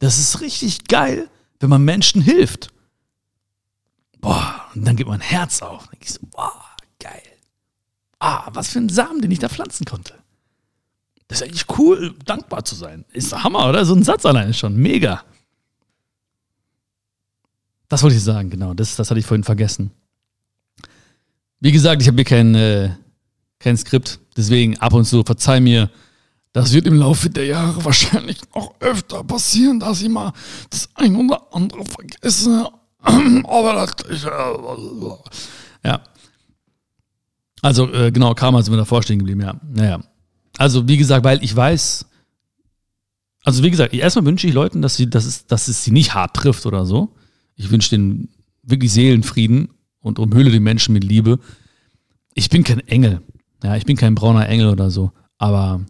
Das 0.00 0.18
ist 0.18 0.40
richtig 0.40 0.88
geil, 0.88 1.28
wenn 1.60 1.70
man 1.70 1.84
Menschen 1.84 2.20
hilft. 2.22 2.72
Boah, 4.20 4.66
und 4.74 4.84
dann 4.84 4.96
geht 4.96 5.06
mein 5.06 5.20
Herz 5.20 5.62
auf. 5.62 5.86
Dann 5.86 5.98
ich 6.00 6.10
so, 6.10 6.20
boah, 6.26 6.64
geil. 6.98 7.22
Ah, 8.18 8.50
was 8.52 8.70
für 8.70 8.78
ein 8.78 8.88
Samen, 8.88 9.20
den 9.20 9.30
ich 9.30 9.38
da 9.38 9.48
pflanzen 9.48 9.84
konnte. 9.84 10.14
Das 11.28 11.40
ist 11.40 11.46
eigentlich 11.46 11.78
cool, 11.78 12.14
dankbar 12.24 12.64
zu 12.64 12.74
sein. 12.74 13.04
Ist 13.12 13.32
Hammer, 13.44 13.68
oder? 13.68 13.84
So 13.84 13.94
ein 13.94 14.02
Satz 14.02 14.26
alleine 14.26 14.52
schon. 14.52 14.76
Mega. 14.76 15.22
Das 17.88 18.02
wollte 18.02 18.16
ich 18.16 18.24
sagen, 18.24 18.50
genau. 18.50 18.74
Das, 18.74 18.96
das 18.96 19.10
hatte 19.10 19.20
ich 19.20 19.26
vorhin 19.26 19.44
vergessen. 19.44 19.90
Wie 21.60 21.72
gesagt, 21.72 22.00
ich 22.00 22.08
habe 22.08 22.16
hier 22.16 22.24
kein, 22.24 22.54
äh, 22.54 22.90
kein 23.58 23.76
Skript. 23.76 24.18
Deswegen 24.36 24.78
ab 24.78 24.94
und 24.94 25.04
zu, 25.04 25.22
verzeih 25.24 25.60
mir, 25.60 25.90
das 26.52 26.72
wird 26.72 26.86
im 26.86 26.94
Laufe 26.94 27.30
der 27.30 27.46
Jahre 27.46 27.84
wahrscheinlich 27.84 28.38
noch 28.54 28.74
öfter 28.80 29.22
passieren, 29.22 29.78
dass 29.80 30.02
ich 30.02 30.08
mal 30.08 30.32
das 30.70 30.88
ein 30.94 31.14
oder 31.16 31.42
andere 31.52 31.84
vergesse. 31.84 32.68
Aber 33.02 33.74
das 33.74 34.08
ist, 34.08 34.24
äh, 34.24 35.88
ja. 35.88 36.02
Also, 37.62 37.92
äh, 37.92 38.10
genau, 38.10 38.34
Karma 38.34 38.62
sind 38.62 38.72
wir 38.72 38.78
davor 38.78 39.02
stehen 39.02 39.18
geblieben, 39.18 39.42
ja. 39.42 39.54
Naja. 39.72 40.00
Also, 40.58 40.88
wie 40.88 40.96
gesagt, 40.96 41.24
weil 41.24 41.42
ich 41.42 41.54
weiß, 41.54 42.06
also 43.44 43.62
wie 43.62 43.70
gesagt, 43.70 43.94
erstmal 43.94 44.26
wünsche 44.26 44.46
ich 44.46 44.54
Leuten, 44.54 44.82
dass, 44.82 44.96
sie, 44.96 45.08
dass, 45.08 45.24
es, 45.24 45.46
dass 45.46 45.68
es 45.68 45.84
sie 45.84 45.92
nicht 45.92 46.14
hart 46.14 46.34
trifft 46.36 46.66
oder 46.66 46.84
so. 46.84 47.14
Ich 47.54 47.70
wünsche 47.70 47.90
denen 47.90 48.28
wirklich 48.62 48.92
Seelenfrieden 48.92 49.70
und 50.00 50.18
umhülle 50.18 50.50
die 50.50 50.60
Menschen 50.60 50.92
mit 50.92 51.04
Liebe. 51.04 51.38
Ich 52.34 52.50
bin 52.50 52.64
kein 52.64 52.80
Engel. 52.80 53.22
Ja, 53.62 53.76
ich 53.76 53.84
bin 53.84 53.96
kein 53.96 54.14
brauner 54.14 54.48
Engel 54.48 54.68
oder 54.68 54.90
so. 54.90 55.12
Aber 55.38 55.80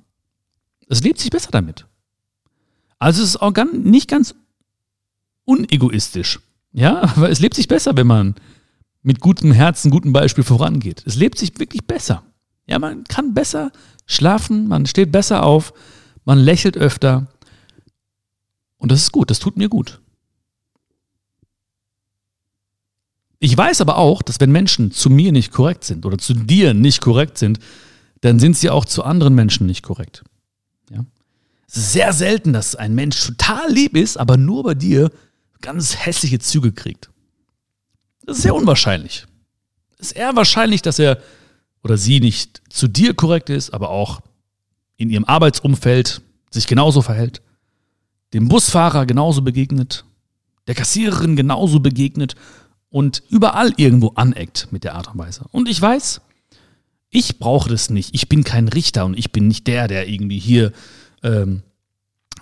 es 0.90 1.02
lebt 1.02 1.20
sich 1.20 1.30
besser 1.30 1.50
damit. 1.52 1.86
Also 2.98 3.22
es 3.22 3.30
ist 3.30 3.36
auch 3.36 3.52
ganz, 3.52 3.72
nicht 3.72 4.08
ganz 4.08 4.34
unegoistisch. 5.44 6.40
Ja, 6.72 7.02
aber 7.16 7.30
es 7.30 7.40
lebt 7.40 7.54
sich 7.54 7.68
besser, 7.68 7.96
wenn 7.96 8.06
man 8.06 8.34
mit 9.02 9.20
gutem 9.20 9.52
Herzen, 9.52 9.90
gutem 9.90 10.12
Beispiel 10.12 10.44
vorangeht. 10.44 11.02
Es 11.06 11.14
lebt 11.16 11.38
sich 11.38 11.58
wirklich 11.58 11.86
besser. 11.86 12.24
Ja, 12.66 12.78
man 12.78 13.04
kann 13.04 13.34
besser 13.34 13.70
schlafen, 14.04 14.68
man 14.68 14.84
steht 14.84 15.12
besser 15.12 15.44
auf, 15.44 15.72
man 16.24 16.38
lächelt 16.38 16.76
öfter. 16.76 17.28
Und 18.76 18.90
das 18.90 19.02
ist 19.02 19.12
gut, 19.12 19.30
das 19.30 19.38
tut 19.38 19.56
mir 19.56 19.68
gut. 19.68 20.00
Ich 23.38 23.56
weiß 23.56 23.80
aber 23.80 23.96
auch, 23.96 24.22
dass 24.22 24.40
wenn 24.40 24.52
Menschen 24.52 24.90
zu 24.90 25.08
mir 25.08 25.32
nicht 25.32 25.52
korrekt 25.52 25.84
sind 25.84 26.04
oder 26.04 26.18
zu 26.18 26.34
dir 26.34 26.74
nicht 26.74 27.00
korrekt 27.00 27.38
sind, 27.38 27.58
dann 28.20 28.38
sind 28.38 28.56
sie 28.56 28.68
auch 28.68 28.84
zu 28.84 29.02
anderen 29.04 29.34
Menschen 29.34 29.66
nicht 29.66 29.82
korrekt. 29.82 30.24
Sehr 31.72 32.12
selten, 32.12 32.52
dass 32.52 32.74
ein 32.74 32.96
Mensch 32.96 33.24
total 33.24 33.70
lieb 33.70 33.96
ist, 33.96 34.16
aber 34.16 34.36
nur 34.36 34.64
bei 34.64 34.74
dir 34.74 35.12
ganz 35.60 35.96
hässliche 35.96 36.40
Züge 36.40 36.72
kriegt. 36.72 37.10
Das 38.26 38.38
ist 38.38 38.42
sehr 38.42 38.56
unwahrscheinlich. 38.56 39.26
Es 39.96 40.08
ist 40.08 40.16
eher 40.16 40.34
wahrscheinlich, 40.34 40.82
dass 40.82 40.98
er 40.98 41.22
oder 41.84 41.96
sie 41.96 42.18
nicht 42.18 42.60
zu 42.68 42.88
dir 42.88 43.14
korrekt 43.14 43.50
ist, 43.50 43.70
aber 43.70 43.90
auch 43.90 44.20
in 44.96 45.10
ihrem 45.10 45.24
Arbeitsumfeld 45.24 46.22
sich 46.50 46.66
genauso 46.66 47.02
verhält, 47.02 47.40
dem 48.32 48.48
Busfahrer 48.48 49.06
genauso 49.06 49.42
begegnet, 49.42 50.04
der 50.66 50.74
Kassiererin 50.74 51.36
genauso 51.36 51.78
begegnet 51.78 52.34
und 52.88 53.22
überall 53.28 53.72
irgendwo 53.76 54.08
aneckt 54.16 54.72
mit 54.72 54.82
der 54.82 54.96
Art 54.96 55.06
und 55.06 55.18
Weise. 55.18 55.44
Und 55.52 55.68
ich 55.68 55.80
weiß, 55.80 56.20
ich 57.10 57.38
brauche 57.38 57.70
das 57.70 57.90
nicht. 57.90 58.12
Ich 58.12 58.28
bin 58.28 58.42
kein 58.42 58.66
Richter 58.66 59.04
und 59.04 59.16
ich 59.16 59.30
bin 59.30 59.46
nicht 59.46 59.68
der, 59.68 59.86
der 59.86 60.08
irgendwie 60.08 60.40
hier 60.40 60.72
ähm, 61.22 61.62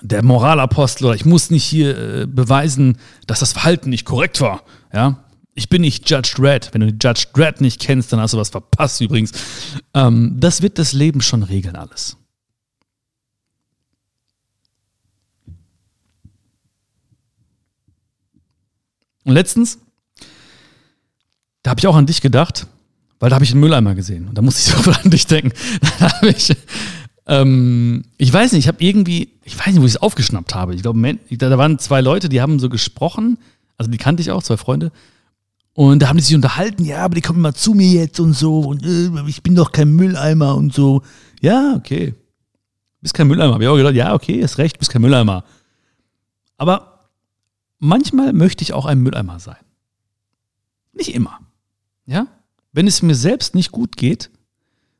der 0.00 0.22
Moralapostel 0.22 1.06
oder 1.06 1.14
ich 1.14 1.24
muss 1.24 1.50
nicht 1.50 1.64
hier 1.64 1.98
äh, 1.98 2.26
beweisen, 2.26 2.98
dass 3.26 3.40
das 3.40 3.52
Verhalten 3.52 3.90
nicht 3.90 4.04
korrekt 4.04 4.40
war. 4.40 4.62
Ja, 4.92 5.24
ich 5.54 5.68
bin 5.68 5.82
nicht 5.82 6.08
Judge 6.08 6.34
Dredd. 6.36 6.70
Wenn 6.72 6.82
du 6.82 6.88
Judge 6.88 7.26
Dredd 7.32 7.60
nicht 7.60 7.80
kennst, 7.80 8.12
dann 8.12 8.20
hast 8.20 8.34
du 8.34 8.38
was 8.38 8.50
verpasst 8.50 9.00
übrigens. 9.00 9.32
Ähm, 9.94 10.36
das 10.38 10.62
wird 10.62 10.78
das 10.78 10.92
Leben 10.92 11.20
schon 11.20 11.42
regeln 11.42 11.76
alles. 11.76 12.16
Und 19.24 19.34
letztens 19.34 19.78
da 21.68 21.70
habe 21.70 21.80
ich 21.80 21.86
auch 21.86 21.96
an 21.96 22.06
dich 22.06 22.22
gedacht, 22.22 22.66
weil 23.20 23.28
da 23.28 23.34
habe 23.34 23.44
ich 23.44 23.50
einen 23.50 23.60
Mülleimer 23.60 23.94
gesehen. 23.94 24.28
Und 24.28 24.38
da 24.38 24.40
musste 24.42 24.60
ich 24.60 24.66
sofort 24.76 25.04
an 25.04 25.10
dich 25.10 25.26
denken. 25.26 25.52
Da 25.98 26.12
habe 26.12 26.30
ich, 26.30 26.56
ähm, 27.28 28.04
ich 28.16 28.32
weiß 28.32 28.52
nicht, 28.52 28.64
ich 28.64 28.68
habe 28.68 28.82
irgendwie, 28.82 29.28
ich 29.44 29.58
weiß 29.58 29.68
nicht, 29.68 29.80
wo 29.80 29.84
ich 29.84 29.94
es 29.94 30.02
aufgeschnappt 30.02 30.54
habe. 30.54 30.74
Ich 30.74 30.82
glaube, 30.82 31.18
da 31.30 31.58
waren 31.58 31.78
zwei 31.78 32.00
Leute, 32.00 32.28
die 32.28 32.40
haben 32.40 32.58
so 32.58 32.68
gesprochen, 32.70 33.38
also 33.76 33.90
die 33.90 33.98
kannte 33.98 34.22
ich 34.22 34.30
auch, 34.30 34.42
zwei 34.42 34.56
Freunde. 34.56 34.90
Und 35.74 36.00
da 36.00 36.08
haben 36.08 36.16
die 36.16 36.24
sich 36.24 36.34
unterhalten, 36.34 36.84
ja, 36.84 37.04
aber 37.04 37.14
die 37.14 37.20
kommen 37.20 37.38
immer 37.38 37.54
zu 37.54 37.74
mir 37.74 37.88
jetzt 37.88 38.18
und 38.18 38.32
so. 38.32 38.60
Und 38.60 38.84
äh, 38.84 39.28
ich 39.28 39.42
bin 39.42 39.54
doch 39.54 39.70
kein 39.70 39.92
Mülleimer 39.92 40.56
und 40.56 40.74
so. 40.74 41.02
Ja, 41.40 41.74
okay. 41.76 42.14
Bist 43.00 43.14
kein 43.14 43.28
Mülleimer. 43.28 43.54
Hab 43.54 43.60
ich 43.60 43.68
auch 43.68 43.76
gedacht, 43.76 43.94
ja, 43.94 44.12
okay, 44.14 44.40
ist 44.40 44.58
recht, 44.58 44.78
bist 44.78 44.90
kein 44.90 45.02
Mülleimer. 45.02 45.44
Aber 46.56 47.10
manchmal 47.78 48.32
möchte 48.32 48.62
ich 48.62 48.72
auch 48.72 48.86
ein 48.86 49.00
Mülleimer 49.00 49.38
sein. 49.38 49.62
Nicht 50.92 51.14
immer. 51.14 51.38
Ja? 52.06 52.26
Wenn 52.72 52.88
es 52.88 53.02
mir 53.02 53.14
selbst 53.14 53.54
nicht 53.54 53.70
gut 53.70 53.96
geht, 53.96 54.30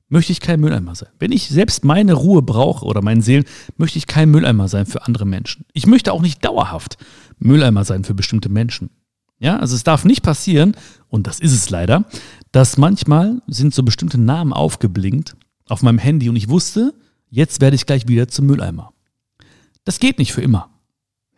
möchte 0.09 0.33
ich 0.33 0.41
kein 0.41 0.61
Mülleimer 0.61 0.95
sein. 0.95 1.11
Wenn 1.19 1.33
ich 1.33 1.49
selbst 1.49 1.85
meine 1.85 2.15
Ruhe 2.15 2.43
brauche 2.43 2.85
oder 2.85 3.03
meinen 3.03 3.23
Seelen, 3.23 3.45
möchte 3.77 3.99
ich 3.99 4.07
kein 4.07 4.31
Mülleimer 4.31 4.69
sein 4.69 4.87
für 4.87 5.07
andere 5.07 5.27
Menschen. 5.27 5.67
Ich 5.73 5.87
möchte 5.87 6.13
auch 6.13 6.23
nicht 6.23 6.45
dauerhaft 6.45 6.97
Mülleimer 7.39 7.85
sein 7.85 8.05
für 8.05 8.15
bestimmte 8.15 8.49
Menschen. 8.49 8.91
Ja, 9.39 9.59
also 9.59 9.77
es 9.77 9.85
darf 9.85 10.05
nicht 10.05 10.23
passieren, 10.23 10.77
und 11.09 11.27
das 11.27 11.39
ist 11.39 11.53
es 11.53 11.71
leider, 11.71 12.05
dass 12.51 12.77
manchmal 12.77 13.41
sind 13.47 13.73
so 13.73 13.83
bestimmte 13.83 14.19
Namen 14.19 14.53
aufgeblinkt 14.53 15.37
auf 15.69 15.83
meinem 15.83 15.99
Handy 15.99 16.29
und 16.29 16.37
ich 16.37 16.49
wusste, 16.49 16.93
jetzt 17.29 17.61
werde 17.61 17.77
ich 17.77 17.87
gleich 17.87 18.09
wieder 18.09 18.27
zum 18.29 18.47
Mülleimer. 18.47 18.93
Das 19.85 20.01
geht 20.01 20.19
nicht 20.19 20.33
für 20.33 20.43
immer. 20.43 20.71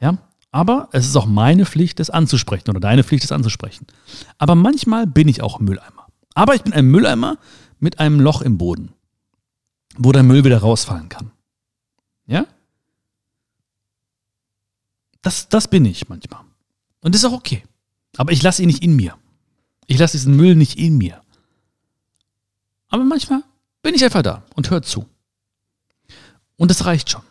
Ja, 0.01 0.19
aber 0.51 0.89
es 0.93 1.07
ist 1.07 1.17
auch 1.17 1.27
meine 1.27 1.67
Pflicht, 1.67 2.01
das 2.01 2.11
anzusprechen 2.11 2.71
oder 2.71 2.81
deine 2.81 3.05
Pflicht, 3.05 3.25
das 3.25 3.33
anzusprechen. 3.33 3.87
Aber 4.39 4.55
manchmal 4.55 5.07
bin 5.07 5.29
ich 5.29 5.43
auch 5.43 5.61
Mülleimer. 5.61 6.07
Aber 6.35 6.55
ich 6.55 6.63
bin 6.63 6.73
ein 6.73 6.87
Mülleimer 6.87 7.37
mit 7.81 7.99
einem 7.99 8.21
Loch 8.21 8.43
im 8.43 8.59
Boden, 8.59 8.93
wo 9.97 10.13
der 10.13 10.23
Müll 10.23 10.45
wieder 10.45 10.59
rausfallen 10.59 11.09
kann. 11.09 11.33
Ja? 12.27 12.47
Das, 15.23 15.49
das 15.49 15.69
bin 15.69 15.85
ich 15.85 16.09
manchmal. 16.09 16.43
Und 17.01 17.15
das 17.15 17.23
ist 17.23 17.29
auch 17.29 17.37
okay. 17.37 17.65
Aber 18.17 18.33
ich 18.33 18.43
lasse 18.43 18.63
ihn 18.63 18.69
nicht 18.69 18.83
in 18.83 18.95
mir. 18.95 19.17
Ich 19.87 19.99
lasse 19.99 20.17
diesen 20.17 20.37
Müll 20.37 20.55
nicht 20.55 20.79
in 20.79 20.99
mir. 20.99 21.21
Aber 22.89 23.05
manchmal 23.05 23.43
bin 23.83 23.95
ich 23.95 24.05
einfach 24.05 24.23
da 24.23 24.45
und 24.55 24.71
hört 24.71 24.87
zu. 24.87 25.07
Und 26.57 26.71
das 26.71 26.85
reicht 26.85 27.11
schon. 27.11 27.23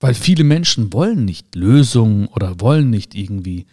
Weil 0.00 0.14
viele 0.14 0.44
Menschen 0.44 0.92
wollen 0.92 1.24
nicht 1.24 1.54
Lösungen 1.54 2.28
oder 2.28 2.60
wollen 2.60 2.90
nicht 2.90 3.14
irgendwie 3.14 3.66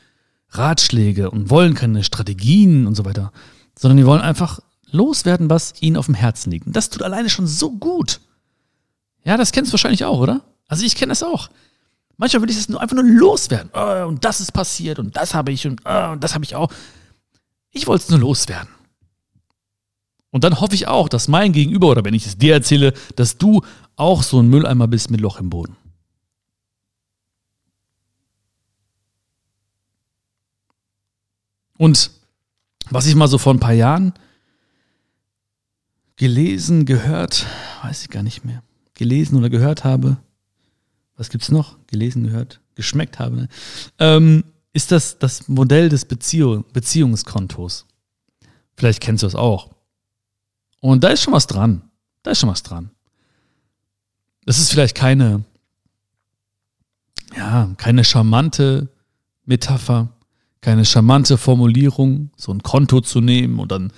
Ratschläge 0.49 1.29
und 1.29 1.49
wollen 1.49 1.75
keine 1.75 2.03
Strategien 2.03 2.87
und 2.87 2.95
so 2.95 3.05
weiter, 3.05 3.31
sondern 3.77 3.97
die 3.97 4.05
wollen 4.05 4.21
einfach 4.21 4.59
loswerden, 4.91 5.49
was 5.49 5.73
ihnen 5.82 5.97
auf 5.97 6.06
dem 6.06 6.15
Herzen 6.15 6.52
liegt. 6.52 6.67
Und 6.67 6.75
das 6.75 6.89
tut 6.89 7.04
alleine 7.04 7.30
schon 7.30 7.47
so 7.47 7.71
gut. 7.71 8.19
Ja, 9.23 9.37
das 9.37 9.52
kennst 9.52 9.71
du 9.71 9.73
wahrscheinlich 9.73 10.06
auch, 10.06 10.19
oder? 10.19 10.42
Also 10.67 10.85
ich 10.85 10.96
kenne 10.96 11.12
das 11.12 11.23
auch. 11.23 11.50
Manchmal 12.17 12.42
will 12.42 12.50
ich 12.50 12.58
das 12.58 12.69
nur 12.69 12.81
einfach 12.81 12.96
nur 12.96 13.06
loswerden. 13.06 13.69
Oh, 13.73 14.08
und 14.08 14.25
das 14.25 14.42
ist 14.42 14.52
passiert 14.52 15.00
und 15.00 15.15
das 15.15 15.33
habe 15.33 15.52
ich 15.52 15.65
und, 15.65 15.81
oh, 15.85 16.12
und 16.12 16.23
das 16.23 16.33
habe 16.33 16.44
ich 16.44 16.56
auch. 16.56 16.71
Ich 17.71 17.87
wollte 17.87 18.04
es 18.04 18.10
nur 18.10 18.19
loswerden. 18.19 18.69
Und 20.31 20.44
dann 20.44 20.60
hoffe 20.60 20.75
ich 20.75 20.87
auch, 20.87 21.10
dass 21.10 21.27
mein 21.27 21.54
Gegenüber 21.54 21.87
oder 21.87 22.06
wenn 22.06 22.13
ich 22.13 22.25
es 22.25 22.37
dir 22.37 22.54
erzähle, 22.54 22.94
dass 23.15 23.37
du 23.37 23.62
auch 23.96 24.21
so 24.21 24.42
ein 24.42 24.50
Mülleimer 24.50 24.87
bist 24.87 25.10
mit 25.10 25.21
Loch 25.21 25.40
im 25.40 25.50
Boden. 25.50 25.75
Und 31.77 32.12
was 32.90 33.06
ich 33.06 33.15
mal 33.15 33.27
so 33.27 33.37
vor 33.37 33.54
ein 33.54 33.60
paar 33.60 33.73
Jahren 33.73 34.13
gelesen, 36.19 36.85
gehört, 36.85 37.47
weiß 37.81 38.03
ich 38.03 38.09
gar 38.09 38.23
nicht 38.23 38.43
mehr, 38.43 38.61
gelesen 38.93 39.37
oder 39.37 39.49
gehört 39.49 39.85
habe, 39.85 40.17
was 41.15 41.29
gibt's 41.29 41.49
noch? 41.49 41.77
Gelesen, 41.87 42.25
gehört, 42.25 42.59
geschmeckt 42.75 43.19
habe, 43.19 43.35
ne? 43.37 43.47
ähm, 43.99 44.43
ist 44.73 44.91
das 44.91 45.17
das 45.17 45.47
Modell 45.47 45.87
des 45.87 46.03
Beziehung, 46.03 46.65
Beziehungskontos. 46.73 47.85
Vielleicht 48.75 49.01
kennst 49.01 49.23
du 49.23 49.27
es 49.27 49.35
auch. 49.35 49.69
Und 50.81 51.03
da 51.03 51.09
ist 51.09 51.23
schon 51.23 51.33
was 51.33 51.47
dran. 51.47 51.83
Da 52.21 52.31
ist 52.31 52.39
schon 52.39 52.49
was 52.49 52.63
dran. 52.63 52.91
Das 54.45 54.59
ist 54.59 54.71
vielleicht 54.71 54.95
keine, 54.95 55.45
ja, 57.35 57.73
keine 57.77 58.03
charmante 58.03 58.89
Metapher, 59.45 60.09
keine 60.59 60.83
charmante 60.83 61.37
Formulierung, 61.37 62.31
so 62.35 62.51
ein 62.51 62.61
Konto 62.61 62.99
zu 62.99 63.21
nehmen 63.21 63.59
und 63.59 63.71
dann 63.71 63.93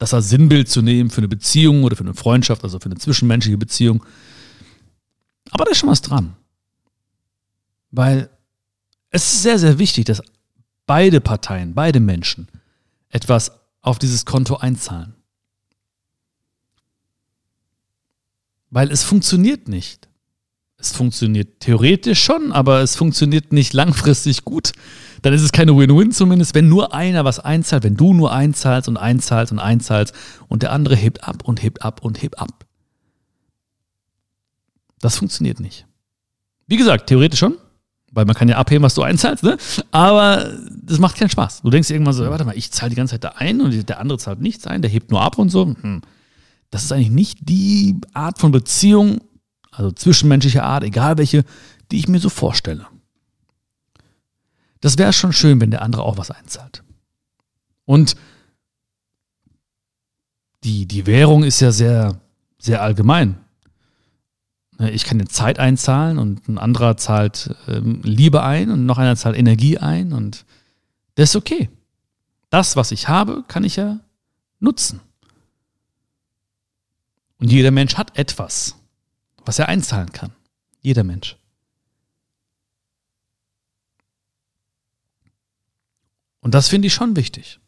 das 0.00 0.14
als 0.14 0.30
Sinnbild 0.30 0.66
zu 0.70 0.80
nehmen 0.80 1.10
für 1.10 1.18
eine 1.18 1.28
Beziehung 1.28 1.84
oder 1.84 1.94
für 1.94 2.04
eine 2.04 2.14
Freundschaft, 2.14 2.64
also 2.64 2.78
für 2.78 2.86
eine 2.86 2.96
zwischenmenschliche 2.96 3.58
Beziehung. 3.58 4.02
Aber 5.50 5.66
da 5.66 5.72
ist 5.72 5.78
schon 5.78 5.90
was 5.90 6.00
dran. 6.00 6.36
Weil 7.90 8.30
es 9.10 9.30
ist 9.30 9.42
sehr, 9.42 9.58
sehr 9.58 9.78
wichtig, 9.78 10.06
dass 10.06 10.22
beide 10.86 11.20
Parteien, 11.20 11.74
beide 11.74 12.00
Menschen 12.00 12.48
etwas 13.10 13.52
auf 13.82 13.98
dieses 13.98 14.24
Konto 14.24 14.56
einzahlen. 14.56 15.14
Weil 18.70 18.90
es 18.90 19.04
funktioniert 19.04 19.68
nicht. 19.68 20.08
Es 20.78 20.92
funktioniert 20.92 21.60
theoretisch 21.60 22.24
schon, 22.24 22.52
aber 22.52 22.80
es 22.80 22.96
funktioniert 22.96 23.52
nicht 23.52 23.74
langfristig 23.74 24.46
gut. 24.46 24.72
Dann 25.22 25.32
ist 25.32 25.42
es 25.42 25.52
keine 25.52 25.76
Win-Win 25.76 26.12
zumindest, 26.12 26.54
wenn 26.54 26.68
nur 26.68 26.94
einer 26.94 27.24
was 27.24 27.38
einzahlt, 27.38 27.84
wenn 27.84 27.96
du 27.96 28.14
nur 28.14 28.32
einzahlst 28.32 28.88
und 28.88 28.96
einzahlst 28.96 29.52
und 29.52 29.58
einzahlst 29.58 30.14
und 30.48 30.62
der 30.62 30.72
andere 30.72 30.96
hebt 30.96 31.24
ab 31.24 31.42
und 31.44 31.62
hebt 31.62 31.82
ab 31.82 32.02
und 32.02 32.22
hebt 32.22 32.38
ab. 32.38 32.64
Das 35.00 35.18
funktioniert 35.18 35.60
nicht. 35.60 35.86
Wie 36.66 36.76
gesagt, 36.76 37.08
theoretisch 37.08 37.40
schon, 37.40 37.56
weil 38.12 38.24
man 38.24 38.34
kann 38.34 38.48
ja 38.48 38.56
abheben, 38.56 38.82
was 38.82 38.94
du 38.94 39.02
einzahlst, 39.02 39.42
ne? 39.42 39.56
Aber 39.90 40.50
das 40.82 40.98
macht 40.98 41.16
keinen 41.16 41.30
Spaß. 41.30 41.62
Du 41.62 41.70
denkst 41.70 41.90
irgendwann 41.90 42.14
so, 42.14 42.24
warte 42.28 42.44
mal, 42.44 42.56
ich 42.56 42.70
zahle 42.70 42.90
die 42.90 42.96
ganze 42.96 43.14
Zeit 43.14 43.24
da 43.24 43.30
ein 43.36 43.60
und 43.60 43.88
der 43.88 44.00
andere 44.00 44.18
zahlt 44.18 44.40
nichts 44.40 44.66
ein, 44.66 44.82
der 44.82 44.90
hebt 44.90 45.10
nur 45.10 45.22
ab 45.22 45.38
und 45.38 45.48
so. 45.48 45.74
Hm. 45.80 46.02
Das 46.70 46.84
ist 46.84 46.92
eigentlich 46.92 47.10
nicht 47.10 47.38
die 47.42 47.96
Art 48.14 48.38
von 48.38 48.52
Beziehung, 48.52 49.18
also 49.70 49.90
zwischenmenschliche 49.90 50.62
Art, 50.62 50.84
egal 50.84 51.18
welche, 51.18 51.44
die 51.90 51.98
ich 51.98 52.08
mir 52.08 52.20
so 52.20 52.28
vorstelle. 52.28 52.86
Das 54.80 54.98
wäre 54.98 55.12
schon 55.12 55.32
schön, 55.32 55.60
wenn 55.60 55.70
der 55.70 55.82
andere 55.82 56.02
auch 56.02 56.18
was 56.18 56.30
einzahlt. 56.30 56.82
Und 57.84 58.16
die, 60.64 60.86
die 60.86 61.06
Währung 61.06 61.42
ist 61.42 61.60
ja 61.60 61.72
sehr, 61.72 62.20
sehr 62.58 62.82
allgemein. 62.82 63.38
Ne, 64.78 64.90
ich 64.90 65.04
kann 65.04 65.18
eine 65.18 65.28
Zeit 65.28 65.58
einzahlen 65.58 66.18
und 66.18 66.48
ein 66.48 66.58
anderer 66.58 66.96
zahlt 66.96 67.54
ähm, 67.68 68.00
Liebe 68.02 68.42
ein 68.42 68.70
und 68.70 68.86
noch 68.86 68.98
einer 68.98 69.16
zahlt 69.16 69.36
Energie 69.36 69.78
ein 69.78 70.12
und 70.12 70.44
das 71.14 71.30
ist 71.30 71.36
okay. 71.36 71.68
Das, 72.48 72.76
was 72.76 72.90
ich 72.90 73.08
habe, 73.08 73.44
kann 73.46 73.64
ich 73.64 73.76
ja 73.76 74.00
nutzen. 74.58 75.00
Und 77.38 77.50
jeder 77.50 77.70
Mensch 77.70 77.96
hat 77.96 78.18
etwas, 78.18 78.76
was 79.44 79.58
er 79.58 79.68
einzahlen 79.68 80.12
kann. 80.12 80.32
Jeder 80.80 81.04
Mensch. 81.04 81.36
Und 86.40 86.54
das 86.54 86.68
finde 86.68 86.86
ich 86.86 86.94
schon 86.94 87.16
wichtig. 87.16 87.60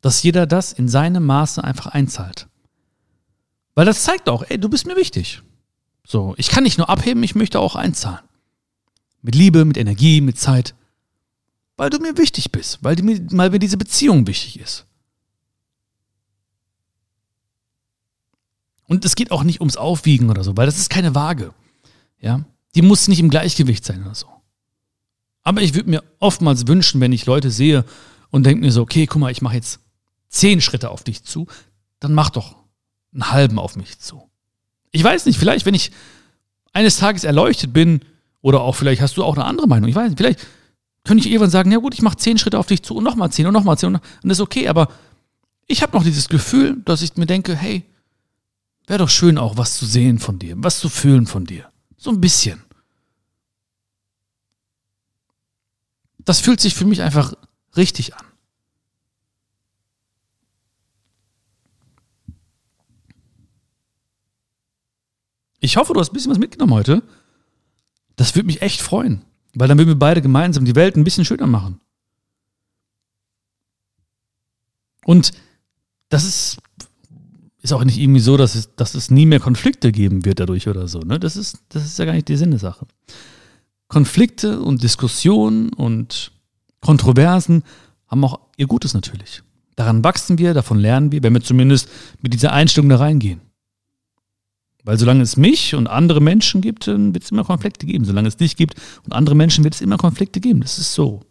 Dass 0.00 0.22
jeder 0.22 0.46
das 0.46 0.72
in 0.72 0.88
seinem 0.88 1.24
Maße 1.24 1.62
einfach 1.62 1.86
einzahlt. 1.86 2.48
Weil 3.74 3.86
das 3.86 4.02
zeigt 4.02 4.28
auch, 4.28 4.44
ey, 4.48 4.58
du 4.58 4.68
bist 4.68 4.86
mir 4.86 4.96
wichtig. 4.96 5.42
So, 6.04 6.34
ich 6.36 6.48
kann 6.48 6.64
nicht 6.64 6.78
nur 6.78 6.88
abheben, 6.88 7.22
ich 7.22 7.34
möchte 7.34 7.60
auch 7.60 7.76
einzahlen. 7.76 8.24
Mit 9.22 9.34
Liebe, 9.34 9.64
mit 9.64 9.76
Energie, 9.76 10.20
mit 10.20 10.38
Zeit. 10.38 10.74
Weil 11.76 11.90
du 11.90 11.98
mir 11.98 12.16
wichtig 12.16 12.52
bist, 12.52 12.78
weil, 12.82 12.96
mir, 13.02 13.20
weil 13.32 13.50
mir 13.50 13.58
diese 13.58 13.76
Beziehung 13.76 14.26
wichtig 14.26 14.60
ist. 14.60 14.86
Und 18.84 19.04
es 19.04 19.16
geht 19.16 19.32
auch 19.32 19.42
nicht 19.42 19.60
ums 19.60 19.76
Aufwiegen 19.76 20.30
oder 20.30 20.44
so, 20.44 20.56
weil 20.56 20.66
das 20.66 20.78
ist 20.78 20.90
keine 20.90 21.14
Waage. 21.14 21.52
Ja, 22.20 22.44
die 22.74 22.82
muss 22.82 23.08
nicht 23.08 23.18
im 23.20 23.30
Gleichgewicht 23.30 23.84
sein 23.84 24.02
oder 24.02 24.14
so. 24.14 24.28
Aber 25.46 25.62
ich 25.62 25.74
würde 25.74 25.88
mir 25.88 26.02
oftmals 26.18 26.66
wünschen, 26.66 27.00
wenn 27.00 27.12
ich 27.12 27.24
Leute 27.24 27.52
sehe 27.52 27.84
und 28.30 28.44
denke 28.44 28.62
mir 28.62 28.72
so, 28.72 28.82
okay, 28.82 29.06
guck 29.06 29.20
mal, 29.20 29.30
ich 29.30 29.42
mache 29.42 29.54
jetzt 29.54 29.78
zehn 30.28 30.60
Schritte 30.60 30.90
auf 30.90 31.04
dich 31.04 31.22
zu, 31.22 31.46
dann 32.00 32.14
mach 32.14 32.30
doch 32.30 32.56
einen 33.12 33.30
halben 33.30 33.60
auf 33.60 33.76
mich 33.76 34.00
zu. 34.00 34.28
Ich 34.90 35.04
weiß 35.04 35.24
nicht, 35.24 35.38
vielleicht, 35.38 35.64
wenn 35.64 35.74
ich 35.74 35.92
eines 36.72 36.96
Tages 36.96 37.22
erleuchtet 37.22 37.72
bin, 37.72 38.00
oder 38.42 38.60
auch 38.62 38.74
vielleicht 38.74 39.00
hast 39.00 39.16
du 39.18 39.22
auch 39.22 39.36
eine 39.36 39.44
andere 39.44 39.68
Meinung, 39.68 39.88
ich 39.88 39.94
weiß 39.94 40.08
nicht, 40.08 40.18
vielleicht 40.18 40.44
könnte 41.04 41.24
ich 41.24 41.30
irgendwann 41.30 41.50
sagen, 41.50 41.70
ja 41.70 41.78
gut, 41.78 41.94
ich 41.94 42.02
mache 42.02 42.16
zehn 42.16 42.38
Schritte 42.38 42.58
auf 42.58 42.66
dich 42.66 42.82
zu 42.82 42.96
und 42.96 43.04
nochmal 43.04 43.30
zehn 43.30 43.46
und 43.46 43.52
nochmal 43.52 43.78
zehn 43.78 43.94
und, 43.94 44.02
das 44.24 44.38
ist 44.38 44.40
okay, 44.40 44.66
aber 44.66 44.88
ich 45.68 45.80
habe 45.80 45.96
noch 45.96 46.02
dieses 46.02 46.28
Gefühl, 46.28 46.82
dass 46.84 47.02
ich 47.02 47.16
mir 47.16 47.26
denke, 47.26 47.54
hey, 47.54 47.84
wäre 48.88 48.98
doch 48.98 49.10
schön 49.10 49.38
auch 49.38 49.56
was 49.56 49.76
zu 49.76 49.86
sehen 49.86 50.18
von 50.18 50.40
dir, 50.40 50.56
was 50.58 50.80
zu 50.80 50.88
fühlen 50.88 51.26
von 51.26 51.44
dir. 51.44 51.70
So 51.96 52.10
ein 52.10 52.20
bisschen. 52.20 52.65
Das 56.26 56.40
fühlt 56.40 56.60
sich 56.60 56.74
für 56.74 56.84
mich 56.84 57.00
einfach 57.00 57.34
richtig 57.76 58.14
an. 58.16 58.26
Ich 65.60 65.76
hoffe, 65.76 65.94
du 65.94 66.00
hast 66.00 66.10
ein 66.10 66.14
bisschen 66.14 66.32
was 66.32 66.38
mitgenommen 66.38 66.74
heute. 66.74 67.02
Das 68.16 68.34
würde 68.34 68.46
mich 68.46 68.60
echt 68.60 68.82
freuen, 68.82 69.24
weil 69.54 69.68
dann 69.68 69.78
würden 69.78 69.88
wir 69.88 69.98
beide 69.98 70.20
gemeinsam 70.20 70.64
die 70.64 70.74
Welt 70.74 70.96
ein 70.96 71.04
bisschen 71.04 71.24
schöner 71.24 71.46
machen. 71.46 71.80
Und 75.04 75.30
das 76.08 76.24
ist, 76.24 76.58
ist 77.62 77.72
auch 77.72 77.84
nicht 77.84 77.98
irgendwie 77.98 78.20
so, 78.20 78.36
dass 78.36 78.56
es, 78.56 78.74
dass 78.74 78.96
es 78.96 79.10
nie 79.10 79.26
mehr 79.26 79.40
Konflikte 79.40 79.92
geben 79.92 80.24
wird 80.24 80.40
dadurch 80.40 80.66
oder 80.66 80.88
so. 80.88 81.00
Ne? 81.00 81.20
Das, 81.20 81.36
ist, 81.36 81.60
das 81.68 81.84
ist 81.84 81.98
ja 82.00 82.04
gar 82.04 82.14
nicht 82.14 82.28
die 82.28 82.36
Sinn 82.36 82.50
der 82.50 82.60
Sache. 82.60 82.86
Konflikte 83.88 84.60
und 84.60 84.82
Diskussionen 84.82 85.72
und 85.72 86.32
Kontroversen 86.80 87.62
haben 88.08 88.24
auch 88.24 88.40
ihr 88.56 88.66
Gutes 88.66 88.94
natürlich. 88.94 89.42
Daran 89.76 90.02
wachsen 90.02 90.38
wir, 90.38 90.54
davon 90.54 90.78
lernen 90.78 91.12
wir, 91.12 91.22
wenn 91.22 91.34
wir 91.34 91.42
zumindest 91.42 91.88
mit 92.20 92.32
dieser 92.32 92.52
Einstellung 92.52 92.88
da 92.88 92.96
reingehen. 92.96 93.40
Weil 94.84 94.98
solange 94.98 95.22
es 95.22 95.36
mich 95.36 95.74
und 95.74 95.88
andere 95.88 96.20
Menschen 96.20 96.60
gibt, 96.60 96.86
wird 96.86 97.22
es 97.22 97.30
immer 97.30 97.44
Konflikte 97.44 97.86
geben. 97.86 98.04
Solange 98.04 98.28
es 98.28 98.36
dich 98.36 98.56
gibt 98.56 98.76
und 99.04 99.12
andere 99.12 99.34
Menschen, 99.34 99.64
wird 99.64 99.74
es 99.74 99.80
immer 99.80 99.96
Konflikte 99.98 100.40
geben. 100.40 100.60
Das 100.60 100.78
ist 100.78 100.94
so. 100.94 101.22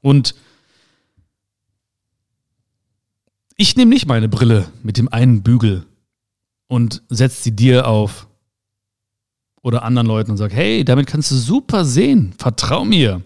Und 0.00 0.34
ich 3.58 3.76
nehme 3.76 3.90
nicht 3.90 4.06
meine 4.06 4.28
Brille 4.28 4.70
mit 4.82 4.96
dem 4.96 5.12
einen 5.12 5.42
Bügel 5.42 5.84
und 6.68 7.02
setze 7.08 7.42
sie 7.42 7.56
dir 7.56 7.86
auf 7.86 8.28
oder 9.62 9.82
anderen 9.82 10.06
Leuten 10.06 10.30
und 10.30 10.36
sage, 10.36 10.54
hey, 10.54 10.84
damit 10.84 11.08
kannst 11.08 11.32
du 11.32 11.34
super 11.34 11.84
sehen, 11.84 12.32
vertrau 12.38 12.84
mir. 12.84 13.20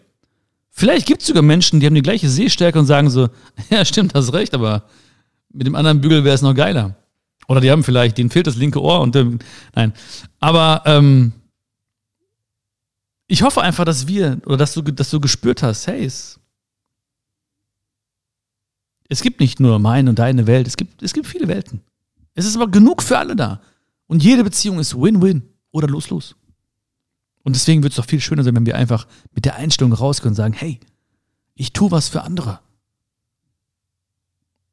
Vielleicht 0.70 1.06
gibt 1.06 1.20
es 1.20 1.28
sogar 1.28 1.42
Menschen, 1.42 1.78
die 1.78 1.86
haben 1.86 1.94
die 1.94 2.02
gleiche 2.02 2.30
Sehstärke 2.30 2.78
und 2.78 2.86
sagen 2.86 3.10
so, 3.10 3.28
ja, 3.70 3.84
stimmt, 3.84 4.14
hast 4.14 4.32
recht, 4.32 4.54
aber 4.54 4.84
mit 5.52 5.66
dem 5.66 5.74
anderen 5.74 6.00
Bügel 6.00 6.24
wäre 6.24 6.34
es 6.34 6.42
noch 6.42 6.54
geiler. 6.54 6.96
Oder 7.46 7.60
die 7.60 7.70
haben 7.70 7.84
vielleicht, 7.84 8.16
denen 8.16 8.30
fehlt 8.30 8.46
das 8.46 8.56
linke 8.56 8.80
Ohr 8.80 9.02
und 9.02 9.14
ähm, 9.16 9.38
nein. 9.74 9.92
Aber 10.40 10.82
ähm, 10.86 11.32
ich 13.26 13.42
hoffe 13.42 13.60
einfach, 13.60 13.84
dass 13.84 14.08
wir, 14.08 14.40
oder 14.46 14.56
dass 14.56 14.72
du, 14.72 14.80
dass 14.80 15.10
du 15.10 15.20
gespürt 15.20 15.62
hast, 15.62 15.86
hey, 15.88 16.06
es, 16.06 16.40
es 19.12 19.20
gibt 19.20 19.40
nicht 19.40 19.60
nur 19.60 19.78
meine 19.78 20.08
und 20.08 20.18
deine 20.18 20.46
Welt, 20.46 20.66
es 20.66 20.78
gibt, 20.78 21.02
es 21.02 21.12
gibt 21.12 21.26
viele 21.26 21.46
Welten. 21.46 21.82
Es 22.34 22.46
ist 22.46 22.56
aber 22.56 22.68
genug 22.68 23.02
für 23.02 23.18
alle 23.18 23.36
da. 23.36 23.60
Und 24.06 24.22
jede 24.22 24.42
Beziehung 24.42 24.78
ist 24.78 24.98
Win-Win 24.98 25.42
oder 25.70 25.86
los-los. 25.86 26.34
Und 27.42 27.54
deswegen 27.54 27.82
wird 27.82 27.92
es 27.92 27.98
doch 27.98 28.06
viel 28.06 28.20
schöner 28.20 28.42
sein, 28.42 28.54
wenn 28.56 28.64
wir 28.64 28.76
einfach 28.76 29.06
mit 29.34 29.44
der 29.44 29.56
Einstellung 29.56 29.92
rausgehen 29.92 30.30
und 30.30 30.34
sagen, 30.34 30.54
hey, 30.54 30.80
ich 31.54 31.74
tue 31.74 31.90
was 31.90 32.08
für 32.08 32.22
andere. 32.22 32.60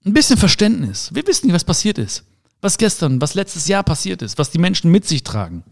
Ein 0.05 0.13
bisschen 0.13 0.37
Verständnis. 0.37 1.13
Wir 1.13 1.27
wissen 1.27 1.47
nicht, 1.47 1.55
was 1.55 1.65
passiert 1.65 1.97
ist. 1.97 2.23
Was 2.61 2.77
gestern, 2.77 3.19
was 3.19 3.33
letztes 3.33 3.67
Jahr 3.67 3.83
passiert 3.83 4.21
ist, 4.21 4.37
was 4.37 4.51
die 4.51 4.59
Menschen 4.59 4.89
mit 4.89 5.05
sich 5.05 5.23
tragen. 5.23 5.63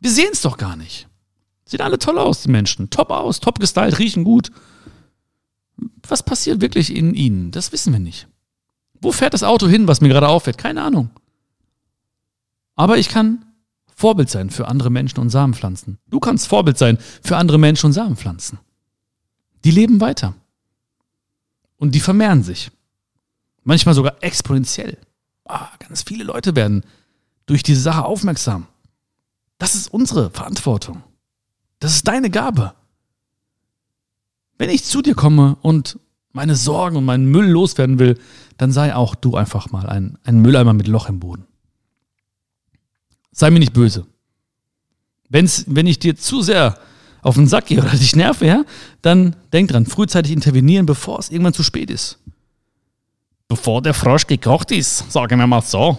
Wir 0.00 0.10
sehen 0.10 0.30
es 0.32 0.40
doch 0.40 0.56
gar 0.56 0.76
nicht. 0.76 1.06
Sehen 1.66 1.82
alle 1.82 1.98
toll 1.98 2.18
aus, 2.18 2.42
die 2.42 2.50
Menschen. 2.50 2.88
Top 2.88 3.10
aus, 3.10 3.40
top 3.40 3.58
gestylt, 3.58 3.98
riechen 3.98 4.24
gut. 4.24 4.50
Was 6.08 6.22
passiert 6.22 6.60
wirklich 6.60 6.94
in 6.94 7.14
ihnen? 7.14 7.50
Das 7.50 7.72
wissen 7.72 7.92
wir 7.92 8.00
nicht. 8.00 8.28
Wo 9.00 9.12
fährt 9.12 9.34
das 9.34 9.42
Auto 9.42 9.68
hin, 9.68 9.88
was 9.88 10.00
mir 10.00 10.08
gerade 10.08 10.28
auffällt? 10.28 10.58
Keine 10.58 10.82
Ahnung. 10.82 11.10
Aber 12.76 12.98
ich 12.98 13.08
kann 13.08 13.44
Vorbild 13.94 14.28
sein 14.28 14.50
für 14.50 14.66
andere 14.66 14.90
Menschen 14.90 15.20
und 15.20 15.30
Samenpflanzen. 15.30 15.98
Du 16.08 16.20
kannst 16.20 16.48
Vorbild 16.48 16.78
sein 16.78 16.98
für 17.22 17.36
andere 17.36 17.58
Menschen 17.58 17.86
und 17.86 17.92
Samenpflanzen. 17.92 18.58
Die 19.64 19.70
leben 19.70 20.00
weiter. 20.00 20.34
Und 21.76 21.94
die 21.94 22.00
vermehren 22.00 22.42
sich. 22.42 22.70
Manchmal 23.62 23.94
sogar 23.94 24.16
exponentiell. 24.22 24.98
Ah, 25.44 25.68
ganz 25.78 26.02
viele 26.02 26.24
Leute 26.24 26.56
werden 26.56 26.84
durch 27.46 27.62
diese 27.62 27.80
Sache 27.80 28.04
aufmerksam. 28.04 28.66
Das 29.58 29.74
ist 29.74 29.88
unsere 29.92 30.30
Verantwortung. 30.30 31.02
Das 31.78 31.94
ist 31.94 32.08
deine 32.08 32.30
Gabe. 32.30 32.74
Wenn 34.58 34.70
ich 34.70 34.84
zu 34.84 35.02
dir 35.02 35.14
komme 35.14 35.56
und 35.62 35.98
meine 36.32 36.56
Sorgen 36.56 36.96
und 36.96 37.04
meinen 37.04 37.26
Müll 37.26 37.46
loswerden 37.46 37.98
will, 37.98 38.18
dann 38.56 38.72
sei 38.72 38.94
auch 38.94 39.14
du 39.14 39.36
einfach 39.36 39.70
mal 39.70 39.86
ein, 39.86 40.18
ein 40.24 40.40
Mülleimer 40.40 40.72
mit 40.72 40.88
Loch 40.88 41.08
im 41.08 41.20
Boden. 41.20 41.46
Sei 43.32 43.50
mir 43.50 43.58
nicht 43.58 43.72
böse. 43.72 44.06
Wenn's, 45.28 45.64
wenn 45.68 45.86
ich 45.86 45.98
dir 45.98 46.16
zu 46.16 46.42
sehr 46.42 46.78
auf 47.22 47.36
den 47.36 47.46
Sack 47.46 47.66
gehe 47.66 47.80
oder 47.80 47.90
dich 47.90 48.14
nerve, 48.14 48.46
ja, 48.46 48.64
dann 49.02 49.34
denk 49.52 49.70
dran, 49.70 49.86
frühzeitig 49.86 50.32
intervenieren, 50.32 50.86
bevor 50.86 51.18
es 51.18 51.30
irgendwann 51.30 51.54
zu 51.54 51.62
spät 51.62 51.90
ist. 51.90 52.18
Bevor 53.48 53.82
der 53.82 53.94
Frosch 53.94 54.26
gekocht 54.26 54.70
ist, 54.70 55.10
sagen 55.10 55.38
wir 55.38 55.46
mal 55.46 55.62
so. 55.62 55.98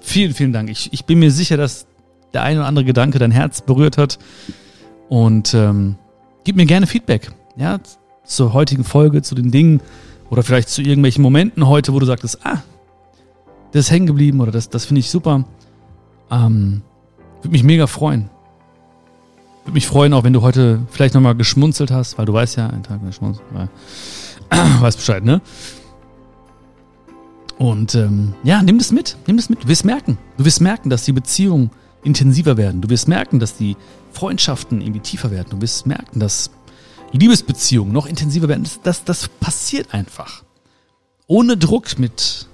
Vielen, 0.00 0.34
vielen 0.34 0.52
Dank. 0.52 0.68
Ich, 0.68 0.92
ich 0.92 1.04
bin 1.04 1.20
mir 1.20 1.30
sicher, 1.30 1.56
dass 1.56 1.86
der 2.34 2.42
ein 2.42 2.58
oder 2.58 2.66
andere 2.66 2.84
Gedanke 2.84 3.18
dein 3.18 3.30
Herz 3.30 3.60
berührt 3.60 3.98
hat. 3.98 4.18
Und 5.08 5.54
ähm, 5.54 5.96
gib 6.44 6.56
mir 6.56 6.66
gerne 6.66 6.86
Feedback. 6.86 7.32
Ja, 7.56 7.78
zur 8.24 8.52
heutigen 8.52 8.84
Folge, 8.84 9.22
zu 9.22 9.34
den 9.34 9.50
Dingen 9.50 9.80
oder 10.30 10.42
vielleicht 10.42 10.68
zu 10.68 10.80
irgendwelchen 10.80 11.22
Momenten 11.22 11.66
heute, 11.66 11.92
wo 11.92 11.98
du 11.98 12.06
sagtest, 12.06 12.38
ah, 12.44 12.62
das 13.72 13.86
ist 13.86 13.90
hängen 13.90 14.06
geblieben 14.06 14.40
oder 14.40 14.52
das, 14.52 14.70
das 14.70 14.84
finde 14.84 15.00
ich 15.00 15.10
super. 15.10 15.44
Ähm, 16.30 16.82
würde 17.40 17.50
mich 17.50 17.64
mega 17.64 17.86
freuen. 17.86 18.30
Würde 19.64 19.74
mich 19.74 19.86
freuen, 19.86 20.12
auch 20.14 20.24
wenn 20.24 20.32
du 20.32 20.42
heute 20.42 20.80
vielleicht 20.90 21.14
nochmal 21.14 21.34
geschmunzelt 21.34 21.90
hast, 21.90 22.18
weil 22.18 22.26
du 22.26 22.32
weißt 22.32 22.56
ja, 22.56 22.68
ein 22.68 22.82
Tag 22.82 23.04
geschmunzelt, 23.04 23.46
weil, 23.52 23.68
weißt 24.80 24.98
Bescheid, 24.98 25.24
ne? 25.24 25.40
Und 27.58 27.94
ähm, 27.94 28.34
ja, 28.42 28.62
nimm 28.62 28.78
das 28.78 28.90
mit, 28.90 29.16
nimm 29.26 29.36
das 29.36 29.48
mit. 29.48 29.62
Du 29.62 29.68
wirst 29.68 29.84
merken, 29.84 30.18
du 30.36 30.44
wirst 30.44 30.60
merken, 30.60 30.90
dass 30.90 31.04
die 31.04 31.12
Beziehungen 31.12 31.70
intensiver 32.04 32.56
werden. 32.56 32.80
Du 32.80 32.90
wirst 32.90 33.08
merken, 33.08 33.38
dass 33.38 33.56
die 33.56 33.76
Freundschaften 34.12 34.80
irgendwie 34.80 35.00
tiefer 35.00 35.30
werden. 35.30 35.48
Du 35.50 35.60
wirst 35.60 35.86
merken, 35.86 36.20
dass 36.20 36.50
Liebesbeziehungen 37.12 37.92
noch 37.92 38.06
intensiver 38.06 38.48
werden. 38.48 38.64
Das, 38.64 38.80
das, 38.82 39.04
das 39.04 39.28
passiert 39.28 39.94
einfach. 39.94 40.42
Ohne 41.26 41.56
Druck 41.56 41.98
mit, 41.98 42.46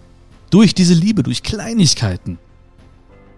durch 0.51 0.75
diese 0.75 0.95
Liebe, 0.95 1.23
durch 1.23 1.43
Kleinigkeiten. 1.43 2.39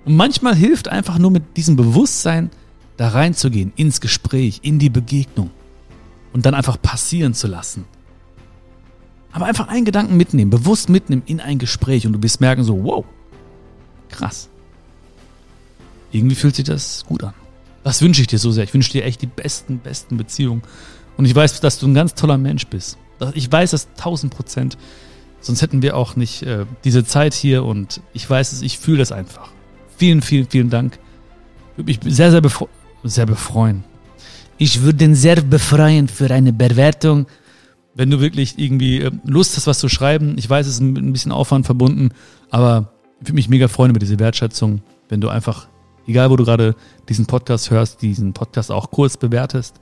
Und 0.05 0.17
manchmal 0.17 0.55
hilft 0.55 0.89
einfach 0.89 1.19
nur 1.19 1.31
mit 1.31 1.57
diesem 1.57 1.77
Bewusstsein 1.77 2.51
da 2.97 3.09
reinzugehen, 3.09 3.73
ins 3.77 4.01
Gespräch, 4.03 4.61
in 4.63 4.79
die 4.79 4.91
Begegnung 4.91 5.51
und 6.35 6.45
dann 6.45 6.55
einfach 6.55 6.81
passieren 6.81 7.33
zu 7.33 7.47
lassen. 7.47 7.87
Aber 9.33 9.47
einfach 9.47 9.69
einen 9.69 9.87
Gedanken 9.87 10.19
mitnehmen, 10.19 10.51
bewusst 10.51 10.91
mitnehmen 10.91 11.23
in 11.25 11.41
ein 11.41 11.59
Gespräch 11.59 12.07
und 12.07 12.13
du 12.13 12.23
wirst 12.23 12.43
merken 12.43 12.63
so, 12.63 12.85
wow, 12.85 13.07
krass. 14.11 14.50
Irgendwie 16.13 16.35
fühlt 16.35 16.57
sich 16.57 16.65
das 16.65 17.05
gut 17.07 17.23
an. 17.25 17.35
Das 17.85 18.03
wünsche 18.03 18.21
ich 18.21 18.27
dir 18.27 18.39
so 18.39 18.51
sehr. 18.51 18.65
Ich 18.65 18.75
wünsche 18.75 18.93
dir 18.93 19.05
echt 19.05 19.23
die 19.23 19.27
besten, 19.27 19.79
besten 19.79 20.17
Beziehungen. 20.17 20.63
Und 21.17 21.25
ich 21.25 21.35
weiß, 21.35 21.61
dass 21.61 21.79
du 21.79 21.87
ein 21.87 21.95
ganz 21.95 22.15
toller 22.15 22.39
Mensch 22.39 22.67
bist. 22.67 22.99
Ich 23.35 23.51
weiß 23.51 23.71
das 23.73 23.89
tausend 23.97 24.35
Prozent. 24.35 24.77
Sonst 25.41 25.63
hätten 25.63 25.83
wir 25.83 25.97
auch 25.97 26.17
nicht 26.17 26.43
äh, 26.43 26.67
diese 26.85 27.05
Zeit 27.05 27.33
hier 27.35 27.65
und 27.65 28.01
ich 28.13 28.29
weiß 28.29 28.53
es, 28.53 28.63
ich 28.63 28.79
fühle 28.79 28.99
das 28.99 29.13
einfach. 29.13 29.51
Vielen, 29.97 30.21
vielen, 30.21 30.49
vielen 30.49 30.71
Dank. 30.71 30.99
Würde 31.77 31.91
mich 31.91 32.01
sehr, 32.15 32.31
sehr, 32.31 32.41
befre 32.41 32.69
sehr 33.03 33.25
befreuen. 33.25 33.85
Ich 34.59 34.83
würde 34.83 34.99
den 34.99 35.15
sehr 35.15 35.37
befreuen 35.37 36.09
für 36.09 36.31
eine 36.31 36.53
Bewertung. 36.53 37.27
Wenn 37.95 38.11
du 38.11 38.21
wirklich 38.21 38.59
irgendwie 38.59 38.99
äh, 38.99 39.11
Lust 39.25 39.57
hast, 39.57 39.67
was 39.67 39.79
zu 39.79 39.89
schreiben, 39.89 40.37
ich 40.37 40.49
weiß, 40.49 40.67
es 40.67 40.75
ist 40.75 40.81
ein 40.81 41.13
bisschen 41.13 41.33
Aufwand 41.33 41.65
verbunden, 41.65 42.11
aber 42.51 42.93
ich 43.21 43.29
würde 43.29 43.35
mich 43.35 43.49
mega 43.49 43.69
freuen 43.69 43.91
über 43.91 43.99
diese 43.99 44.19
Wertschätzung, 44.19 44.83
wenn 45.09 45.23
du 45.23 45.31
einfach, 45.31 45.69
egal 46.11 46.31
wo 46.31 46.37
du 46.37 46.45
gerade 46.45 46.75
diesen 47.09 47.27
Podcast 47.27 47.71
hörst, 47.71 48.03
diesen 48.03 48.33
Podcast 48.33 48.71
auch 48.71 48.91
kurz 48.91 49.17
bewertest, 49.17 49.77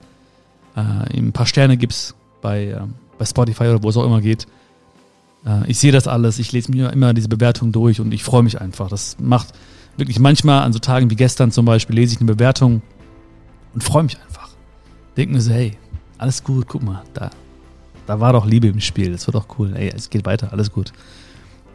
äh, 0.75 0.79
ein 1.17 1.33
paar 1.33 1.45
Sterne 1.45 1.77
gibst 1.77 2.15
bei, 2.41 2.67
äh, 2.67 2.81
bei 3.17 3.25
Spotify 3.25 3.63
oder 3.63 3.83
wo 3.83 3.89
es 3.89 3.97
auch 3.97 4.05
immer 4.05 4.21
geht. 4.21 4.47
Äh, 5.45 5.69
ich 5.69 5.79
sehe 5.79 5.91
das 5.91 6.07
alles, 6.07 6.39
ich 6.39 6.51
lese 6.51 6.71
mir 6.71 6.91
immer 6.91 7.13
diese 7.13 7.27
Bewertung 7.27 7.71
durch 7.71 7.99
und 7.99 8.13
ich 8.13 8.23
freue 8.23 8.43
mich 8.43 8.61
einfach. 8.61 8.89
Das 8.89 9.17
macht 9.19 9.53
wirklich 9.97 10.19
manchmal 10.19 10.63
an 10.63 10.73
so 10.73 10.79
Tagen 10.79 11.09
wie 11.09 11.15
gestern 11.15 11.51
zum 11.51 11.65
Beispiel 11.65 11.95
lese 11.95 12.13
ich 12.13 12.21
eine 12.21 12.31
Bewertung 12.31 12.81
und 13.73 13.83
freue 13.83 14.03
mich 14.03 14.17
einfach. 14.21 14.49
Denke 15.17 15.33
mir 15.33 15.41
so, 15.41 15.51
hey, 15.51 15.77
alles 16.17 16.43
gut, 16.43 16.67
guck 16.67 16.83
mal, 16.83 17.03
da, 17.13 17.29
da 18.05 18.19
war 18.19 18.33
doch 18.33 18.45
Liebe 18.45 18.67
im 18.67 18.79
Spiel, 18.79 19.11
das 19.11 19.27
war 19.27 19.33
doch 19.33 19.47
cool, 19.57 19.75
ey, 19.75 19.91
es 19.93 20.09
geht 20.09 20.25
weiter, 20.25 20.53
alles 20.53 20.71
gut. 20.71 20.93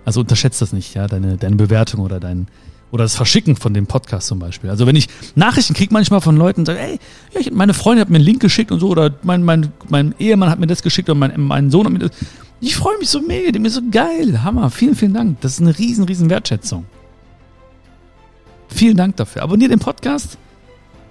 Also 0.05 0.21
unterschätzt 0.21 0.61
das 0.61 0.73
nicht, 0.73 0.95
ja, 0.95 1.07
deine, 1.07 1.37
deine 1.37 1.57
Bewertung 1.57 2.01
oder 2.01 2.21
dein, 2.21 2.47
oder 2.91 3.05
das 3.05 3.16
Verschicken 3.16 3.57
von 3.57 3.74
dem 3.74 3.87
Podcast 3.87 4.28
zum 4.28 4.39
Beispiel. 4.39 4.70
Also 4.70 4.87
wenn 4.87 4.97
ich 4.97 5.09
Nachrichten 5.35 5.74
kriege 5.74 5.93
manchmal 5.93 6.20
von 6.20 6.37
Leuten 6.37 6.64
sage, 6.64 6.78
ey, 6.78 6.99
ich, 7.39 7.51
meine 7.51 7.74
Freundin 7.74 8.01
hat 8.01 8.11
mir 8.11 8.16
einen 8.16 8.24
Link 8.24 8.41
geschickt 8.41 8.70
und 8.70 8.80
so, 8.80 8.89
oder 8.89 9.14
mein, 9.22 9.43
mein, 9.43 9.72
mein 9.89 10.14
Ehemann 10.18 10.51
hat 10.51 10.59
mir 10.59 10.66
das 10.66 10.82
geschickt 10.82 11.09
oder 11.09 11.18
mein, 11.18 11.32
mein 11.41 11.70
Sohn 11.70 11.87
hat 11.87 11.93
mir 11.93 11.99
das. 11.99 12.11
Ich 12.61 12.76
freue 12.76 12.97
mich 12.99 13.09
so 13.09 13.20
mega, 13.20 13.51
dem 13.51 13.64
ist 13.64 13.74
so 13.74 13.82
geil, 13.91 14.43
Hammer, 14.45 14.70
vielen, 14.70 14.95
vielen 14.95 15.14
Dank. 15.14 15.41
Das 15.41 15.55
ist 15.55 15.61
eine 15.61 15.76
riesen, 15.76 16.05
riesen 16.05 16.30
Wertschätzung. 16.30 16.87
Vielen 18.68 18.97
Dank 18.97 19.16
dafür. 19.16 19.43
Abonnier 19.43 19.68
den 19.68 19.78
Podcast 19.78 20.39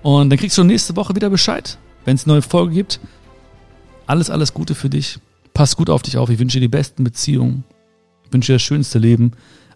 und 0.03 0.29
dann 0.29 0.37
kriegst 0.37 0.57
du 0.57 0.63
nächste 0.63 0.95
Woche 0.95 1.15
wieder 1.15 1.29
Bescheid, 1.29 1.77
wenn 2.05 2.15
es 2.15 2.25
eine 2.25 2.33
neue 2.33 2.41
Folge 2.41 2.73
gibt. 2.73 2.99
Alles, 4.05 4.29
alles 4.29 4.53
Gute 4.53 4.75
für 4.75 4.89
dich. 4.89 5.19
Pass 5.53 5.77
gut 5.77 5.89
auf 5.89 6.01
dich 6.01 6.17
auf. 6.17 6.29
Ich 6.29 6.39
wünsche 6.39 6.57
dir 6.57 6.65
die 6.65 6.67
besten 6.67 7.03
Beziehungen. 7.03 7.63
Ich 8.25 8.33
wünsche 8.33 8.51
dir 8.51 8.55
das 8.55 8.63
schönste 8.63 8.99
Leben. 8.99 9.31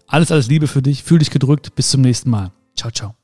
Alles, 0.08 0.32
alles 0.32 0.48
Liebe 0.48 0.66
für 0.66 0.82
dich. 0.82 1.04
Fühl 1.04 1.18
dich 1.20 1.30
gedrückt. 1.30 1.74
Bis 1.76 1.90
zum 1.90 2.00
nächsten 2.00 2.30
Mal. 2.30 2.50
Ciao, 2.74 2.90
ciao. 2.90 3.17